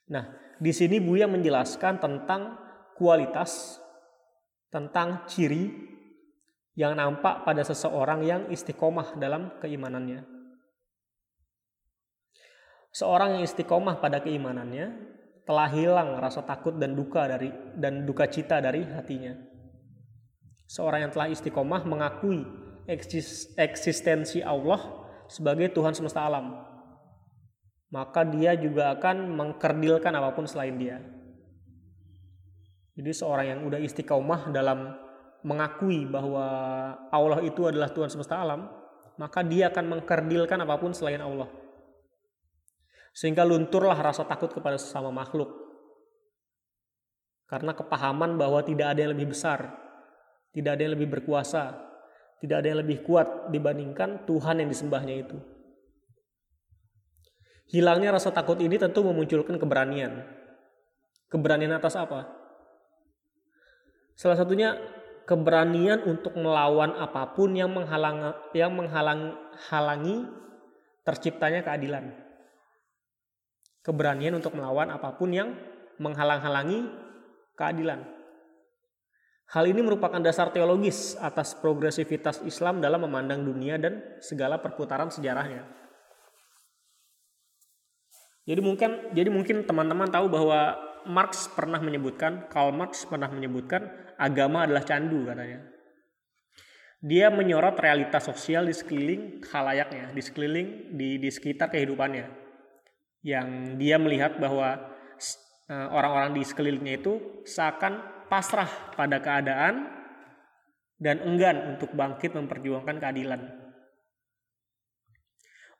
Nah, 0.07 0.25
di 0.57 0.71
sini 0.71 0.97
Buya 1.03 1.27
menjelaskan 1.27 1.99
tentang 1.99 2.55
kualitas, 2.95 3.77
tentang 4.71 5.27
ciri 5.27 5.69
yang 6.77 6.95
nampak 6.95 7.43
pada 7.43 7.61
seseorang 7.65 8.23
yang 8.23 8.41
istiqomah 8.47 9.19
dalam 9.19 9.57
keimanannya. 9.59 10.23
Seorang 12.93 13.37
yang 13.37 13.43
istiqomah 13.45 14.01
pada 14.01 14.23
keimanannya 14.23 14.95
telah 15.45 15.69
hilang 15.69 16.17
rasa 16.17 16.43
takut 16.43 16.75
dan 16.75 16.97
duka 16.97 17.29
dari 17.29 17.53
dan 17.77 18.07
duka 18.07 18.25
cita 18.25 18.57
dari 18.57 18.83
hatinya. 18.83 19.37
Seorang 20.67 21.07
yang 21.07 21.11
telah 21.13 21.31
istiqomah 21.31 21.87
mengakui 21.87 22.43
eksistensi 23.55 24.43
Allah 24.43 24.79
sebagai 25.27 25.71
Tuhan 25.71 25.95
semesta 25.95 26.23
alam 26.23 26.76
maka 27.87 28.27
dia 28.27 28.55
juga 28.59 28.95
akan 28.99 29.31
mengkerdilkan 29.31 30.11
apa 30.11 30.35
pun 30.35 30.43
selain 30.43 30.75
dia. 30.75 30.99
Jadi 32.97 33.11
seorang 33.13 33.45
yang 33.45 33.59
udah 33.63 33.79
istiqomah 33.79 34.49
dalam 34.49 34.97
mengakui 35.45 36.09
bahwa 36.09 36.45
Allah 37.13 37.39
itu 37.45 37.69
adalah 37.69 37.93
Tuhan 37.93 38.09
semesta 38.09 38.41
alam, 38.41 38.67
maka 39.21 39.45
dia 39.45 39.69
akan 39.69 39.97
mengkerdilkan 39.97 40.59
apa 40.65 40.75
pun 40.81 40.91
selain 40.91 41.21
Allah. 41.21 41.47
Sehingga 43.13 43.45
lunturlah 43.45 43.97
rasa 43.97 44.25
takut 44.25 44.49
kepada 44.49 44.77
sesama 44.81 45.13
makhluk. 45.13 45.49
Karena 47.47 47.71
kepahaman 47.71 48.35
bahwa 48.35 48.59
tidak 48.65 48.93
ada 48.93 49.07
yang 49.07 49.15
lebih 49.15 49.31
besar, 49.31 49.71
tidak 50.51 50.75
ada 50.75 50.81
yang 50.83 50.93
lebih 50.99 51.09
berkuasa, 51.15 51.79
tidak 52.43 52.65
ada 52.65 52.67
yang 52.75 52.79
lebih 52.83 53.01
kuat 53.07 53.49
dibandingkan 53.49 54.27
Tuhan 54.27 54.61
yang 54.61 54.69
disembahnya 54.69 55.15
itu. 55.15 55.37
Hilangnya 57.67 58.15
rasa 58.15 58.31
takut 58.31 58.55
ini 58.63 58.79
tentu 58.79 59.03
memunculkan 59.03 59.59
keberanian. 59.59 60.23
Keberanian 61.27 61.75
atas 61.75 61.99
apa? 61.99 62.31
Salah 64.15 64.39
satunya 64.39 64.79
keberanian 65.27 66.07
untuk 66.07 66.39
melawan 66.39 66.95
apa 66.95 67.35
pun 67.35 67.51
yang 67.51 67.67
menghalang 67.75 68.31
yang 68.55 68.71
menghalang 68.71 69.35
halangi 69.67 70.23
terciptanya 71.03 71.67
keadilan. 71.67 72.15
Keberanian 73.83 74.39
untuk 74.39 74.55
melawan 74.55 74.87
apa 74.87 75.15
pun 75.19 75.35
yang 75.35 75.51
menghalang-halangi 75.99 76.87
keadilan. 77.59 78.03
Hal 79.47 79.63
ini 79.63 79.79
merupakan 79.79 80.19
dasar 80.19 80.51
teologis 80.51 81.15
atas 81.23 81.55
progresivitas 81.55 82.43
Islam 82.43 82.83
dalam 82.83 83.07
memandang 83.07 83.47
dunia 83.47 83.79
dan 83.79 84.19
segala 84.19 84.59
perputaran 84.59 85.07
sejarahnya. 85.07 85.63
Jadi 88.47 88.61
mungkin 88.63 89.11
jadi 89.11 89.27
mungkin 89.27 89.67
teman-teman 89.67 90.07
tahu 90.07 90.31
bahwa 90.31 90.79
Marx 91.03 91.51
pernah 91.51 91.83
menyebutkan, 91.83 92.47
Karl 92.47 92.71
Marx 92.71 93.03
pernah 93.03 93.27
menyebutkan 93.27 93.91
agama 94.15 94.63
adalah 94.63 94.87
candu 94.87 95.27
katanya. 95.27 95.67
Dia 97.03 97.27
menyorot 97.29 97.77
realitas 97.77 98.25
sosial 98.25 98.65
di 98.65 98.73
sekeliling 98.73 99.43
khalayaknya, 99.43 100.15
di 100.15 100.21
sekeliling 100.23 100.95
di 100.95 101.19
di 101.19 101.29
sekitar 101.29 101.69
kehidupannya. 101.69 102.25
Yang 103.21 103.47
dia 103.77 103.99
melihat 103.99 104.39
bahwa 104.39 104.95
eh, 105.67 105.87
orang-orang 105.91 106.39
di 106.39 106.43
sekelilingnya 106.47 107.03
itu 107.03 107.43
seakan 107.43 108.27
pasrah 108.31 108.95
pada 108.95 109.19
keadaan 109.19 109.91
dan 110.97 111.21
enggan 111.21 111.75
untuk 111.77 111.91
bangkit 111.93 112.31
memperjuangkan 112.31 112.97
keadilan. 112.97 113.66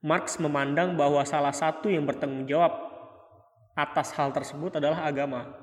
Marx 0.06 0.38
memandang 0.38 0.94
bahwa 0.94 1.26
salah 1.26 1.54
satu 1.54 1.90
yang 1.90 2.06
bertanggung 2.06 2.46
jawab 2.46 2.74
atas 3.74 4.14
hal 4.14 4.30
tersebut 4.34 4.78
adalah 4.78 5.06
agama. 5.06 5.54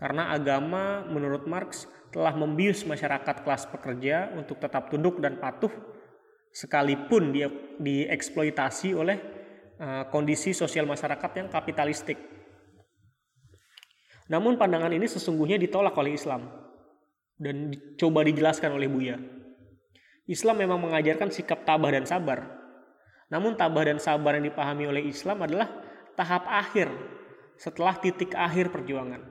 Karena 0.00 0.32
agama 0.32 1.04
menurut 1.08 1.44
Marx 1.44 1.84
telah 2.08 2.32
membius 2.32 2.84
masyarakat 2.84 3.44
kelas 3.44 3.68
pekerja 3.68 4.32
untuk 4.36 4.56
tetap 4.60 4.88
tunduk 4.88 5.20
dan 5.20 5.36
patuh 5.36 5.70
sekalipun 6.50 7.30
dia 7.30 7.48
dieksploitasi 7.78 8.96
oleh 8.96 9.16
uh, 9.78 10.04
kondisi 10.10 10.50
sosial 10.50 10.84
masyarakat 10.88 11.30
yang 11.38 11.48
kapitalistik. 11.48 12.18
Namun 14.30 14.58
pandangan 14.58 14.90
ini 14.94 15.06
sesungguhnya 15.06 15.58
ditolak 15.58 15.94
oleh 15.98 16.14
Islam 16.14 16.50
dan 17.40 17.72
coba 17.96 18.26
dijelaskan 18.26 18.76
oleh 18.76 18.86
Buya. 18.86 19.16
Islam 20.30 20.62
memang 20.62 20.78
mengajarkan 20.78 21.34
sikap 21.34 21.66
tabah 21.66 21.90
dan 21.90 22.06
sabar, 22.06 22.59
namun 23.30 23.54
tabah 23.54 23.86
dan 23.86 24.02
sabar 24.02 24.34
yang 24.34 24.50
dipahami 24.50 24.90
oleh 24.90 25.06
Islam 25.06 25.46
adalah 25.46 25.70
tahap 26.18 26.50
akhir 26.50 26.90
setelah 27.54 27.94
titik 28.02 28.34
akhir 28.34 28.74
perjuangan. 28.74 29.22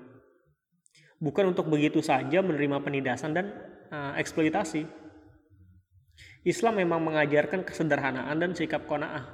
Bukan 1.19 1.51
untuk 1.51 1.67
begitu 1.67 1.99
saja 1.99 2.39
menerima 2.39 2.79
penindasan 2.79 3.35
dan 3.35 3.51
uh, 3.91 4.15
eksploitasi. 4.15 4.87
Islam 6.47 6.79
memang 6.79 7.03
mengajarkan 7.03 7.67
kesederhanaan 7.67 8.39
dan 8.39 8.55
sikap 8.55 8.87
kona'ah. 8.87 9.27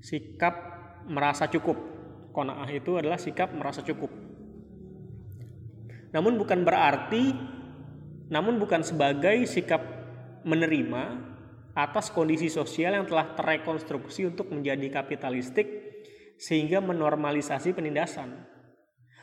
Sikap 0.00 0.54
merasa 1.04 1.52
cukup. 1.52 1.76
Kona'ah 2.32 2.68
itu 2.72 2.96
adalah 2.96 3.20
sikap 3.20 3.52
merasa 3.52 3.84
cukup. 3.84 4.08
Namun 6.16 6.40
bukan 6.40 6.64
berarti 6.64 7.36
namun 8.32 8.56
bukan 8.56 8.80
sebagai 8.80 9.44
sikap 9.44 9.84
menerima 10.44 11.27
atas 11.78 12.10
kondisi 12.10 12.50
sosial 12.50 12.98
yang 12.98 13.06
telah 13.06 13.38
terrekonstruksi 13.38 14.26
untuk 14.26 14.50
menjadi 14.50 14.90
kapitalistik 14.90 15.70
sehingga 16.34 16.82
menormalisasi 16.82 17.70
penindasan. 17.70 18.34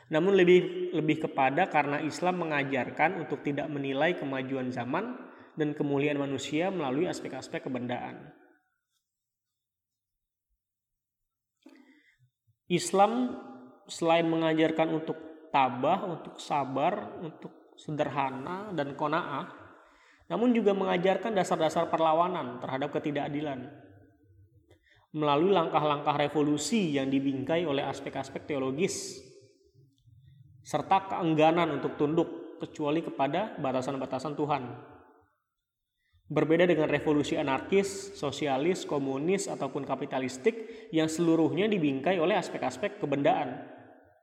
Namun 0.08 0.40
lebih 0.40 0.92
lebih 0.96 1.28
kepada 1.28 1.68
karena 1.68 2.00
Islam 2.00 2.48
mengajarkan 2.48 3.28
untuk 3.28 3.44
tidak 3.44 3.68
menilai 3.68 4.16
kemajuan 4.16 4.72
zaman 4.72 5.20
dan 5.60 5.76
kemuliaan 5.76 6.20
manusia 6.20 6.72
melalui 6.72 7.12
aspek-aspek 7.12 7.68
kebendaan. 7.68 8.32
Islam 12.72 13.36
selain 13.86 14.26
mengajarkan 14.26 14.90
untuk 14.96 15.18
tabah, 15.52 16.08
untuk 16.08 16.42
sabar, 16.42 17.20
untuk 17.22 17.76
sederhana 17.76 18.74
dan 18.74 18.98
kona'ah, 18.98 19.65
namun 20.26 20.54
juga 20.58 20.74
mengajarkan 20.74 21.38
dasar-dasar 21.38 21.90
perlawanan 21.94 22.58
terhadap 22.58 22.90
ketidakadilan. 22.94 23.70
Melalui 25.16 25.54
langkah-langkah 25.56 26.16
revolusi 26.18 26.98
yang 26.98 27.08
dibingkai 27.08 27.64
oleh 27.64 27.86
aspek-aspek 27.88 28.44
teologis, 28.44 29.22
serta 30.66 31.08
keengganan 31.08 31.80
untuk 31.80 31.96
tunduk 31.96 32.58
kecuali 32.60 33.06
kepada 33.06 33.56
batasan-batasan 33.62 34.34
Tuhan. 34.34 34.64
Berbeda 36.26 36.66
dengan 36.66 36.90
revolusi 36.90 37.38
anarkis, 37.38 38.18
sosialis, 38.18 38.82
komunis, 38.90 39.46
ataupun 39.46 39.86
kapitalistik 39.86 40.90
yang 40.90 41.06
seluruhnya 41.06 41.70
dibingkai 41.70 42.18
oleh 42.18 42.34
aspek-aspek 42.34 42.98
kebendaan, 42.98 43.62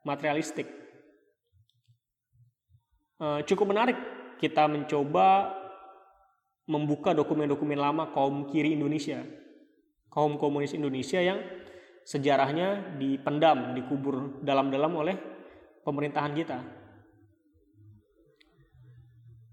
materialistik. 0.02 0.66
Eh, 3.22 3.40
cukup 3.46 3.70
menarik 3.70 3.94
kita 4.42 4.66
mencoba 4.66 5.61
membuka 6.66 7.10
dokumen-dokumen 7.10 7.78
lama 7.78 8.14
kaum 8.14 8.46
kiri 8.46 8.78
Indonesia, 8.78 9.22
kaum 10.12 10.38
komunis 10.38 10.76
Indonesia 10.76 11.18
yang 11.18 11.42
sejarahnya 12.06 12.98
dipendam, 12.98 13.74
dikubur 13.74 14.42
dalam-dalam 14.42 14.92
oleh 14.94 15.16
pemerintahan 15.82 16.32
kita. 16.34 16.58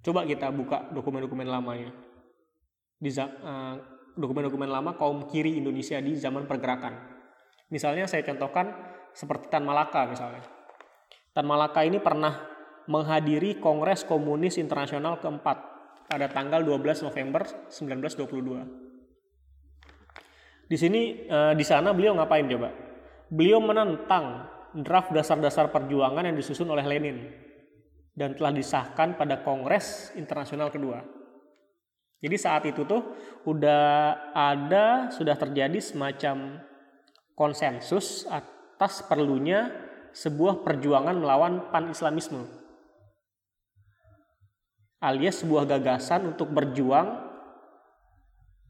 Coba 0.06 0.24
kita 0.26 0.50
buka 0.54 0.90
dokumen-dokumen 0.94 1.50
lamanya. 1.50 1.92
Uh, 3.00 3.76
dokumen-dokumen 4.20 4.68
lama 4.68 4.96
kaum 5.00 5.28
kiri 5.32 5.60
Indonesia 5.60 6.00
di 6.04 6.16
zaman 6.16 6.46
pergerakan. 6.46 6.98
Misalnya 7.70 8.10
saya 8.10 8.26
contohkan 8.26 8.74
seperti 9.14 9.48
Tan 9.48 9.64
Malaka 9.64 10.10
misalnya. 10.10 10.44
Tan 11.32 11.46
Malaka 11.46 11.86
ini 11.86 12.02
pernah 12.02 12.36
menghadiri 12.90 13.62
Kongres 13.62 14.04
Komunis 14.04 14.58
Internasional 14.58 15.22
keempat 15.22 15.79
pada 16.10 16.28
tanggal 16.28 16.66
12 16.66 17.06
November 17.06 17.46
1922. 17.70 18.66
Di 20.66 20.78
sini 20.78 21.30
eh, 21.30 21.54
di 21.54 21.64
sana 21.64 21.94
beliau 21.94 22.18
ngapain 22.18 22.50
coba? 22.50 22.90
beliau 23.30 23.62
menentang 23.62 24.50
draft 24.74 25.14
dasar-dasar 25.14 25.70
perjuangan 25.70 26.26
yang 26.26 26.38
disusun 26.38 26.70
oleh 26.70 26.86
Lenin 26.86 27.30
dan 28.18 28.36
telah 28.36 28.52
disahkan 28.52 29.16
pada 29.16 29.46
Kongres 29.46 30.12
Internasional 30.18 30.74
kedua. 30.74 31.06
Jadi 32.20 32.36
saat 32.36 32.68
itu 32.68 32.84
tuh 32.84 33.16
udah 33.48 34.14
ada 34.36 35.08
sudah 35.08 35.40
terjadi 35.40 35.80
semacam 35.80 36.60
konsensus 37.32 38.28
atas 38.28 39.00
perlunya 39.08 39.72
sebuah 40.12 40.68
perjuangan 40.68 41.16
melawan 41.16 41.72
pan-islamisme. 41.72 42.59
Alias 45.00 45.44
sebuah 45.44 45.64
gagasan 45.68 46.36
untuk 46.36 46.52
berjuang 46.52 47.30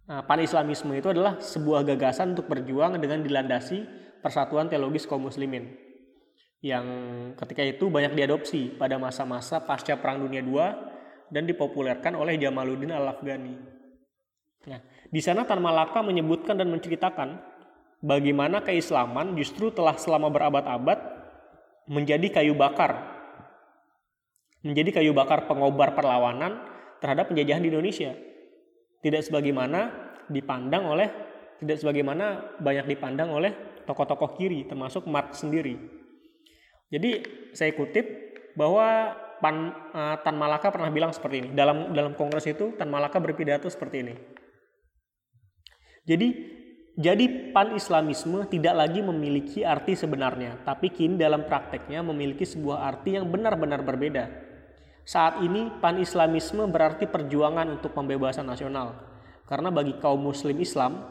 Nah, 0.10 0.26
pan-islamisme 0.26 0.90
itu 0.98 1.14
adalah 1.14 1.38
sebuah 1.38 1.86
gagasan 1.86 2.34
untuk 2.34 2.50
berjuang 2.50 2.98
dengan 2.98 3.22
dilandasi 3.22 3.86
persatuan 4.26 4.66
teologis 4.66 5.06
kaum 5.06 5.22
muslimin 5.22 5.70
yang 6.60 6.86
ketika 7.40 7.64
itu 7.64 7.88
banyak 7.88 8.18
diadopsi 8.18 8.76
pada 8.76 9.00
masa-masa 9.00 9.64
pasca 9.64 9.96
Perang 9.96 10.20
Dunia 10.28 10.44
II 10.44 10.60
dan 11.32 11.48
dipopulerkan 11.48 12.20
oleh 12.20 12.36
Jamaluddin 12.36 12.92
Al-Afghani. 12.92 13.56
Nah, 14.68 14.80
di 15.08 15.22
sana 15.24 15.48
Tan 15.48 15.64
Malaka 15.64 16.04
menyebutkan 16.04 16.60
dan 16.60 16.68
menceritakan 16.68 17.40
bagaimana 18.04 18.60
keislaman 18.60 19.40
justru 19.40 19.72
telah 19.72 19.96
selama 19.96 20.28
berabad-abad 20.28 21.00
menjadi 21.88 22.44
kayu 22.44 22.60
bakar. 22.60 23.09
Menjadi 24.60 25.00
kayu 25.00 25.16
bakar 25.16 25.48
pengobar 25.48 25.96
perlawanan 25.96 26.60
terhadap 27.00 27.32
penjajahan 27.32 27.64
di 27.64 27.72
Indonesia 27.72 28.12
tidak 29.00 29.24
sebagaimana 29.24 30.12
dipandang 30.28 30.84
oleh 30.84 31.08
tidak 31.64 31.80
sebagaimana 31.80 32.56
banyak 32.60 32.88
dipandang 32.88 33.32
oleh 33.32 33.52
tokoh-tokoh 33.88 34.36
kiri 34.36 34.68
termasuk 34.68 35.08
Marx 35.08 35.44
sendiri. 35.44 35.80
Jadi 36.92 37.24
saya 37.56 37.72
kutip 37.76 38.06
bahwa 38.60 39.16
Pan, 39.40 39.72
uh, 39.96 40.20
Tan 40.20 40.36
Malaka 40.36 40.68
pernah 40.68 40.92
bilang 40.92 41.16
seperti 41.16 41.48
ini 41.48 41.50
dalam 41.56 41.96
dalam 41.96 42.12
kongres 42.12 42.44
itu 42.44 42.76
Tan 42.76 42.92
Malaka 42.92 43.24
berpidato 43.24 43.72
seperti 43.72 44.04
ini. 44.04 44.16
Jadi 46.04 46.28
jadi 47.00 47.56
pan-islamisme 47.56 48.44
tidak 48.52 48.76
lagi 48.76 49.00
memiliki 49.00 49.64
arti 49.64 49.96
sebenarnya, 49.96 50.60
tapi 50.68 50.92
kini 50.92 51.16
dalam 51.16 51.48
prakteknya 51.48 52.04
memiliki 52.04 52.44
sebuah 52.44 52.84
arti 52.92 53.16
yang 53.16 53.32
benar-benar 53.32 53.80
berbeda 53.88 54.49
saat 55.10 55.42
ini 55.42 55.74
pan-islamisme 55.82 56.70
berarti 56.70 57.10
perjuangan 57.10 57.66
untuk 57.82 57.98
pembebasan 57.98 58.46
nasional. 58.46 58.94
Karena 59.50 59.74
bagi 59.74 59.98
kaum 59.98 60.22
muslim 60.22 60.54
Islam, 60.62 61.02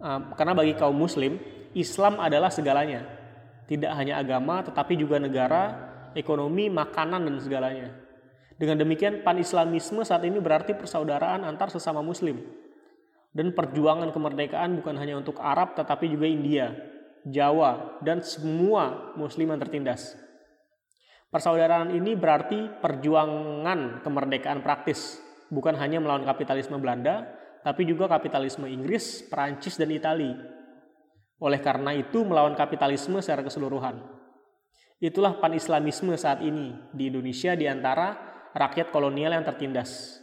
uh, 0.00 0.32
karena 0.40 0.56
bagi 0.56 0.72
kaum 0.72 0.96
muslim, 0.96 1.36
Islam 1.76 2.16
adalah 2.16 2.48
segalanya. 2.48 3.04
Tidak 3.68 3.92
hanya 3.92 4.24
agama 4.24 4.64
tetapi 4.64 4.96
juga 4.96 5.20
negara, 5.20 5.76
ekonomi, 6.16 6.72
makanan 6.72 7.28
dan 7.28 7.36
segalanya. 7.44 7.92
Dengan 8.56 8.80
demikian 8.80 9.20
pan-islamisme 9.20 10.00
saat 10.00 10.24
ini 10.24 10.40
berarti 10.40 10.72
persaudaraan 10.72 11.44
antar 11.44 11.68
sesama 11.68 12.00
muslim. 12.00 12.40
Dan 13.36 13.52
perjuangan 13.52 14.16
kemerdekaan 14.16 14.80
bukan 14.80 14.96
hanya 14.96 15.20
untuk 15.20 15.36
Arab 15.44 15.76
tetapi 15.76 16.08
juga 16.08 16.24
India, 16.24 16.72
Jawa, 17.28 18.00
dan 18.00 18.24
semua 18.24 19.12
muslim 19.20 19.52
yang 19.52 19.60
tertindas. 19.60 20.29
Persaudaraan 21.30 21.94
ini 21.94 22.18
berarti 22.18 22.82
perjuangan 22.82 24.02
kemerdekaan 24.02 24.66
praktis, 24.66 25.22
bukan 25.46 25.78
hanya 25.78 26.02
melawan 26.02 26.26
kapitalisme 26.26 26.74
Belanda, 26.82 27.22
tapi 27.62 27.86
juga 27.86 28.10
kapitalisme 28.10 28.66
Inggris, 28.66 29.22
Perancis, 29.30 29.78
dan 29.78 29.94
Italia. 29.94 30.34
Oleh 31.38 31.62
karena 31.62 31.94
itu 31.94 32.26
melawan 32.26 32.58
kapitalisme 32.58 33.22
secara 33.22 33.46
keseluruhan. 33.46 34.02
Itulah 34.98 35.38
pan-islamisme 35.38 36.12
saat 36.18 36.42
ini 36.42 36.76
di 36.92 37.08
Indonesia 37.08 37.54
di 37.54 37.64
antara 37.64 38.12
rakyat 38.52 38.90
kolonial 38.90 39.32
yang 39.32 39.46
tertindas. 39.46 40.18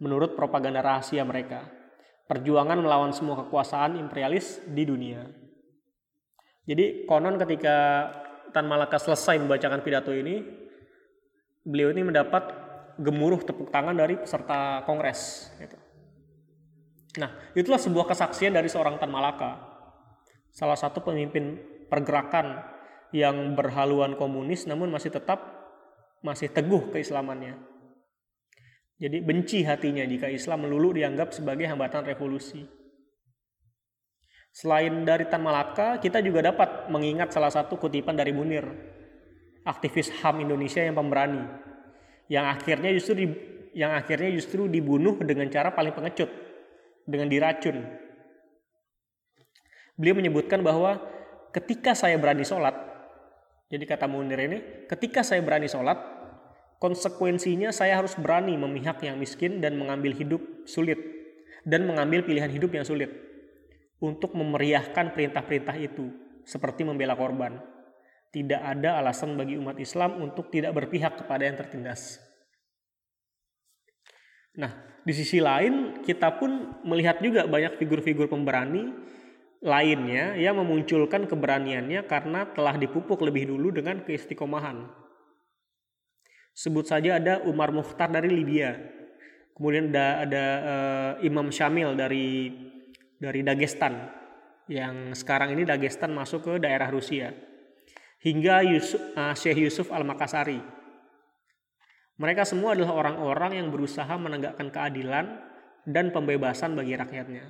Menurut 0.00 0.34
propaganda 0.34 0.80
rahasia 0.80 1.22
mereka, 1.22 1.68
perjuangan 2.26 2.80
melawan 2.80 3.12
semua 3.12 3.46
kekuasaan 3.46 4.00
imperialis 4.00 4.64
di 4.66 4.82
dunia. 4.88 5.20
Jadi 6.66 7.06
konon 7.06 7.38
ketika 7.38 8.10
Tan 8.52 8.66
Malaka 8.66 9.00
selesai 9.00 9.38
membacakan 9.40 9.80
pidato 9.80 10.10
ini, 10.14 10.42
beliau 11.66 11.90
ini 11.90 12.06
mendapat 12.06 12.66
gemuruh 12.96 13.44
tepuk 13.44 13.68
tangan 13.68 13.96
dari 13.96 14.16
peserta 14.16 14.84
kongres. 14.84 15.52
Gitu. 15.60 15.76
Nah, 17.20 17.32
itulah 17.56 17.80
sebuah 17.80 18.08
kesaksian 18.12 18.52
dari 18.52 18.68
seorang 18.68 19.00
Tan 19.00 19.08
Malaka, 19.08 19.56
salah 20.52 20.76
satu 20.76 21.00
pemimpin 21.04 21.56
pergerakan 21.88 22.60
yang 23.14 23.54
berhaluan 23.54 24.18
komunis 24.18 24.66
namun 24.66 24.90
masih 24.90 25.14
tetap 25.14 25.38
masih 26.20 26.50
teguh 26.50 26.90
keislamannya. 26.90 27.56
Jadi 28.96 29.20
benci 29.20 29.60
hatinya 29.62 30.02
jika 30.08 30.32
Islam 30.32 30.64
melulu 30.64 30.96
dianggap 30.96 31.36
sebagai 31.36 31.68
hambatan 31.68 32.08
revolusi. 32.08 32.64
Selain 34.56 35.04
dari 35.04 35.28
Tan 35.28 35.44
Malaka, 35.44 36.00
kita 36.00 36.24
juga 36.24 36.40
dapat 36.40 36.88
mengingat 36.88 37.28
salah 37.28 37.52
satu 37.52 37.76
kutipan 37.76 38.16
dari 38.16 38.32
Munir, 38.32 38.64
aktivis 39.68 40.08
HAM 40.24 40.48
Indonesia 40.48 40.80
yang 40.80 40.96
pemberani, 40.96 41.44
yang 42.32 42.48
akhirnya 42.48 42.88
justru 42.96 43.20
di, 43.20 43.26
yang 43.76 43.92
akhirnya 43.92 44.32
justru 44.32 44.64
dibunuh 44.64 45.20
dengan 45.20 45.44
cara 45.52 45.76
paling 45.76 45.92
pengecut, 45.92 46.32
dengan 47.04 47.28
diracun. 47.28 47.84
Beliau 50.00 50.16
menyebutkan 50.16 50.64
bahwa 50.64 51.04
ketika 51.52 51.92
saya 51.92 52.16
berani 52.16 52.48
sholat, 52.48 52.80
jadi 53.68 53.84
kata 53.84 54.08
Munir 54.08 54.40
ini, 54.40 54.88
ketika 54.88 55.20
saya 55.20 55.44
berani 55.44 55.68
sholat, 55.68 56.00
konsekuensinya 56.80 57.76
saya 57.76 58.00
harus 58.00 58.16
berani 58.16 58.56
memihak 58.56 59.04
yang 59.04 59.20
miskin 59.20 59.60
dan 59.60 59.76
mengambil 59.76 60.16
hidup 60.16 60.40
sulit, 60.64 60.96
dan 61.68 61.84
mengambil 61.84 62.24
pilihan 62.24 62.48
hidup 62.48 62.72
yang 62.72 62.88
sulit 62.88 63.25
untuk 64.02 64.36
memeriahkan 64.36 65.16
perintah-perintah 65.16 65.76
itu, 65.80 66.12
seperti 66.44 66.84
membela 66.84 67.16
korban. 67.16 67.56
Tidak 68.30 68.60
ada 68.60 69.00
alasan 69.00 69.34
bagi 69.34 69.56
umat 69.56 69.80
Islam 69.80 70.20
untuk 70.20 70.52
tidak 70.52 70.76
berpihak 70.76 71.24
kepada 71.24 71.48
yang 71.48 71.56
tertindas. 71.56 72.20
Nah, 74.56 74.72
di 75.04 75.12
sisi 75.12 75.38
lain 75.38 76.02
kita 76.02 76.36
pun 76.36 76.80
melihat 76.84 77.20
juga 77.20 77.44
banyak 77.46 77.78
figur-figur 77.78 78.26
pemberani 78.26 78.90
lainnya 79.64 80.36
yang 80.36 80.60
memunculkan 80.60 81.24
keberaniannya 81.24 82.04
karena 82.04 82.50
telah 82.52 82.76
dipupuk 82.76 83.20
lebih 83.24 83.48
dulu 83.52 83.72
dengan 83.72 84.04
keistiqomahan. 84.04 84.84
Sebut 86.56 86.88
saja 86.88 87.20
ada 87.20 87.44
Umar 87.44 87.68
Mukhtar 87.68 88.08
dari 88.08 88.32
Libya. 88.32 88.76
Kemudian 89.56 89.92
ada, 89.92 90.24
ada 90.24 90.44
uh, 90.44 91.12
Imam 91.24 91.48
Syamil 91.52 91.96
dari 91.96 92.48
dari 93.16 93.40
Dagestan 93.40 93.94
yang 94.66 95.14
sekarang 95.14 95.54
ini 95.54 95.62
Dagestan 95.62 96.12
masuk 96.12 96.44
ke 96.46 96.52
daerah 96.58 96.90
Rusia 96.90 97.32
hingga 98.20 98.64
Yusuf, 98.66 98.98
uh, 99.14 99.34
Syekh 99.36 99.68
Yusuf 99.68 99.88
Al-Makassari. 99.92 100.58
Mereka 102.16 102.48
semua 102.48 102.72
adalah 102.72 102.96
orang-orang 102.96 103.60
yang 103.60 103.68
berusaha 103.68 104.08
menegakkan 104.16 104.72
keadilan 104.72 105.36
dan 105.84 106.10
pembebasan 106.10 106.72
bagi 106.72 106.96
rakyatnya. 106.96 107.44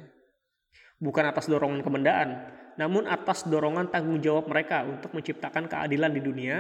Bukan 0.99 1.25
atas 1.25 1.47
dorongan 1.47 1.87
kemendaan, 1.87 2.29
namun 2.77 3.07
atas 3.07 3.47
dorongan 3.47 3.89
tanggung 3.89 4.19
jawab 4.19 4.51
mereka 4.51 4.83
untuk 4.85 5.15
menciptakan 5.15 5.71
keadilan 5.71 6.13
di 6.13 6.21
dunia 6.21 6.59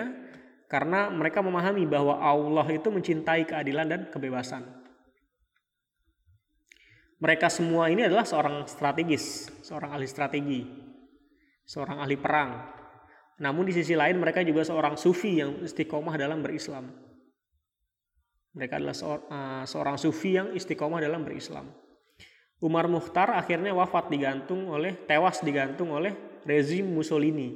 karena 0.70 1.10
mereka 1.10 1.42
memahami 1.42 1.84
bahwa 1.86 2.18
Allah 2.18 2.66
itu 2.70 2.88
mencintai 2.90 3.42
keadilan 3.44 3.86
dan 3.86 4.00
kebebasan. 4.08 4.85
Mereka 7.16 7.48
semua 7.48 7.88
ini 7.88 8.04
adalah 8.04 8.28
seorang 8.28 8.68
strategis, 8.68 9.48
seorang 9.64 9.96
ahli 9.96 10.04
strategi, 10.04 10.60
seorang 11.64 12.04
ahli 12.04 12.16
perang. 12.20 12.50
Namun 13.40 13.68
di 13.68 13.72
sisi 13.72 13.96
lain 13.96 14.20
mereka 14.20 14.44
juga 14.44 14.64
seorang 14.64 15.00
sufi 15.00 15.40
yang 15.40 15.64
istiqomah 15.64 16.16
dalam 16.20 16.44
berislam. 16.44 16.92
Mereka 18.56 18.80
adalah 18.80 18.96
eh, 18.96 19.64
seorang 19.64 19.96
sufi 19.96 20.36
yang 20.36 20.52
istiqomah 20.52 21.00
dalam 21.00 21.24
berislam. 21.24 21.68
Umar 22.60 22.88
Mukhtar 22.88 23.36
akhirnya 23.36 23.76
wafat 23.76 24.08
digantung 24.08 24.72
oleh 24.72 24.96
tewas 25.04 25.44
digantung 25.44 25.92
oleh 25.92 26.40
rezim 26.48 26.88
Mussolini 26.88 27.52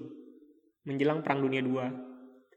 menjelang 0.84 1.24
Perang 1.24 1.40
Dunia 1.40 1.64
II. 1.64 1.88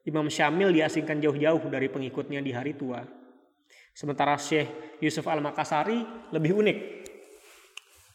Imam 0.03 0.27
Syamil 0.27 0.75
diasingkan 0.75 1.23
jauh-jauh 1.23 1.63
dari 1.71 1.87
pengikutnya 1.87 2.43
di 2.43 2.51
hari 2.51 2.75
tua. 2.75 2.99
Sementara 3.93 4.35
Syekh 4.41 4.97
Yusuf 4.99 5.25
Al-Makassari 5.29 6.29
lebih 6.33 6.57
unik. 6.57 6.77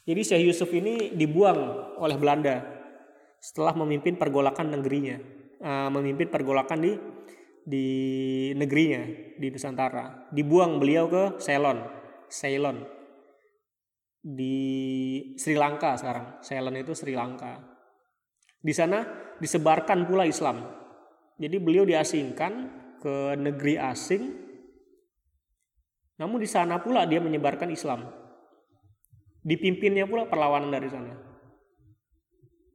Jadi 0.09 0.21
Syekh 0.27 0.43
Yusuf 0.51 0.71
ini 0.75 1.15
dibuang 1.15 1.95
oleh 2.03 2.17
Belanda 2.19 2.65
setelah 3.39 3.71
memimpin 3.79 4.19
pergolakan 4.19 4.75
negerinya, 4.75 5.17
uh, 5.63 5.89
memimpin 5.95 6.27
pergolakan 6.27 6.83
di 6.83 6.93
di 7.69 7.87
negerinya 8.57 9.05
di 9.37 9.47
Nusantara. 9.53 10.33
Dibuang 10.33 10.81
beliau 10.81 11.07
ke 11.07 11.37
Ceylon, 11.39 11.85
Ceylon 12.33 12.81
di 14.25 14.57
Sri 15.37 15.55
Lanka 15.55 15.95
sekarang. 15.95 16.41
Ceylon 16.41 16.77
itu 16.81 16.97
Sri 16.97 17.13
Lanka. 17.13 17.61
Di 18.59 18.73
sana 18.75 19.05
disebarkan 19.39 20.09
pula 20.09 20.27
Islam. 20.27 20.65
Jadi 21.39 21.57
beliau 21.63 21.87
diasingkan 21.87 22.53
ke 22.99 23.39
negeri 23.39 23.79
asing, 23.79 24.48
namun 26.19 26.43
di 26.43 26.51
sana 26.51 26.83
pula 26.83 27.07
dia 27.07 27.23
menyebarkan 27.23 27.71
Islam. 27.71 28.11
Dipimpinnya 29.47 30.05
pula 30.05 30.27
perlawanan 30.27 30.75
dari 30.75 30.91
sana. 30.91 31.15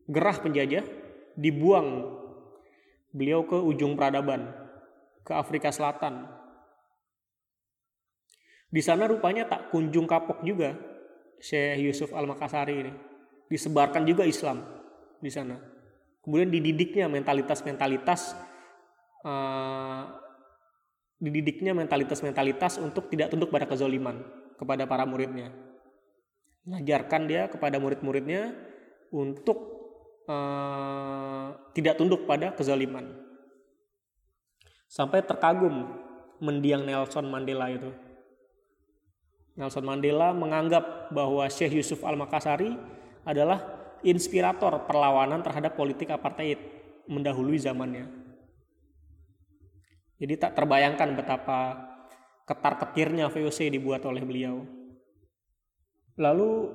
Gerah 0.07 0.37
penjajah 0.39 0.83
dibuang 1.35 2.07
beliau 3.11 3.43
ke 3.45 3.59
ujung 3.59 3.99
peradaban, 3.99 4.47
ke 5.27 5.35
Afrika 5.35 5.69
Selatan. 5.75 6.23
Di 8.73 8.81
sana 8.81 9.05
rupanya 9.05 9.45
tak 9.45 9.69
kunjung 9.69 10.09
kapok 10.09 10.41
juga 10.41 10.73
Syekh 11.37 11.83
Yusuf 11.83 12.09
Al-Makassari 12.15 12.73
ini. 12.73 12.93
Disebarkan 13.51 14.07
juga 14.07 14.25
Islam 14.25 14.63
di 15.21 15.29
sana. 15.29 15.59
Kemudian 16.23 16.49
dididiknya 16.49 17.11
mentalitas-mentalitas 17.11 18.33
uh, 19.27 20.22
dididiknya 21.23 21.71
mentalitas-mentalitas 21.71 22.83
untuk 22.83 23.07
tidak 23.07 23.31
tunduk 23.31 23.47
pada 23.47 23.63
kezoliman 23.63 24.19
kepada 24.59 24.83
para 24.83 25.07
muridnya. 25.07 25.55
Mengajarkan 26.67 27.21
dia 27.31 27.47
kepada 27.47 27.79
murid-muridnya 27.79 28.51
untuk 29.07 29.57
uh, 30.27 31.55
tidak 31.71 31.95
tunduk 31.95 32.27
pada 32.27 32.51
kezaliman. 32.51 33.15
Sampai 34.91 35.23
terkagum 35.23 35.95
mendiang 36.43 36.83
Nelson 36.83 37.27
Mandela 37.31 37.71
itu. 37.71 37.91
Nelson 39.55 39.85
Mandela 39.85 40.35
menganggap 40.35 41.13
bahwa 41.13 41.47
Syekh 41.47 41.79
Yusuf 41.79 42.03
Al-Makassari 42.03 42.75
adalah 43.23 43.63
inspirator 44.03 44.83
perlawanan 44.83 45.39
terhadap 45.39 45.79
politik 45.79 46.11
apartheid 46.11 46.59
mendahului 47.07 47.59
zamannya. 47.59 48.22
Jadi 50.23 50.39
tak 50.39 50.55
terbayangkan 50.55 51.19
betapa 51.19 51.75
ketar-ketirnya 52.47 53.27
VOC 53.27 53.67
dibuat 53.75 54.07
oleh 54.07 54.23
beliau. 54.23 54.63
Lalu 56.15 56.71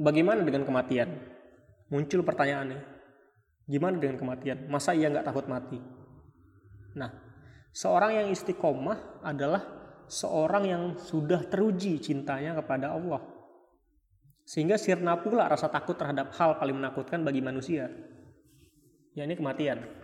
bagaimana 0.00 0.40
dengan 0.40 0.64
kematian? 0.64 1.12
Muncul 1.92 2.24
pertanyaannya. 2.24 2.80
Gimana 3.68 4.00
dengan 4.00 4.16
kematian? 4.16 4.64
Masa 4.72 4.96
ia 4.96 5.12
nggak 5.12 5.28
takut 5.28 5.44
mati? 5.44 5.76
Nah, 6.96 7.12
seorang 7.76 8.24
yang 8.24 8.26
istiqomah 8.32 9.20
adalah 9.20 9.60
seorang 10.08 10.64
yang 10.64 10.82
sudah 10.96 11.44
teruji 11.44 12.00
cintanya 12.00 12.56
kepada 12.56 12.96
Allah. 12.96 13.20
Sehingga 14.48 14.80
sirna 14.80 15.20
pula 15.20 15.52
rasa 15.52 15.68
takut 15.68 16.00
terhadap 16.00 16.32
hal 16.40 16.56
paling 16.56 16.80
menakutkan 16.80 17.20
bagi 17.28 17.44
manusia, 17.44 17.92
yakni 19.12 19.36
kematian. 19.36 20.03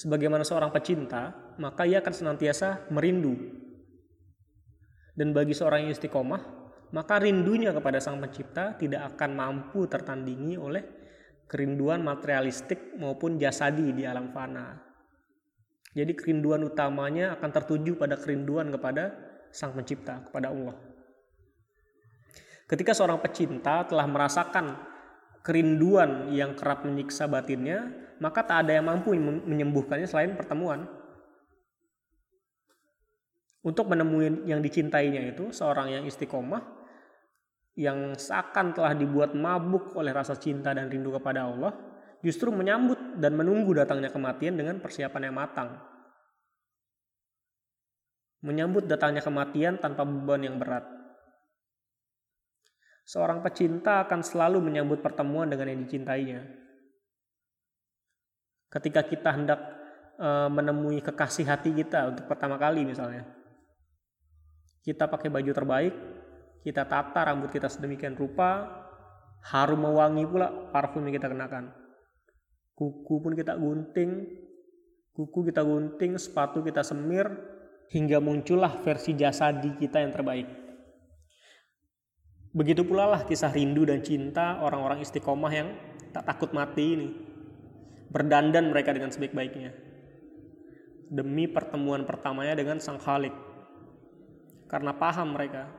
Sebagaimana 0.00 0.48
seorang 0.48 0.72
pecinta, 0.72 1.28
maka 1.60 1.84
ia 1.84 2.00
akan 2.00 2.14
senantiasa 2.16 2.88
merindu. 2.88 3.36
Dan 5.12 5.36
bagi 5.36 5.52
seorang 5.52 5.84
yang 5.84 5.92
istiqomah, 5.92 6.40
maka 6.96 7.20
rindunya 7.20 7.76
kepada 7.76 8.00
Sang 8.00 8.16
Pencipta 8.16 8.80
tidak 8.80 9.12
akan 9.12 9.36
mampu 9.36 9.84
tertandingi 9.84 10.56
oleh 10.56 10.80
kerinduan 11.44 12.00
materialistik 12.00 12.96
maupun 12.96 13.36
jasadi 13.36 13.92
di 13.92 14.08
alam 14.08 14.32
fana. 14.32 14.80
Jadi 15.92 16.16
kerinduan 16.16 16.64
utamanya 16.64 17.36
akan 17.36 17.50
tertuju 17.52 18.00
pada 18.00 18.16
kerinduan 18.16 18.72
kepada 18.72 19.12
Sang 19.52 19.76
Pencipta, 19.76 20.24
kepada 20.24 20.48
Allah. 20.48 20.80
Ketika 22.64 22.96
seorang 22.96 23.20
pecinta 23.20 23.84
telah 23.84 24.08
merasakan 24.08 24.80
kerinduan 25.44 26.32
yang 26.32 26.56
kerap 26.56 26.88
menyiksa 26.88 27.28
batinnya, 27.28 28.08
maka 28.20 28.44
tak 28.44 28.68
ada 28.68 28.76
yang 28.76 28.86
mampu 28.86 29.16
menyembuhkannya 29.18 30.06
selain 30.06 30.36
pertemuan. 30.36 30.84
Untuk 33.60 33.92
menemui 33.92 34.48
yang 34.48 34.64
dicintainya 34.64 35.36
itu, 35.36 35.52
seorang 35.52 35.92
yang 35.92 36.04
istiqomah, 36.08 36.64
yang 37.76 38.16
seakan 38.16 38.72
telah 38.72 38.96
dibuat 38.96 39.36
mabuk 39.36 39.96
oleh 39.96 40.12
rasa 40.12 40.36
cinta 40.36 40.72
dan 40.72 40.88
rindu 40.88 41.12
kepada 41.12 41.44
Allah, 41.44 41.72
justru 42.24 42.48
menyambut 42.52 43.20
dan 43.20 43.36
menunggu 43.36 43.76
datangnya 43.76 44.08
kematian 44.08 44.56
dengan 44.56 44.80
persiapan 44.80 45.28
yang 45.28 45.36
matang. 45.36 45.76
Menyambut 48.40 48.88
datangnya 48.88 49.20
kematian 49.20 49.76
tanpa 49.76 50.08
beban 50.08 50.40
yang 50.40 50.56
berat 50.56 51.00
Seorang 53.10 53.42
pecinta 53.42 54.06
akan 54.06 54.22
selalu 54.22 54.62
menyambut 54.62 55.02
pertemuan 55.02 55.50
dengan 55.50 55.66
yang 55.66 55.82
dicintainya. 55.82 56.46
Ketika 58.70 59.02
kita 59.02 59.34
hendak 59.34 59.60
e, 60.14 60.28
menemui 60.46 61.02
kekasih 61.02 61.44
hati 61.44 61.74
kita 61.74 62.14
untuk 62.14 62.30
pertama 62.30 62.54
kali 62.54 62.86
misalnya. 62.86 63.26
Kita 64.80 65.10
pakai 65.10 65.28
baju 65.28 65.52
terbaik, 65.52 65.94
kita 66.64 66.88
tata 66.88 67.20
rambut 67.28 67.52
kita 67.52 67.68
sedemikian 67.68 68.16
rupa, 68.16 68.64
harum 69.52 69.84
mewangi 69.84 70.24
pula 70.24 70.48
parfum 70.72 71.04
yang 71.04 71.20
kita 71.20 71.28
kenakan. 71.28 71.74
Kuku 72.72 73.20
pun 73.20 73.36
kita 73.36 73.60
gunting, 73.60 74.24
kuku 75.12 75.52
kita 75.52 75.60
gunting, 75.60 76.16
sepatu 76.16 76.64
kita 76.64 76.80
semir, 76.80 77.28
hingga 77.92 78.22
muncullah 78.22 78.80
versi 78.80 79.12
jasadi 79.18 79.76
kita 79.76 80.00
yang 80.00 80.14
terbaik. 80.14 80.48
Begitu 82.50 82.82
pula 82.82 83.06
lah 83.06 83.22
kisah 83.28 83.52
rindu 83.52 83.86
dan 83.86 84.02
cinta 84.02 84.58
orang-orang 84.64 85.04
istiqomah 85.04 85.52
yang 85.52 85.68
tak 86.10 86.26
takut 86.26 86.50
mati 86.50 86.84
ini. 86.98 87.08
Berdandan 88.10 88.74
mereka 88.74 88.90
dengan 88.90 89.14
sebaik-baiknya. 89.14 89.70
Demi 91.10 91.46
pertemuan 91.46 92.02
pertamanya 92.02 92.58
dengan 92.58 92.82
Sang 92.82 92.98
Khalik. 92.98 93.34
Karena 94.66 94.94
paham 94.94 95.34
mereka 95.34 95.70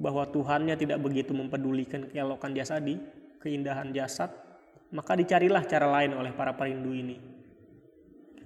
bahwa 0.00 0.24
Tuhannya 0.28 0.76
tidak 0.80 1.04
begitu 1.04 1.36
mempedulikan 1.36 2.08
keelokan 2.08 2.56
jasadi, 2.56 2.96
keindahan 3.44 3.92
jasad, 3.92 4.32
maka 4.92 5.12
dicarilah 5.16 5.64
cara 5.68 5.88
lain 5.88 6.16
oleh 6.16 6.32
para 6.32 6.56
perindu 6.56 6.96
ini. 6.96 7.20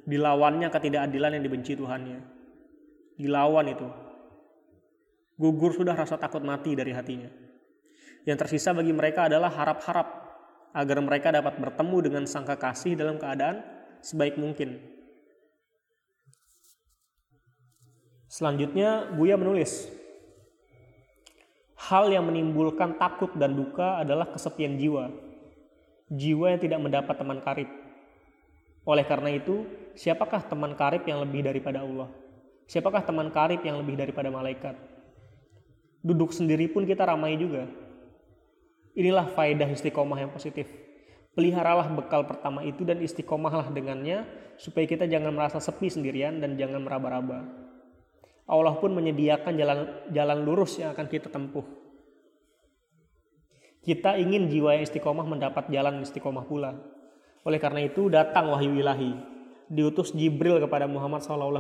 Dilawannya 0.04 0.68
ketidakadilan 0.68 1.38
yang 1.38 1.44
dibenci 1.46 1.78
Tuhannya. 1.78 2.18
Dilawan 3.16 3.66
itu. 3.70 3.88
Gugur 5.38 5.74
sudah 5.74 5.94
rasa 5.94 6.18
takut 6.18 6.42
mati 6.42 6.74
dari 6.74 6.90
hatinya. 6.94 7.30
Yang 8.26 8.46
tersisa 8.46 8.70
bagi 8.74 8.92
mereka 8.94 9.26
adalah 9.26 9.50
harap-harap 9.50 10.23
agar 10.74 10.98
mereka 10.98 11.30
dapat 11.30 11.54
bertemu 11.56 11.96
dengan 12.02 12.24
sang 12.26 12.42
kekasih 12.42 12.98
dalam 12.98 13.16
keadaan 13.16 13.62
sebaik 14.02 14.34
mungkin. 14.34 14.82
Selanjutnya, 18.26 19.14
Buya 19.14 19.38
menulis, 19.38 19.86
Hal 21.84 22.08
yang 22.08 22.24
menimbulkan 22.24 22.96
takut 22.96 23.28
dan 23.36 23.52
duka 23.52 24.00
adalah 24.00 24.32
kesepian 24.32 24.80
jiwa. 24.80 25.12
Jiwa 26.08 26.56
yang 26.56 26.60
tidak 26.64 26.80
mendapat 26.80 27.12
teman 27.12 27.44
karib. 27.44 27.68
Oleh 28.88 29.04
karena 29.04 29.36
itu, 29.36 29.68
siapakah 29.92 30.48
teman 30.48 30.72
karib 30.80 31.04
yang 31.04 31.20
lebih 31.20 31.44
daripada 31.44 31.84
Allah? 31.84 32.08
Siapakah 32.72 33.04
teman 33.04 33.28
karib 33.28 33.60
yang 33.68 33.76
lebih 33.84 34.00
daripada 34.00 34.32
malaikat? 34.32 34.80
Duduk 36.00 36.32
sendiri 36.32 36.72
pun 36.72 36.88
kita 36.88 37.04
ramai 37.04 37.36
juga. 37.36 37.68
Inilah 38.94 39.26
faedah 39.26 39.66
istiqomah 39.74 40.22
yang 40.22 40.30
positif. 40.30 40.70
Peliharalah 41.34 41.90
bekal 41.90 42.22
pertama 42.30 42.62
itu 42.62 42.86
dan 42.86 43.02
istiqomahlah 43.02 43.74
dengannya 43.74 44.22
supaya 44.54 44.86
kita 44.86 45.10
jangan 45.10 45.34
merasa 45.34 45.58
sepi 45.58 45.90
sendirian 45.90 46.38
dan 46.38 46.54
jangan 46.54 46.78
meraba-raba. 46.86 47.42
Allah 48.46 48.74
pun 48.78 48.94
menyediakan 48.94 49.58
jalan 49.58 49.78
jalan 50.14 50.38
lurus 50.46 50.78
yang 50.78 50.94
akan 50.94 51.10
kita 51.10 51.26
tempuh. 51.26 51.66
Kita 53.82 54.14
ingin 54.14 54.46
jiwa 54.46 54.78
yang 54.78 54.86
istiqomah 54.86 55.26
mendapat 55.26 55.68
jalan 55.74 55.98
istiqomah 56.06 56.46
pula. 56.46 56.78
Oleh 57.42 57.58
karena 57.58 57.82
itu 57.82 58.06
datang 58.06 58.54
wahyu 58.54 58.78
ilahi. 58.78 59.12
Diutus 59.66 60.14
Jibril 60.14 60.62
kepada 60.62 60.86
Muhammad 60.86 61.24
SAW 61.24 61.50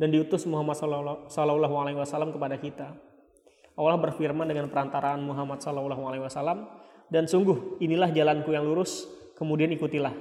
dan 0.00 0.08
diutus 0.08 0.48
Muhammad 0.48 0.74
SAW 0.74 2.34
kepada 2.34 2.56
kita 2.56 2.96
Allah 3.80 3.96
berfirman 3.96 4.44
dengan 4.44 4.68
perantaraan 4.68 5.24
Muhammad 5.24 5.64
Sallallahu 5.64 6.04
Alaihi 6.04 6.28
Wasallam 6.28 6.68
dan 7.08 7.24
sungguh 7.24 7.80
inilah 7.80 8.12
jalanku 8.12 8.52
yang 8.52 8.68
lurus 8.68 9.08
kemudian 9.40 9.72
ikutilah. 9.72 10.12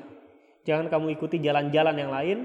Jangan 0.63 0.87
kamu 0.87 1.19
ikuti 1.19 1.43
jalan-jalan 1.43 1.95
yang 1.99 2.11
lain 2.11 2.37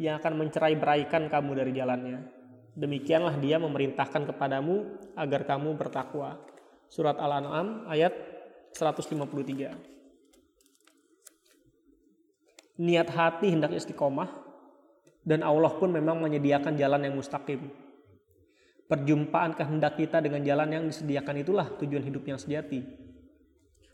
yang 0.00 0.16
akan 0.16 0.40
mencerai 0.40 0.72
beraikan 0.80 1.28
kamu 1.28 1.60
dari 1.60 1.76
jalannya. 1.76 2.24
Demikianlah 2.72 3.36
dia 3.36 3.60
memerintahkan 3.60 4.32
kepadamu 4.32 4.96
agar 5.12 5.44
kamu 5.44 5.76
bertakwa. 5.76 6.40
Surat 6.88 7.20
Al-An'am 7.20 7.84
ayat 7.84 8.16
153 8.72 9.92
niat 12.80 13.08
hati 13.12 13.52
hendak 13.52 13.76
istiqomah 13.76 14.32
dan 15.22 15.44
Allah 15.44 15.70
pun 15.76 15.92
memang 15.92 16.18
menyediakan 16.18 16.74
jalan 16.80 17.04
yang 17.04 17.14
mustaqim 17.14 17.68
Perjumpaan 18.92 19.56
kehendak 19.56 19.96
kita 19.96 20.20
dengan 20.20 20.44
jalan 20.44 20.68
yang 20.68 20.84
disediakan 20.84 21.40
itulah 21.40 21.64
tujuan 21.80 22.04
hidup 22.04 22.28
yang 22.28 22.36
sejati. 22.36 22.84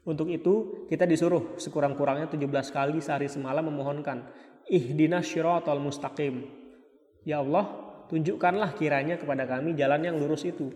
Untuk 0.02 0.26
itu, 0.26 0.82
kita 0.90 1.06
disuruh 1.06 1.54
sekurang-kurangnya 1.54 2.26
17 2.26 2.74
kali 2.74 2.98
sehari 2.98 3.30
semalam 3.30 3.62
memohonkan, 3.62 4.26
Ihdinas 4.66 5.22
syiratal 5.22 5.78
mustaqim. 5.78 6.50
Ya 7.22 7.38
Allah, 7.38 7.70
tunjukkanlah 8.10 8.74
kiranya 8.74 9.22
kepada 9.22 9.46
kami 9.46 9.78
jalan 9.78 10.02
yang 10.02 10.18
lurus 10.18 10.42
itu. 10.42 10.74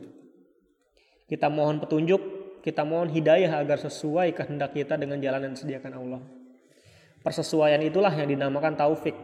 Kita 1.27 1.51
mohon 1.51 1.83
petunjuk, 1.83 2.23
kita 2.63 2.87
mohon 2.87 3.11
hidayah 3.11 3.59
agar 3.59 3.83
sesuai 3.83 4.39
kehendak 4.39 4.71
kita 4.71 5.03
dengan 5.03 5.19
jalan 5.19 5.51
yang 5.51 5.53
disediakan 5.59 5.99
Allah. 5.99 6.23
Persesuaian 7.27 7.83
itulah 7.83 8.15
yang 8.15 8.31
dinamakan 8.31 8.79
taufik. 8.79 9.19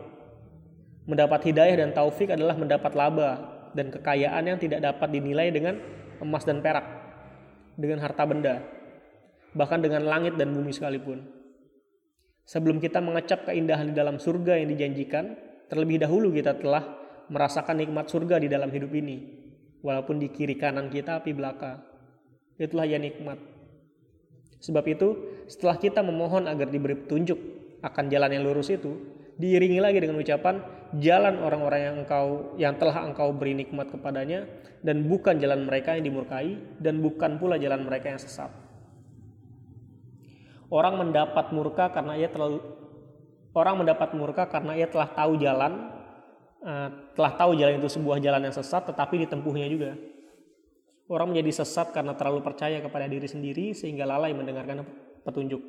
Mendapat 1.07 1.55
hidayah 1.55 1.87
dan 1.87 1.95
taufik 1.95 2.35
adalah 2.35 2.59
mendapat 2.59 2.99
laba 2.99 3.58
dan 3.79 3.95
kekayaan 3.95 4.43
yang 4.43 4.59
tidak 4.59 4.83
dapat 4.83 5.15
dinilai 5.15 5.55
dengan 5.55 5.79
emas 6.19 6.43
dan 6.43 6.59
perak, 6.59 6.83
dengan 7.79 8.03
harta 8.03 8.27
benda 8.27 8.59
bahkan 9.57 9.81
dengan 9.81 10.05
langit 10.05 10.37
dan 10.37 10.53
bumi 10.53 10.75
sekalipun. 10.75 11.25
Sebelum 12.49 12.81
kita 12.81 13.03
mengecap 13.05 13.45
keindahan 13.49 13.93
di 13.93 13.95
dalam 13.95 14.17
surga 14.17 14.57
yang 14.57 14.73
dijanjikan, 14.73 15.37
terlebih 15.69 16.01
dahulu 16.01 16.33
kita 16.33 16.57
telah 16.57 16.85
merasakan 17.29 17.85
nikmat 17.85 18.09
surga 18.09 18.41
di 18.41 18.49
dalam 18.49 18.73
hidup 18.73 18.89
ini. 18.97 19.37
Walaupun 19.85 20.19
di 20.19 20.33
kiri 20.33 20.57
kanan 20.57 20.89
kita 20.89 21.21
api 21.21 21.37
belaka. 21.37 21.85
Itulah 22.57 22.89
ya 22.89 22.99
nikmat. 22.99 23.39
Sebab 24.59 24.85
itu, 24.91 25.09
setelah 25.47 25.79
kita 25.79 26.03
memohon 26.03 26.51
agar 26.51 26.67
diberi 26.67 26.99
petunjuk 26.99 27.39
akan 27.85 28.11
jalan 28.11 28.31
yang 28.33 28.43
lurus 28.43 28.75
itu, 28.75 28.97
diiringi 29.39 29.79
lagi 29.79 30.03
dengan 30.03 30.19
ucapan 30.19 30.59
jalan 30.97 31.45
orang-orang 31.45 31.81
yang 31.85 31.97
engkau 32.01 32.57
yang 32.57 32.75
telah 32.81 33.05
engkau 33.05 33.29
beri 33.37 33.53
nikmat 33.53 33.93
kepadanya 33.93 34.49
dan 34.81 35.05
bukan 35.05 35.37
jalan 35.37 35.69
mereka 35.69 35.93
yang 35.93 36.09
dimurkai 36.09 36.81
dan 36.81 37.05
bukan 37.05 37.37
pula 37.37 37.61
jalan 37.61 37.85
mereka 37.85 38.17
yang 38.17 38.21
sesat. 38.21 38.49
Orang 40.69 41.01
mendapat 41.01 41.53
murka 41.53 41.93
karena 41.93 42.17
ia 42.17 42.29
terlalu 42.33 42.61
orang 43.57 43.85
mendapat 43.85 44.13
murka 44.17 44.49
karena 44.49 44.77
ia 44.77 44.89
telah 44.89 45.09
tahu 45.13 45.41
jalan 45.41 45.93
uh, 46.65 46.89
telah 47.13 47.33
tahu 47.37 47.57
jalan 47.57 47.81
itu 47.81 47.89
sebuah 47.89 48.21
jalan 48.21 48.49
yang 48.49 48.55
sesat 48.57 48.89
tetapi 48.89 49.29
ditempuhnya 49.29 49.69
juga. 49.69 49.93
Orang 51.09 51.33
menjadi 51.33 51.65
sesat 51.65 51.89
karena 51.97 52.13
terlalu 52.13 52.45
percaya 52.45 52.85
kepada 52.85 53.09
diri 53.09 53.25
sendiri 53.25 53.73
sehingga 53.73 54.05
lalai 54.05 54.37
mendengarkan 54.37 54.85
petunjuk. 55.25 55.61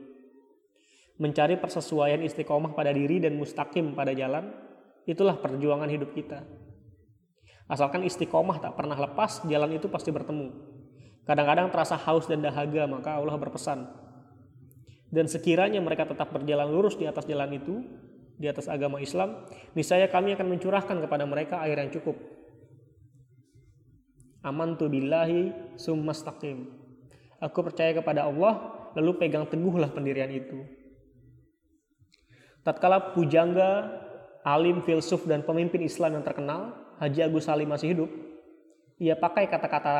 Mencari 1.16 1.56
persesuaian 1.56 2.20
istiqomah 2.20 2.76
pada 2.76 2.92
diri 2.92 3.24
dan 3.24 3.40
mustaqim 3.40 3.96
pada 3.96 4.12
jalan, 4.12 4.52
itulah 5.10 5.41
perjuangan 5.41 5.89
hidup 5.89 6.14
kita. 6.14 6.45
Asalkan 7.66 8.05
istiqomah 8.05 8.62
tak 8.62 8.78
pernah 8.78 8.97
lepas, 8.97 9.41
jalan 9.49 9.74
itu 9.74 9.89
pasti 9.89 10.14
bertemu. 10.14 10.53
Kadang-kadang 11.26 11.74
terasa 11.74 11.97
haus 11.97 12.26
dan 12.30 12.41
dahaga, 12.41 12.86
maka 12.89 13.18
Allah 13.18 13.38
berpesan, 13.38 13.86
dan 15.10 15.26
sekiranya 15.26 15.82
mereka 15.82 16.05
tetap 16.05 16.30
berjalan 16.30 16.70
lurus 16.70 16.93
di 16.93 17.10
atas 17.10 17.26
jalan 17.26 17.49
itu, 17.53 17.82
di 18.38 18.45
atas 18.45 18.70
agama 18.70 19.01
Islam, 19.01 19.45
niscaya 19.74 20.05
kami 20.05 20.38
akan 20.38 20.47
mencurahkan 20.57 20.97
kepada 21.01 21.26
mereka 21.26 21.62
air 21.66 21.78
yang 21.82 21.89
cukup. 21.89 22.18
Amantu 24.45 24.88
billahi 24.88 25.76
summastaqim. 25.76 26.70
Aku 27.41 27.60
percaya 27.66 27.91
kepada 27.97 28.30
Allah, 28.30 28.89
lalu 28.95 29.18
pegang 29.18 29.49
teguhlah 29.49 29.91
pendirian 29.91 30.30
itu. 30.32 30.64
Tatkala 32.64 33.18
pujangga, 33.18 33.89
alim, 34.56 34.82
filsuf, 34.82 35.30
dan 35.30 35.45
pemimpin 35.45 35.86
Islam 35.86 36.18
yang 36.18 36.26
terkenal, 36.26 36.74
Haji 36.97 37.20
Agus 37.30 37.45
Salim 37.45 37.70
masih 37.70 37.93
hidup, 37.93 38.10
ia 38.97 39.14
pakai 39.14 39.45
kata-kata 39.45 39.95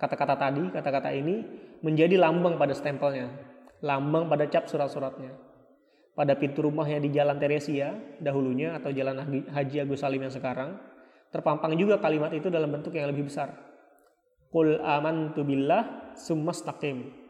kata-kata 0.00 0.34
tadi, 0.34 0.64
kata-kata 0.72 1.14
ini 1.14 1.46
menjadi 1.84 2.18
lambang 2.18 2.58
pada 2.58 2.74
stempelnya 2.74 3.52
lambang 3.82 4.30
pada 4.30 4.46
cap 4.48 4.70
surat-suratnya. 4.70 5.34
Pada 6.12 6.38
pintu 6.38 6.64
rumahnya 6.64 7.02
di 7.02 7.10
Jalan 7.10 7.36
Teresia 7.36 7.92
dahulunya 8.22 8.78
atau 8.78 8.94
Jalan 8.94 9.48
Haji 9.50 9.76
Agus 9.82 10.00
Salim 10.00 10.22
yang 10.22 10.32
sekarang, 10.32 10.78
terpampang 11.34 11.74
juga 11.74 11.98
kalimat 11.98 12.30
itu 12.32 12.48
dalam 12.48 12.70
bentuk 12.70 12.94
yang 12.94 13.10
lebih 13.10 13.28
besar. 13.28 13.52
Qul 14.52 14.78
amantu 14.80 15.42
billah 15.42 16.14
summastaqim. 16.14 17.20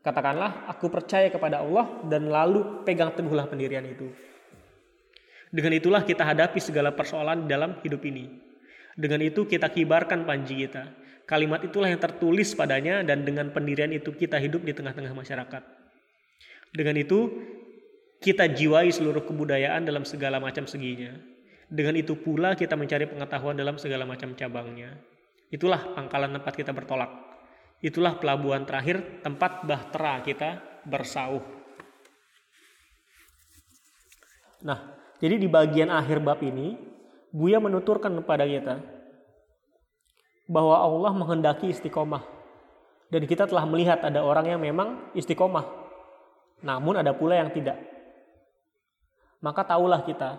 Katakanlah, 0.00 0.64
aku 0.72 0.88
percaya 0.88 1.28
kepada 1.28 1.60
Allah 1.60 2.00
dan 2.08 2.32
lalu 2.32 2.80
pegang 2.88 3.12
teguhlah 3.12 3.44
pendirian 3.44 3.84
itu. 3.84 4.08
Dengan 5.50 5.74
itulah 5.74 6.06
kita 6.06 6.22
hadapi 6.22 6.62
segala 6.62 6.94
persoalan 6.94 7.50
dalam 7.50 7.82
hidup 7.82 8.06
ini. 8.06 8.30
Dengan 8.94 9.18
itu 9.22 9.50
kita 9.50 9.70
kibarkan 9.70 10.22
panji 10.22 10.62
kita. 10.66 10.94
Kalimat 11.26 11.62
itulah 11.66 11.90
yang 11.90 11.98
tertulis 12.02 12.54
padanya 12.54 13.02
dan 13.06 13.26
dengan 13.26 13.50
pendirian 13.54 13.90
itu 13.90 14.14
kita 14.14 14.38
hidup 14.38 14.62
di 14.62 14.74
tengah-tengah 14.74 15.14
masyarakat. 15.14 15.62
Dengan 16.70 16.94
itu, 16.98 17.30
kita 18.22 18.50
jiwai 18.50 18.90
seluruh 18.94 19.26
kebudayaan 19.26 19.82
dalam 19.86 20.06
segala 20.06 20.38
macam 20.38 20.66
seginya. 20.70 21.14
Dengan 21.70 21.94
itu 21.98 22.18
pula 22.18 22.58
kita 22.58 22.74
mencari 22.74 23.06
pengetahuan 23.06 23.54
dalam 23.54 23.78
segala 23.78 24.06
macam 24.06 24.34
cabangnya. 24.34 24.98
Itulah 25.50 25.94
pangkalan 25.94 26.34
tempat 26.38 26.54
kita 26.54 26.70
bertolak. 26.74 27.10
Itulah 27.80 28.18
pelabuhan 28.18 28.66
terakhir 28.66 29.22
tempat 29.22 29.64
bahtera 29.66 30.20
kita 30.22 30.60
bersauh. 30.84 31.42
Nah, 34.60 34.99
jadi 35.20 35.36
di 35.36 35.48
bagian 35.48 35.92
akhir 35.92 36.24
bab 36.24 36.40
ini, 36.40 36.76
Buya 37.30 37.62
menuturkan 37.62 38.10
kepada 38.18 38.42
kita 38.42 38.82
bahwa 40.50 40.74
Allah 40.82 41.12
menghendaki 41.14 41.70
istiqomah. 41.70 42.26
Dan 43.10 43.22
kita 43.26 43.46
telah 43.46 43.62
melihat 43.66 44.02
ada 44.02 44.22
orang 44.22 44.50
yang 44.50 44.58
memang 44.58 45.14
istiqomah 45.14 45.80
namun 46.60 47.00
ada 47.00 47.16
pula 47.16 47.40
yang 47.40 47.48
tidak. 47.52 47.76
Maka 49.40 49.64
tahulah 49.64 50.04
kita 50.04 50.36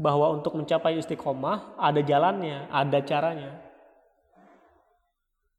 bahwa 0.00 0.32
untuk 0.32 0.56
mencapai 0.56 0.96
istiqomah 0.96 1.76
ada 1.76 2.00
jalannya, 2.00 2.72
ada 2.72 2.98
caranya. 3.04 3.60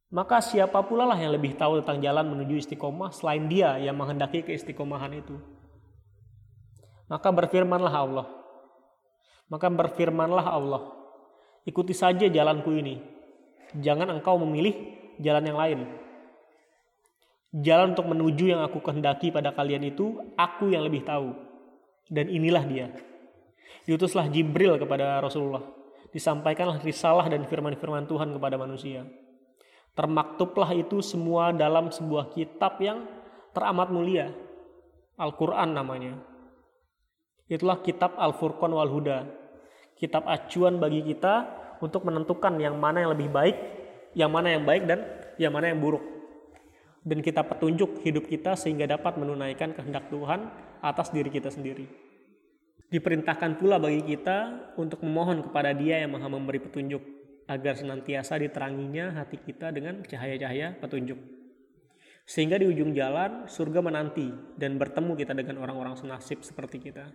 Maka 0.09 0.41
siapa 0.41 0.81
pula 0.81 1.05
lah 1.05 1.21
yang 1.21 1.29
lebih 1.29 1.53
tahu 1.53 1.85
tentang 1.85 2.01
jalan 2.01 2.25
menuju 2.33 2.65
istiqomah 2.65 3.13
selain 3.13 3.45
dia 3.45 3.77
yang 3.77 3.93
menghendaki 3.93 4.41
keistiqomahan 4.41 5.21
itu. 5.21 5.37
Maka 7.05 7.29
berfirmanlah 7.29 7.93
Allah. 7.93 8.38
Maka 9.49 9.67
berfirmanlah 9.67 10.45
Allah. 10.45 10.93
Ikuti 11.65 11.93
saja 11.93 12.29
jalanku 12.29 12.69
ini. 12.73 13.01
Jangan 13.77 14.09
engkau 14.17 14.37
memilih 14.41 14.73
jalan 15.21 15.45
yang 15.45 15.57
lain. 15.57 15.79
Jalan 17.49 17.97
untuk 17.97 18.05
menuju 18.05 18.53
yang 18.53 18.61
aku 18.61 18.77
kehendaki 18.77 19.33
pada 19.33 19.49
kalian 19.53 19.89
itu, 19.89 20.21
aku 20.37 20.69
yang 20.69 20.85
lebih 20.85 21.01
tahu. 21.01 21.33
Dan 22.05 22.29
inilah 22.29 22.61
dia. 22.65 22.93
Diutuslah 23.89 24.29
Jibril 24.29 24.77
kepada 24.77 25.17
Rasulullah. 25.17 25.65
Disampaikanlah 26.13 26.81
risalah 26.81 27.25
dan 27.29 27.45
firman-firman 27.45 28.05
Tuhan 28.05 28.33
kepada 28.33 28.57
manusia. 28.57 29.05
Termaktublah 29.97 30.73
itu 30.77 31.01
semua 31.01 31.49
dalam 31.53 31.89
sebuah 31.89 32.33
kitab 32.33 32.77
yang 32.81 33.05
teramat 33.53 33.89
mulia. 33.89 34.29
Al-Quran 35.17 35.73
namanya. 35.73 36.13
Itulah 37.49 37.81
kitab 37.81 38.13
Al-Furqan 38.17 38.69
wal 38.69 38.89
Huda. 38.89 39.38
Kitab 39.99 40.23
acuan 40.25 40.79
bagi 40.79 41.03
kita 41.03 41.45
untuk 41.83 42.07
menentukan 42.07 42.55
yang 42.55 42.79
mana 42.79 43.03
yang 43.03 43.11
lebih 43.11 43.27
baik, 43.27 43.57
yang 44.15 44.31
mana 44.31 44.55
yang 44.55 44.63
baik 44.63 44.87
dan 44.87 45.03
yang 45.35 45.51
mana 45.51 45.69
yang 45.69 45.79
buruk 45.83 46.19
dan 47.05 47.23
kita 47.23 47.41
petunjuk 47.47 48.03
hidup 48.03 48.27
kita 48.27 48.59
sehingga 48.59 48.85
dapat 48.85 49.15
menunaikan 49.15 49.71
kehendak 49.71 50.11
Tuhan 50.11 50.51
atas 50.83 51.09
diri 51.09 51.31
kita 51.31 51.47
sendiri. 51.49 51.87
Diperintahkan 52.89 53.61
pula 53.61 53.77
bagi 53.77 54.01
kita 54.01 54.73
untuk 54.75 55.05
memohon 55.05 55.45
kepada 55.45 55.71
Dia 55.77 56.01
yang 56.01 56.17
Maha 56.17 56.27
memberi 56.27 56.57
petunjuk 56.57 57.01
agar 57.45 57.77
senantiasa 57.77 58.37
diteranginya 58.41 59.13
hati 59.13 59.37
kita 59.41 59.69
dengan 59.69 60.01
cahaya-cahaya 60.05 60.77
petunjuk. 60.81 61.17
Sehingga 62.29 62.61
di 62.61 62.69
ujung 62.69 62.93
jalan 62.93 63.49
surga 63.49 63.81
menanti 63.81 64.29
dan 64.57 64.77
bertemu 64.77 65.17
kita 65.17 65.33
dengan 65.33 65.61
orang-orang 65.65 65.97
senasib 65.97 66.45
seperti 66.45 66.77
kita. 66.77 67.09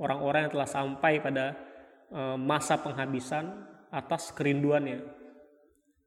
Orang-orang 0.00 0.48
yang 0.48 0.52
telah 0.56 0.68
sampai 0.68 1.20
pada 1.20 1.52
masa 2.36 2.76
penghabisan 2.80 3.48
atas 3.88 4.32
kerinduannya, 4.36 5.00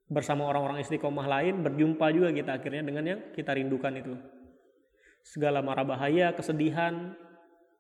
bersama 0.06 0.46
orang-orang 0.46 0.86
istiqomah 0.86 1.26
lain 1.26 1.66
berjumpa 1.66 2.06
juga 2.14 2.30
kita 2.30 2.62
akhirnya 2.62 2.86
dengan 2.86 3.04
yang 3.06 3.20
kita 3.34 3.58
rindukan 3.58 3.94
itu. 3.98 4.14
Segala 5.26 5.66
mara 5.66 5.82
bahaya 5.82 6.30
kesedihan 6.38 7.18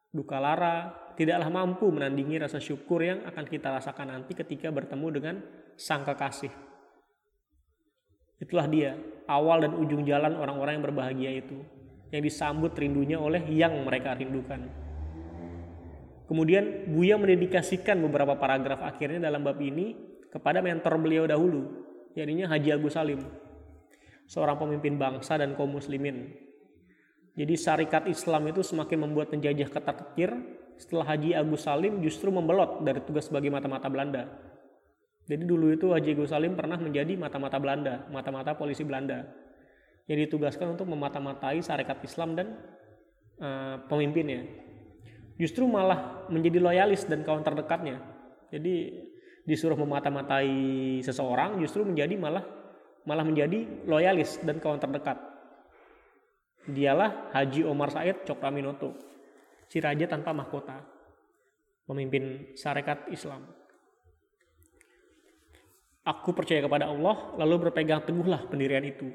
duka 0.09 0.41
lara 0.41 0.89
tidaklah 1.13 1.53
mampu 1.53 1.85
menandingi 1.93 2.41
rasa 2.41 2.57
syukur 2.57 3.05
yang 3.05 3.21
akan 3.29 3.45
kita 3.45 3.69
rasakan 3.69 4.09
nanti 4.09 4.33
ketika 4.33 4.73
bertemu 4.73 5.07
dengan 5.13 5.35
sang 5.77 6.01
kekasih. 6.01 6.49
Itulah 8.41 8.65
dia 8.65 8.97
awal 9.29 9.63
dan 9.69 9.77
ujung 9.77 10.01
jalan 10.03 10.33
orang-orang 10.35 10.81
yang 10.81 10.85
berbahagia 10.89 11.31
itu 11.45 11.61
yang 12.09 12.21
disambut 12.25 12.73
rindunya 12.73 13.21
oleh 13.21 13.45
yang 13.53 13.73
mereka 13.85 14.17
rindukan 14.17 14.84
kemudian 16.25 16.89
Buya 16.91 17.17
mendedikasikan 17.17 18.01
beberapa 18.05 18.37
paragraf 18.37 18.81
akhirnya 18.81 19.29
dalam 19.29 19.41
bab 19.45 19.57
ini 19.61 19.95
kepada 20.29 20.59
mentor 20.59 20.99
beliau 20.99 21.23
dahulu 21.23 21.85
yaitu 22.15 22.47
Haji 22.47 22.69
Agus 22.71 22.95
Salim, 22.95 23.19
seorang 24.25 24.55
pemimpin 24.55 24.95
bangsa 24.95 25.35
dan 25.35 25.53
kaum 25.53 25.75
muslimin. 25.75 26.31
Jadi 27.35 27.53
syarikat 27.59 28.07
Islam 28.07 28.47
itu 28.47 28.63
semakin 28.63 29.03
membuat 29.03 29.27
penjajah 29.27 29.67
ketar-ketir 29.67 30.31
setelah 30.79 31.11
Haji 31.11 31.35
Agus 31.35 31.67
Salim 31.67 31.99
justru 31.99 32.31
membelot 32.31 32.79
dari 32.87 33.03
tugas 33.03 33.27
sebagai 33.27 33.51
mata-mata 33.51 33.91
Belanda. 33.91 34.31
Jadi 35.27 35.43
dulu 35.43 35.75
itu 35.75 35.91
Haji 35.91 36.15
Agus 36.15 36.31
Salim 36.31 36.55
pernah 36.55 36.79
menjadi 36.79 37.19
mata-mata 37.19 37.59
Belanda, 37.59 38.07
mata-mata 38.07 38.55
polisi 38.55 38.87
Belanda. 38.87 39.27
Yang 40.07 40.31
ditugaskan 40.31 40.79
untuk 40.79 40.87
memata-matai 40.87 41.59
syarikat 41.59 41.99
Islam 42.07 42.39
dan 42.39 42.47
uh, 43.43 43.83
pemimpinnya. 43.91 44.47
Justru 45.35 45.67
malah 45.67 46.27
menjadi 46.31 46.63
loyalis 46.63 47.03
dan 47.03 47.21
kawan 47.21 47.43
terdekatnya. 47.43 47.99
Jadi 48.51 49.03
disuruh 49.45 49.77
memata-matai 49.77 50.49
seseorang 51.05 51.61
justru 51.61 51.85
menjadi 51.85 52.17
malah 52.17 52.43
malah 53.05 53.21
menjadi 53.21 53.85
loyalis 53.85 54.41
dan 54.41 54.57
kawan 54.57 54.81
terdekat. 54.81 55.21
Dialah 56.65 57.29
Haji 57.29 57.61
Omar 57.61 57.93
Said 57.93 58.25
Cokraminoto, 58.25 58.97
si 59.69 59.77
raja 59.77 60.09
tanpa 60.09 60.33
mahkota, 60.33 60.81
pemimpin 61.85 62.57
syarikat 62.57 63.05
Islam. 63.13 63.45
Aku 66.05 66.33
percaya 66.33 66.65
kepada 66.65 66.89
Allah, 66.89 67.37
lalu 67.37 67.69
berpegang 67.69 68.01
teguhlah 68.01 68.49
pendirian 68.49 68.81
itu. 68.81 69.09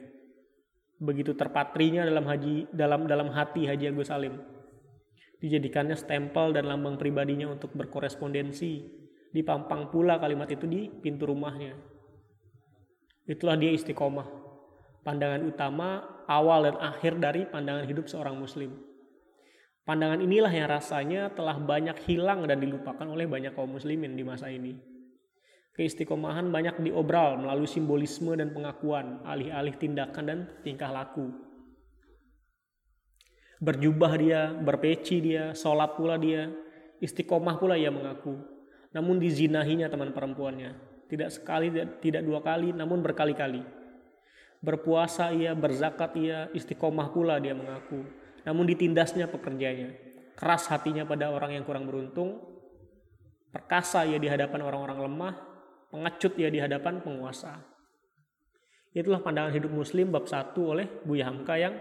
Begitu 1.03 1.35
terpatrinya 1.35 2.07
dalam 2.07 2.27
haji 2.27 2.71
dalam 2.71 3.07
dalam 3.11 3.29
hati 3.35 3.67
Haji 3.67 3.91
Agus 3.91 4.11
Salim. 4.11 4.60
Dijadikannya 5.41 5.97
stempel 5.97 6.53
dan 6.53 6.69
lambang 6.69 7.01
pribadinya 7.01 7.49
untuk 7.49 7.73
berkorespondensi 7.73 8.85
dipampang 9.33 9.89
pula 9.89 10.21
kalimat 10.21 10.53
itu 10.53 10.69
di 10.69 10.93
pintu 10.93 11.25
rumahnya. 11.25 11.73
Itulah 13.25 13.57
dia 13.57 13.73
istiqomah. 13.73 14.29
Pandangan 15.01 15.41
utama 15.49 16.05
awal 16.29 16.69
dan 16.69 16.77
akhir 16.77 17.17
dari 17.17 17.49
pandangan 17.49 17.89
hidup 17.89 18.05
seorang 18.05 18.37
muslim. 18.37 18.77
Pandangan 19.89 20.21
inilah 20.21 20.53
yang 20.53 20.69
rasanya 20.69 21.33
telah 21.33 21.57
banyak 21.57 21.97
hilang 22.05 22.45
dan 22.45 22.61
dilupakan 22.61 23.09
oleh 23.09 23.25
banyak 23.25 23.57
kaum 23.57 23.75
muslimin 23.75 24.13
di 24.13 24.23
masa 24.23 24.53
ini. 24.53 24.77
Keistiqomahan 25.73 26.53
banyak 26.53 26.85
diobral 26.85 27.41
melalui 27.41 27.65
simbolisme 27.65 28.37
dan 28.37 28.53
pengakuan, 28.53 29.25
alih-alih 29.25 29.73
tindakan 29.81 30.25
dan 30.29 30.39
tingkah 30.61 30.93
laku. 30.93 31.33
Berjubah 33.61 34.17
dia, 34.17 34.51
berpeci 34.57 35.21
dia, 35.21 35.53
sholat 35.53 35.95
pula 35.95 36.17
dia, 36.17 36.49
istiqomah 37.05 37.61
pula 37.61 37.77
ia 37.77 37.93
mengaku 37.93 38.61
namun 38.91 39.23
dizinahinya 39.23 39.87
teman 39.87 40.11
perempuannya. 40.11 40.75
Tidak 41.11 41.31
sekali, 41.31 41.71
tidak 41.99 42.23
dua 42.23 42.43
kali, 42.43 42.71
namun 42.71 43.03
berkali-kali. 43.03 43.63
Berpuasa 44.63 45.35
ia, 45.35 45.55
berzakat 45.55 46.15
ia, 46.19 46.47
istiqomah 46.55 47.11
pula 47.11 47.43
dia 47.43 47.55
mengaku. 47.55 48.07
Namun 48.47 48.67
ditindasnya 48.71 49.27
pekerjanya. 49.27 49.95
Keras 50.39 50.71
hatinya 50.71 51.03
pada 51.07 51.31
orang 51.35 51.59
yang 51.59 51.65
kurang 51.67 51.87
beruntung. 51.87 52.39
Perkasa 53.51 54.07
ia 54.07 54.19
di 54.23 54.31
hadapan 54.31 54.63
orang-orang 54.63 54.99
lemah. 55.11 55.35
Pengecut 55.91 56.39
ia 56.39 56.47
di 56.47 56.63
hadapan 56.63 57.03
penguasa. 57.03 57.59
Itulah 58.95 59.23
pandangan 59.23 59.55
hidup 59.55 59.71
muslim 59.71 60.15
bab 60.15 60.27
1 60.31 60.55
oleh 60.63 60.87
Buya 61.03 61.31
Hamka 61.31 61.59
yang 61.59 61.75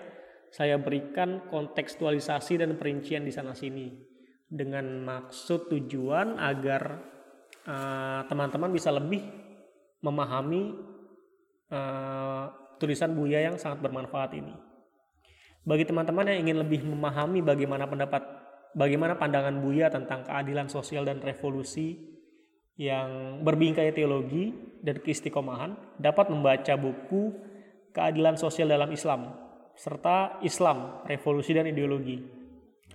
saya 0.50 0.82
berikan 0.82 1.46
kontekstualisasi 1.50 2.62
dan 2.62 2.76
perincian 2.76 3.22
di 3.22 3.34
sana 3.34 3.54
sini 3.54 3.94
dengan 4.50 5.06
maksud 5.06 5.70
tujuan 5.70 6.42
agar 6.42 6.82
eh, 7.70 8.22
teman-teman 8.26 8.74
uh, 8.74 8.76
bisa 8.76 8.90
lebih 8.90 9.22
memahami 10.02 10.74
uh, 11.70 12.46
tulisan 12.82 13.14
Buya 13.14 13.46
yang 13.46 13.62
sangat 13.62 13.84
bermanfaat 13.84 14.32
ini. 14.34 14.56
Bagi 15.68 15.86
teman-teman 15.86 16.34
yang 16.34 16.50
ingin 16.50 16.58
lebih 16.66 16.82
memahami 16.88 17.46
bagaimana 17.46 17.86
pendapat 17.86 18.24
bagaimana 18.74 19.20
pandangan 19.20 19.60
Buya 19.62 19.94
tentang 19.94 20.26
keadilan 20.26 20.66
sosial 20.72 21.06
dan 21.06 21.22
revolusi 21.22 22.10
yang 22.80 23.44
berbingkai 23.44 23.92
teologi 23.92 24.56
dan 24.80 25.04
keistiqomahan 25.04 26.00
dapat 26.00 26.32
membaca 26.32 26.74
buku 26.80 27.52
Keadilan 27.90 28.40
Sosial 28.40 28.72
dalam 28.72 28.88
Islam 28.94 29.49
serta 29.80 30.44
Islam, 30.44 31.08
Revolusi 31.08 31.56
dan 31.56 31.72
Ideologi 31.72 32.40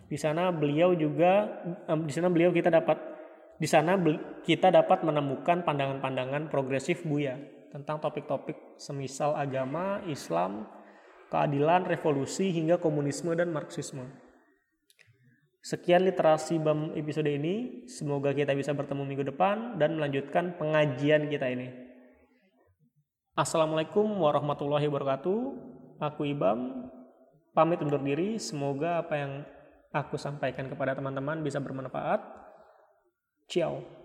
di 0.05 0.19
sana 0.21 0.53
beliau 0.53 0.93
juga 0.93 1.49
di 1.89 2.13
sana 2.13 2.29
beliau 2.29 2.53
kita 2.53 2.69
dapat 2.69 2.99
di 3.57 3.67
sana 3.67 3.97
kita 4.45 4.69
dapat 4.69 5.03
menemukan 5.07 5.65
pandangan-pandangan 5.65 6.53
progresif 6.53 7.07
Buya 7.07 7.35
tentang 7.75 7.99
topik-topik 7.99 8.79
semisal 8.79 9.35
agama, 9.35 9.99
Islam, 10.07 10.71
keadilan, 11.35 11.83
revolusi 11.89 12.55
hingga 12.55 12.79
komunisme 12.79 13.35
dan 13.35 13.51
marxisme. 13.51 14.07
Sekian 15.65 16.07
literasi 16.07 16.61
BAM 16.61 16.95
episode 16.95 17.27
ini. 17.27 17.89
Semoga 17.91 18.37
kita 18.37 18.55
bisa 18.55 18.71
bertemu 18.77 19.03
minggu 19.03 19.25
depan 19.35 19.81
dan 19.81 19.97
melanjutkan 19.97 20.55
pengajian 20.61 21.27
kita 21.27 21.51
ini. 21.51 21.73
Assalamualaikum 23.35 24.07
warahmatullahi 24.23 24.87
wabarakatuh. 24.87 25.74
Aku 26.03 26.27
Ibam 26.27 26.91
pamit 27.55 27.81
undur 27.81 28.03
diri. 28.03 28.37
Semoga 28.39 29.03
apa 29.03 29.15
yang 29.15 29.33
aku 29.95 30.19
sampaikan 30.19 30.67
kepada 30.67 30.99
teman-teman 30.99 31.41
bisa 31.41 31.63
bermanfaat. 31.63 32.21
Ciao. 33.47 34.04